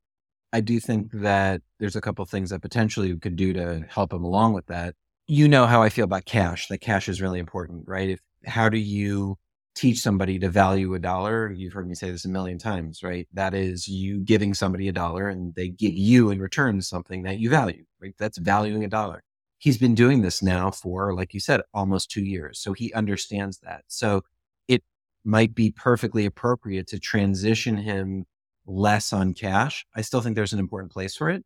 I 0.52 0.62
do 0.62 0.80
think 0.80 1.12
that 1.13 1.62
there's 1.80 1.96
a 1.96 2.02
couple 2.02 2.24
things 2.26 2.52
that 2.52 2.62
potentially 2.62 3.12
we 3.12 3.19
could 3.19 3.36
do 3.36 3.54
to 3.54 3.86
help 3.89 4.13
him 4.13 4.24
along 4.24 4.54
with 4.54 4.67
that. 4.67 4.93
You 5.26 5.48
know 5.48 5.65
how 5.65 5.82
I 5.82 5.89
feel 5.89 6.06
about 6.06 6.26
cash. 6.26 6.67
That 6.67 6.80
cash 6.80 7.10
is 7.10 7.22
really 7.22 7.39
important, 7.39 7.86
right? 7.88 8.10
If 8.10 8.19
how 8.46 8.69
do 8.69 8.78
you 8.78 9.38
teach 9.76 10.00
somebody 10.00 10.40
to 10.40 10.50
value 10.50 10.94
a 10.94 11.00
dollar? 11.00 11.52
You've 11.52 11.74
heard 11.74 11.88
me 11.88 11.96
say 11.96 12.12
this 12.12 12.26
a 12.26 12.30
million 12.30 12.58
times, 12.58 13.04
right? 13.04 13.28
That 13.34 13.54
is 13.54 13.88
you 13.88 14.20
giving 14.20 14.54
somebody 14.54 14.88
a 14.88 14.94
dollar 14.94 15.30
and 15.30 15.54
they 15.56 15.70
give 15.70 15.94
you 15.94 16.30
in 16.30 16.40
return 16.40 16.82
something 16.82 17.24
that 17.24 17.40
you 17.40 17.50
value, 17.50 17.86
right? 18.02 18.14
That's 18.18 18.38
valuing 18.38 18.84
a 18.84 18.90
dollar. 18.90 19.24
He's 19.58 19.78
been 19.78 19.96
doing 19.96 20.22
this 20.22 20.44
now 20.44 20.72
for, 20.72 21.14
like 21.14 21.34
you 21.34 21.40
said, 21.40 21.62
almost 21.74 22.12
two 22.12 22.24
years. 22.24 22.60
So 22.60 22.74
he 22.74 22.94
understands 22.94 23.60
that. 23.60 23.84
So 23.88 24.24
it 24.68 24.84
might 25.24 25.56
be 25.56 25.72
perfectly 25.72 26.26
appropriate 26.26 26.88
to 26.88 27.00
transition 27.00 27.78
him 27.78 28.26
less 28.66 29.14
on 29.14 29.34
cash. 29.34 29.86
I 29.96 30.02
still 30.02 30.22
think 30.22 30.36
there's 30.36 30.54
an 30.54 30.60
important 30.60 30.92
place 30.92 31.16
for 31.16 31.30
it. 31.30 31.44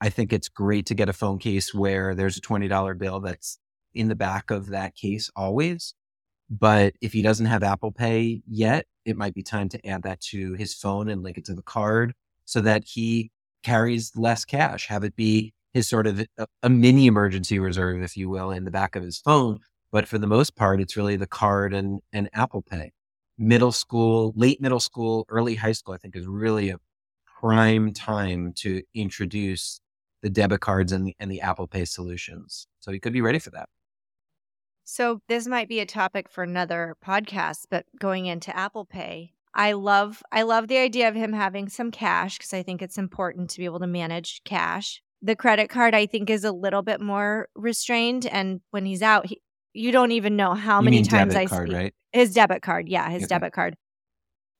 I 0.00 0.10
think 0.10 0.32
it's 0.32 0.48
great 0.48 0.86
to 0.86 0.94
get 0.94 1.08
a 1.08 1.14
phone 1.14 1.38
case 1.38 1.72
where 1.72 2.14
there's 2.14 2.36
a 2.36 2.42
$20 2.42 2.98
bill 2.98 3.20
that's 3.20 3.58
in 3.94 4.08
the 4.08 4.14
back 4.14 4.50
of 4.50 4.68
that 4.68 4.94
case 4.94 5.30
always. 5.34 5.94
But 6.48 6.94
if 7.00 7.12
he 7.12 7.22
doesn't 7.22 7.46
have 7.46 7.62
Apple 7.62 7.92
Pay 7.92 8.42
yet, 8.46 8.86
it 9.04 9.16
might 9.16 9.34
be 9.34 9.42
time 9.42 9.68
to 9.70 9.86
add 9.86 10.02
that 10.04 10.20
to 10.20 10.54
his 10.54 10.74
phone 10.74 11.08
and 11.08 11.22
link 11.22 11.38
it 11.38 11.44
to 11.46 11.54
the 11.54 11.62
card 11.62 12.14
so 12.44 12.60
that 12.60 12.84
he 12.84 13.30
carries 13.62 14.16
less 14.16 14.44
cash, 14.44 14.86
have 14.86 15.02
it 15.02 15.16
be 15.16 15.52
his 15.74 15.88
sort 15.88 16.06
of 16.06 16.24
a, 16.38 16.46
a 16.62 16.68
mini 16.68 17.06
emergency 17.06 17.58
reserve, 17.58 18.02
if 18.02 18.16
you 18.16 18.28
will, 18.28 18.50
in 18.50 18.64
the 18.64 18.70
back 18.70 18.94
of 18.94 19.02
his 19.02 19.18
phone. 19.18 19.58
But 19.90 20.06
for 20.06 20.18
the 20.18 20.26
most 20.26 20.56
part, 20.56 20.80
it's 20.80 20.96
really 20.96 21.16
the 21.16 21.26
card 21.26 21.74
and, 21.74 22.00
and 22.12 22.30
Apple 22.32 22.62
Pay 22.62 22.92
middle 23.38 23.72
school, 23.72 24.32
late 24.36 24.60
middle 24.60 24.80
school, 24.80 25.26
early 25.28 25.54
high 25.54 25.72
school, 25.72 25.94
I 25.94 25.98
think 25.98 26.16
is 26.16 26.26
really 26.26 26.70
a 26.70 26.78
prime 27.40 27.92
time 27.92 28.52
to 28.56 28.82
introduce 28.94 29.80
the 30.22 30.30
debit 30.30 30.60
cards 30.60 30.92
and 30.92 31.06
the, 31.06 31.16
and 31.20 31.30
the 31.30 31.40
Apple 31.40 31.66
Pay 31.66 31.84
solutions. 31.84 32.66
So 32.80 32.92
he 32.92 32.98
could 32.98 33.12
be 33.12 33.20
ready 33.20 33.38
for 33.38 33.50
that. 33.50 33.68
So 34.88 35.20
this 35.26 35.48
might 35.48 35.68
be 35.68 35.80
a 35.80 35.84
topic 35.86 36.28
for 36.30 36.44
another 36.44 36.96
podcast, 37.04 37.64
but 37.68 37.84
going 37.98 38.26
into 38.26 38.56
Apple 38.56 38.84
Pay, 38.84 39.32
I 39.52 39.72
love 39.72 40.22
I 40.30 40.42
love 40.42 40.68
the 40.68 40.78
idea 40.78 41.08
of 41.08 41.16
him 41.16 41.32
having 41.32 41.68
some 41.68 41.90
cash 41.90 42.38
because 42.38 42.54
I 42.54 42.62
think 42.62 42.80
it's 42.82 42.96
important 42.96 43.50
to 43.50 43.58
be 43.58 43.64
able 43.64 43.80
to 43.80 43.88
manage 43.88 44.42
cash. 44.44 45.02
The 45.20 45.34
credit 45.34 45.70
card 45.70 45.92
I 45.92 46.06
think 46.06 46.30
is 46.30 46.44
a 46.44 46.52
little 46.52 46.82
bit 46.82 47.00
more 47.00 47.48
restrained 47.56 48.26
and 48.26 48.60
when 48.70 48.86
he's 48.86 49.02
out 49.02 49.26
he, 49.26 49.42
you 49.72 49.90
don't 49.90 50.12
even 50.12 50.36
know 50.36 50.54
how 50.54 50.78
You 50.80 50.84
many 50.84 51.02
times 51.02 51.34
I 51.34 51.46
card, 51.46 51.72
right? 51.72 51.94
his 52.12 52.32
debit 52.32 52.62
card. 52.62 52.88
Yeah, 52.88 53.10
his 53.10 53.24
Okay. 53.24 53.28
debit 53.28 53.52
card. 53.54 53.74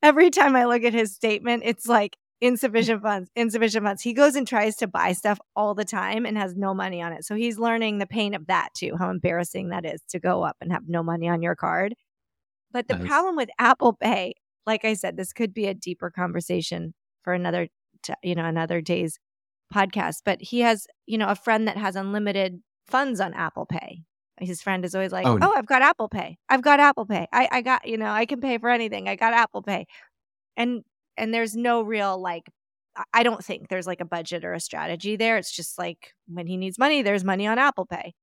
Every 0.03 0.29
time 0.29 0.57
I 0.57 0.65
look 0.65 0.83
at 0.83 0.93
his 0.93 1.15
statement, 1.15 1.63
it's 1.65 1.87
like 1.87 2.17
insufficient 2.41 3.01
funds, 3.01 3.29
insufficient 3.35 3.83
funds. 3.85 4.01
He 4.01 4.13
goes 4.13 4.35
and 4.35 4.47
tries 4.47 4.75
to 4.77 4.87
buy 4.87 5.13
stuff 5.13 5.39
all 5.55 5.73
the 5.73 5.85
time 5.85 6.25
and 6.25 6.37
has 6.37 6.55
no 6.55 6.73
money 6.73 7.01
on 7.01 7.13
it. 7.13 7.25
So 7.25 7.35
he's 7.35 7.57
learning 7.57 7.97
the 7.97 8.05
pain 8.07 8.33
of 8.33 8.47
that 8.47 8.69
too, 8.75 8.95
how 8.97 9.09
embarrassing 9.09 9.69
that 9.69 9.85
is 9.85 10.01
to 10.09 10.19
go 10.19 10.43
up 10.43 10.55
and 10.61 10.71
have 10.71 10.83
no 10.87 11.01
money 11.03 11.27
on 11.27 11.41
your 11.41 11.55
card. 11.55 11.95
But 12.71 12.87
the 12.87 12.95
Nice. 12.97 13.07
problem 13.07 13.35
with 13.35 13.49
Apple 13.57 13.93
Pay, 13.93 14.33
like 14.65 14.85
I 14.85 14.93
said, 14.93 15.17
this 15.17 15.33
could 15.33 15.53
be 15.53 15.65
a 15.67 15.73
deeper 15.73 16.11
conversation 16.11 16.93
for 17.23 17.33
another, 17.33 17.69
t- 18.03 18.13
you 18.23 18.35
know, 18.35 18.45
another 18.45 18.81
day's 18.81 19.17
podcast. 19.73 20.17
But 20.23 20.41
he 20.41 20.59
has, 20.59 20.85
you 21.05 21.17
know, 21.17 21.29
a 21.29 21.35
friend 21.35 21.67
that 21.67 21.77
has 21.77 21.95
unlimited 21.95 22.61
funds 22.87 23.19
on 23.19 23.33
Apple 23.33 23.65
Pay. 23.65 24.03
His 24.39 24.61
friend 24.61 24.85
is 24.85 24.93
always 24.93 25.11
like, 25.11 25.25
Oh, 25.25 25.39
"Oh, 25.41 25.53
I've 25.55 25.65
got 25.65 25.81
Apple 25.81 26.09
Pay. 26.09 26.37
I've 26.47 26.61
got 26.61 26.79
Apple 26.79 27.07
Pay. 27.07 27.27
I, 27.33 27.47
I 27.51 27.61
got, 27.61 27.87
you 27.87 27.97
know, 27.97 28.11
I 28.11 28.27
can 28.27 28.39
pay 28.39 28.59
for 28.59 28.69
anything. 28.69 29.09
I 29.09 29.15
got 29.15 29.33
Apple 29.33 29.63
Pay." 29.63 29.87
And 30.55 30.83
and 31.17 31.33
there's 31.33 31.55
no 31.55 31.81
real 31.81 32.19
like, 32.21 32.43
I- 33.13 33.23
don't 33.23 33.43
think 33.43 33.69
there's 33.69 33.87
like 33.87 34.01
a 34.01 34.05
budget 34.05 34.45
or 34.45 34.53
a 34.53 34.59
strategy 34.59 35.15
there. 35.15 35.37
It's 35.37 35.51
just 35.55 35.77
like 35.77 36.13
when 36.27 36.47
he 36.47 36.57
needs 36.57 36.79
money, 36.79 37.01
there's 37.01 37.23
money 37.23 37.47
on 37.47 37.59
Apple 37.59 37.85
Pay. 37.85 38.13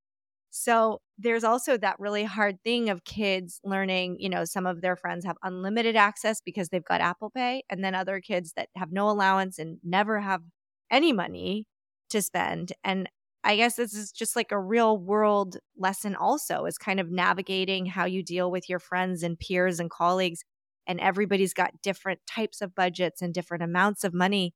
So 0.51 1.01
there's 1.19 1.45
also 1.45 1.77
that 1.79 1.99
really 1.99 2.25
hard 2.25 2.63
thing 2.63 2.89
of 2.91 3.05
kids 3.05 3.61
learning, 3.65 4.17
you 4.21 4.29
know, 4.29 4.45
some 4.45 4.67
of 4.67 4.81
their 4.83 4.97
friends 4.97 5.25
have 5.25 5.37
unlimited 5.43 5.97
access 5.97 6.41
because 6.41 6.69
they've 6.69 6.85
got 6.85 7.01
Apple 7.01 7.31
Pay, 7.31 7.63
and 7.71 7.83
then 7.85 7.95
other 7.95 8.21
kids 8.21 8.53
that 8.57 8.69
have 8.77 8.93
no 8.93 9.11
allowance 9.11 9.59
and 9.59 9.79
never 9.85 10.21
have 10.21 10.43
any 10.91 11.13
money 11.13 11.67
to 12.11 12.23
spend. 12.23 12.73
And 12.85 13.09
I 13.43 13.57
guess 13.57 13.77
this 13.77 13.95
is 13.95 14.13
just 14.13 14.37
like 14.37 14.53
a 14.53 14.59
real 14.61 14.97
world 14.99 15.59
lesson, 15.77 16.15
also, 16.15 16.65
is 16.67 16.79
kind 16.79 17.01
of 17.01 17.11
navigating 17.11 17.87
how 17.87 18.05
you 18.07 18.23
deal 18.23 18.51
with 18.51 18.69
your 18.69 18.79
friends 18.79 19.23
and 19.23 19.39
peers 19.39 19.81
and 19.81 19.91
colleagues. 19.91 20.45
And 20.87 21.01
everybody's 21.01 21.55
got 21.55 21.81
different 21.83 22.21
types 22.27 22.61
of 22.61 22.75
budgets 22.75 23.23
and 23.23 23.33
different 23.33 23.63
amounts 23.63 24.05
of 24.05 24.13
money. 24.13 24.55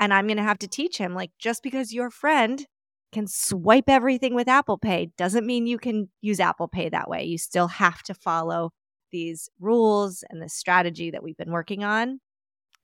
And 0.00 0.12
I'm 0.12 0.26
going 0.26 0.38
to 0.38 0.42
have 0.42 0.58
to 0.58 0.68
teach 0.68 0.98
him 0.98 1.14
like, 1.14 1.30
just 1.38 1.62
because 1.62 1.92
your 1.92 2.10
friend 2.10 2.66
can 3.12 3.28
swipe 3.28 3.88
everything 3.88 4.34
with 4.34 4.48
Apple 4.48 4.76
Pay 4.78 5.12
doesn't 5.16 5.46
mean 5.46 5.68
you 5.68 5.78
can 5.78 6.08
use 6.20 6.40
Apple 6.40 6.66
Pay 6.66 6.88
that 6.88 7.08
way. 7.08 7.22
You 7.24 7.38
still 7.38 7.68
have 7.68 8.02
to 8.04 8.14
follow 8.14 8.72
these 9.12 9.48
rules 9.60 10.24
and 10.28 10.42
the 10.42 10.48
strategy 10.48 11.12
that 11.12 11.22
we've 11.22 11.36
been 11.36 11.52
working 11.52 11.84
on. 11.84 12.18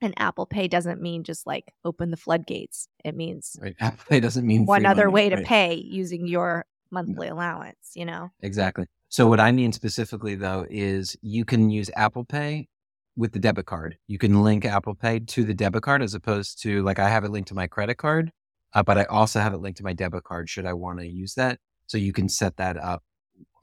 And 0.00 0.14
Apple 0.16 0.46
Pay 0.46 0.68
doesn't 0.68 1.02
mean 1.02 1.24
just 1.24 1.46
like 1.46 1.72
open 1.84 2.12
the 2.12 2.16
floodgates. 2.16 2.86
It 3.04 3.16
means 3.16 3.56
Right. 3.60 3.74
Apple 3.80 4.04
Pay 4.08 4.20
doesn't 4.20 4.46
mean 4.46 4.64
one 4.64 4.86
other 4.86 5.06
money, 5.06 5.14
way 5.14 5.28
to 5.30 5.36
right? 5.36 5.44
pay 5.44 5.74
using 5.74 6.28
your 6.28 6.64
monthly 6.92 7.28
allowance, 7.28 7.90
you 7.94 8.04
know? 8.04 8.30
Exactly. 8.40 8.86
So 9.10 9.26
what 9.26 9.40
I 9.40 9.50
mean 9.50 9.72
specifically 9.72 10.36
though 10.36 10.66
is 10.70 11.16
you 11.20 11.44
can 11.44 11.68
use 11.68 11.90
Apple 11.96 12.24
Pay 12.24 12.68
with 13.16 13.32
the 13.32 13.40
debit 13.40 13.66
card. 13.66 13.98
You 14.06 14.18
can 14.18 14.42
link 14.42 14.64
Apple 14.64 14.94
Pay 14.94 15.18
to 15.18 15.44
the 15.44 15.52
debit 15.52 15.82
card 15.82 16.00
as 16.00 16.14
opposed 16.14 16.62
to 16.62 16.82
like 16.84 17.00
I 17.00 17.08
have 17.08 17.24
it 17.24 17.30
linked 17.30 17.48
to 17.48 17.54
my 17.54 17.66
credit 17.66 17.96
card, 17.96 18.30
uh, 18.72 18.84
but 18.84 18.96
I 18.98 19.04
also 19.04 19.40
have 19.40 19.52
it 19.52 19.58
linked 19.58 19.78
to 19.78 19.84
my 19.84 19.92
debit 19.92 20.22
card 20.24 20.48
should 20.48 20.64
I 20.64 20.74
want 20.74 21.00
to 21.00 21.06
use 21.08 21.34
that. 21.34 21.58
So 21.88 21.98
you 21.98 22.12
can 22.12 22.28
set 22.28 22.56
that 22.58 22.76
up 22.76 23.02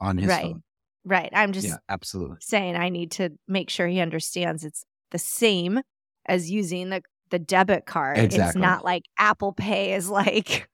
on 0.02 0.18
his 0.18 0.28
Right. 0.30 0.42
phone. 0.42 0.62
Right. 1.04 1.30
I'm 1.32 1.52
just 1.52 1.66
Yeah, 1.66 1.76
absolutely. 1.88 2.36
saying 2.40 2.76
I 2.76 2.90
need 2.90 3.10
to 3.12 3.30
make 3.48 3.70
sure 3.70 3.88
he 3.88 4.00
understands 4.00 4.64
it's 4.64 4.84
the 5.10 5.18
same 5.18 5.80
as 6.26 6.50
using 6.50 6.90
the 6.90 7.02
the 7.30 7.38
debit 7.38 7.86
card. 7.86 8.18
It's 8.18 8.54
not 8.54 8.84
like 8.84 9.04
Apple 9.18 9.52
Pay 9.54 9.94
is 9.94 10.10
like 10.10 10.68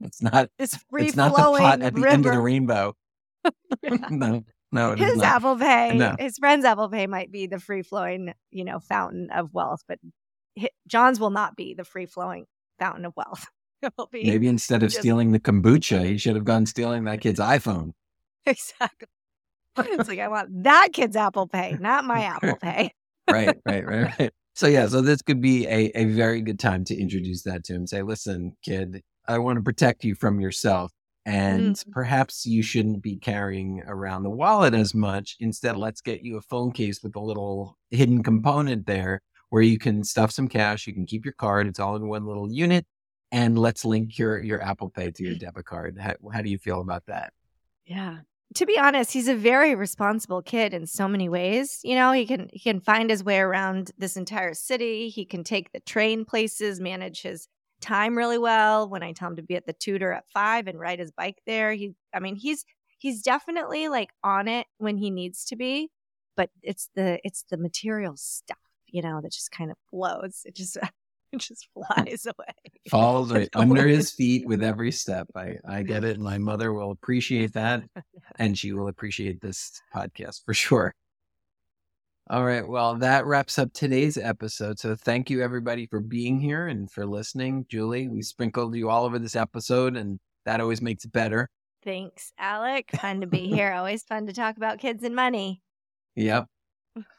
It's 0.00 0.22
not 0.22 0.48
this 0.58 0.76
free 0.90 1.08
it's 1.08 1.16
not 1.16 1.30
the 1.30 1.42
flowing 1.42 1.62
pot 1.62 1.82
at 1.82 1.94
the 1.96 2.06
end 2.08 2.24
of 2.26 2.32
the 2.32 2.38
rainbow. 2.40 2.94
no, 4.10 4.44
no, 4.72 4.92
it 4.92 5.00
is 5.00 5.14
His. 5.14 5.22
Apple 5.22 5.56
Pay, 5.56 5.96
No. 5.96 6.14
his 6.18 6.38
friend's 6.38 6.64
Apple 6.64 6.88
Pay 6.88 7.06
might 7.06 7.30
be 7.30 7.46
the 7.46 7.58
free 7.58 7.82
flowing, 7.82 8.32
you 8.50 8.64
know, 8.64 8.78
fountain 8.80 9.28
of 9.34 9.52
wealth, 9.52 9.80
but 9.88 9.98
hi- 10.58 10.70
John's 10.86 11.18
will 11.20 11.30
not 11.30 11.56
be 11.56 11.74
the 11.74 11.84
free 11.84 12.06
flowing 12.06 12.46
fountain 12.78 13.04
of 13.04 13.14
wealth. 13.16 13.46
It 13.84 13.92
will 13.98 14.06
be 14.12 14.22
Maybe 14.24 14.46
instead 14.46 14.84
of 14.84 14.90
just- 14.90 15.00
stealing 15.00 15.32
the 15.32 15.40
kombucha, 15.40 16.04
he 16.06 16.16
should 16.16 16.36
have 16.36 16.44
gone 16.44 16.66
stealing 16.66 17.02
that 17.04 17.20
kid's 17.20 17.40
iPhone. 17.40 17.90
exactly. 18.46 19.08
It's 19.78 20.08
like 20.08 20.18
I 20.20 20.28
want 20.28 20.64
that 20.64 20.90
kid's 20.92 21.16
Apple 21.16 21.48
Pay, 21.48 21.76
not 21.80 22.04
my 22.04 22.22
Apple 22.22 22.56
Pay. 22.62 22.92
right, 23.30 23.56
right, 23.66 23.84
right, 23.86 24.18
right. 24.18 24.32
So 24.54 24.66
yeah, 24.68 24.86
so 24.86 25.00
this 25.00 25.20
could 25.22 25.40
be 25.40 25.66
a, 25.66 25.90
a 25.96 26.04
very 26.04 26.42
good 26.42 26.58
time 26.60 26.84
to 26.84 26.94
introduce 26.96 27.42
that 27.42 27.64
to 27.64 27.74
him. 27.74 27.86
Say, 27.86 28.02
listen, 28.02 28.54
kid, 28.64 29.02
I 29.26 29.38
want 29.38 29.56
to 29.56 29.62
protect 29.62 30.04
you 30.04 30.14
from 30.14 30.40
yourself. 30.40 30.92
And 31.24 31.76
Mhm. 31.76 31.92
perhaps 31.92 32.44
you 32.46 32.62
shouldn't 32.62 33.02
be 33.02 33.16
carrying 33.16 33.82
around 33.86 34.24
the 34.24 34.30
wallet 34.30 34.74
as 34.74 34.94
much. 34.94 35.36
Instead, 35.40 35.76
let's 35.76 36.00
get 36.00 36.22
you 36.22 36.36
a 36.36 36.42
phone 36.42 36.72
case 36.72 37.02
with 37.02 37.14
a 37.14 37.20
little 37.20 37.78
hidden 37.90 38.22
component 38.24 38.86
there 38.86 39.20
where 39.50 39.62
you 39.62 39.78
can 39.78 40.02
stuff 40.04 40.32
some 40.32 40.48
cash, 40.48 40.86
you 40.86 40.94
can 40.94 41.06
keep 41.06 41.24
your 41.24 41.34
card, 41.34 41.66
it's 41.68 41.78
all 41.78 41.94
in 41.96 42.08
one 42.08 42.26
little 42.26 42.50
unit, 42.50 42.86
and 43.30 43.58
let's 43.58 43.84
link 43.84 44.18
your 44.18 44.42
your 44.42 44.60
Apple 44.62 44.90
Pay 44.90 45.10
to 45.12 45.22
your 45.24 45.34
debit 45.36 45.66
card. 45.66 45.98
How, 45.98 46.14
how 46.32 46.42
do 46.42 46.50
you 46.50 46.58
feel 46.58 46.80
about 46.80 47.06
that? 47.06 47.32
Yeah. 47.86 48.20
To 48.54 48.66
be 48.66 48.78
honest, 48.78 49.12
he's 49.12 49.28
a 49.28 49.34
very 49.34 49.74
responsible 49.74 50.42
kid 50.42 50.74
in 50.74 50.86
so 50.86 51.08
many 51.08 51.28
ways. 51.28 51.80
You 51.82 51.94
know, 51.94 52.12
he 52.12 52.26
can 52.26 52.50
he 52.52 52.58
can 52.60 52.80
find 52.80 53.08
his 53.08 53.24
way 53.24 53.38
around 53.38 53.92
this 53.96 54.16
entire 54.16 54.52
city. 54.54 55.08
He 55.08 55.24
can 55.24 55.42
take 55.42 55.72
the 55.72 55.80
train 55.80 56.24
places, 56.26 56.78
manage 56.78 57.22
his 57.22 57.48
time 57.82 58.16
really 58.16 58.38
well. 58.38 58.88
When 58.88 59.02
I 59.02 59.12
tell 59.12 59.28
him 59.28 59.36
to 59.36 59.42
be 59.42 59.56
at 59.56 59.66
the 59.66 59.72
tutor 59.74 60.12
at 60.12 60.24
5 60.32 60.66
and 60.66 60.78
ride 60.80 60.98
his 60.98 61.10
bike 61.10 61.38
there, 61.46 61.72
he 61.72 61.92
I 62.14 62.20
mean, 62.20 62.36
he's 62.36 62.64
he's 62.98 63.22
definitely 63.22 63.88
like 63.88 64.10
on 64.24 64.48
it 64.48 64.66
when 64.78 64.96
he 64.96 65.10
needs 65.10 65.44
to 65.46 65.56
be, 65.56 65.90
but 66.36 66.50
it's 66.62 66.88
the 66.94 67.18
it's 67.24 67.44
the 67.50 67.56
material 67.56 68.16
stuff, 68.16 68.58
you 68.86 69.02
know, 69.02 69.20
that 69.20 69.32
just 69.32 69.50
kind 69.50 69.70
of 69.70 69.76
flows. 69.90 70.42
It 70.44 70.54
just 70.54 70.76
it 71.32 71.38
just 71.38 71.68
flies 71.74 72.26
away. 72.26 72.54
falls 72.90 73.32
right 73.32 73.48
under 73.54 73.86
his 73.86 74.10
feet 74.12 74.46
with 74.46 74.62
every 74.72 74.92
step. 74.92 75.26
I, 75.34 75.56
I 75.66 75.82
get 75.82 76.04
it. 76.04 76.18
My 76.20 76.38
mother 76.38 76.72
will 76.72 76.90
appreciate 76.90 77.54
that, 77.54 77.82
and 78.36 78.56
she 78.56 78.72
will 78.72 78.88
appreciate 78.88 79.40
this 79.40 79.80
podcast 79.94 80.44
for 80.44 80.54
sure. 80.54 80.94
All 82.32 82.46
right. 82.46 82.66
Well, 82.66 82.94
that 82.94 83.26
wraps 83.26 83.58
up 83.58 83.74
today's 83.74 84.16
episode. 84.16 84.78
So 84.78 84.96
thank 84.96 85.28
you 85.28 85.42
everybody 85.42 85.86
for 85.86 86.00
being 86.00 86.40
here 86.40 86.66
and 86.66 86.90
for 86.90 87.04
listening. 87.04 87.66
Julie, 87.68 88.08
we 88.08 88.22
sprinkled 88.22 88.74
you 88.74 88.88
all 88.88 89.04
over 89.04 89.18
this 89.18 89.36
episode 89.36 89.98
and 89.98 90.18
that 90.46 90.58
always 90.58 90.80
makes 90.80 91.04
it 91.04 91.12
better. 91.12 91.50
Thanks, 91.84 92.32
Alec. 92.38 92.88
Fun 92.98 93.20
to 93.20 93.26
be 93.26 93.48
here. 93.54 93.74
Always 93.74 94.02
fun 94.04 94.26
to 94.28 94.32
talk 94.32 94.56
about 94.56 94.78
kids 94.78 95.04
and 95.04 95.14
money. 95.14 95.60
Yep. 96.16 96.46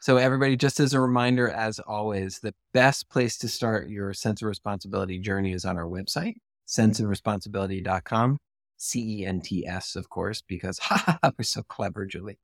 So, 0.00 0.18
everybody, 0.18 0.54
just 0.56 0.78
as 0.78 0.94
a 0.94 1.00
reminder, 1.00 1.50
as 1.50 1.80
always, 1.80 2.38
the 2.38 2.54
best 2.72 3.10
place 3.10 3.36
to 3.38 3.48
start 3.48 3.88
your 3.88 4.12
Cents 4.12 4.40
of 4.40 4.46
Responsibility 4.46 5.18
journey 5.18 5.52
is 5.52 5.64
on 5.64 5.76
our 5.76 5.86
website, 5.86 6.34
centsofresponsibility.com, 6.68 8.38
C 8.76 9.22
E 9.22 9.26
N 9.26 9.40
T 9.40 9.66
S, 9.66 9.96
of 9.96 10.08
course, 10.08 10.42
because 10.46 10.78
ha, 10.78 11.18
ha, 11.24 11.30
we're 11.36 11.42
so 11.42 11.64
clever, 11.64 12.06
Julie. 12.06 12.38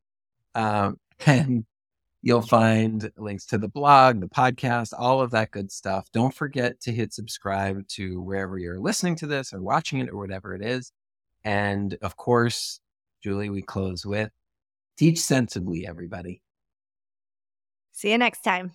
Um, 0.57 0.97
and 1.25 1.67
you'll 2.23 2.43
find 2.43 3.11
links 3.17 3.47
to 3.47 3.59
the 3.59 3.69
blog, 3.69 4.21
the 4.21 4.29
podcast, 4.29 4.93
all 4.97 5.21
of 5.21 5.31
that 5.31 5.51
good 5.51 5.73
stuff. 5.73 6.07
Don't 6.13 6.35
forget 6.35 6.81
to 6.83 6.93
hit 6.93 7.13
subscribe 7.13 7.87
to 7.89 8.21
wherever 8.21 8.59
you're 8.59 8.81
listening 8.81 9.17
to 9.17 9.27
this 9.27 9.53
or 9.53 9.63
watching 9.63 10.01
it 10.01 10.11
or 10.11 10.19
whatever 10.19 10.55
it 10.55 10.63
is. 10.63 10.93
And 11.45 11.97
of 12.03 12.17
course, 12.17 12.81
Julie, 13.23 13.51
we 13.51 13.63
close 13.63 14.05
with 14.05 14.31
teach 14.99 15.21
sensibly, 15.21 15.87
everybody. 15.87 16.43
See 17.93 18.11
you 18.11 18.19
next 18.19 18.43
time. 18.43 18.73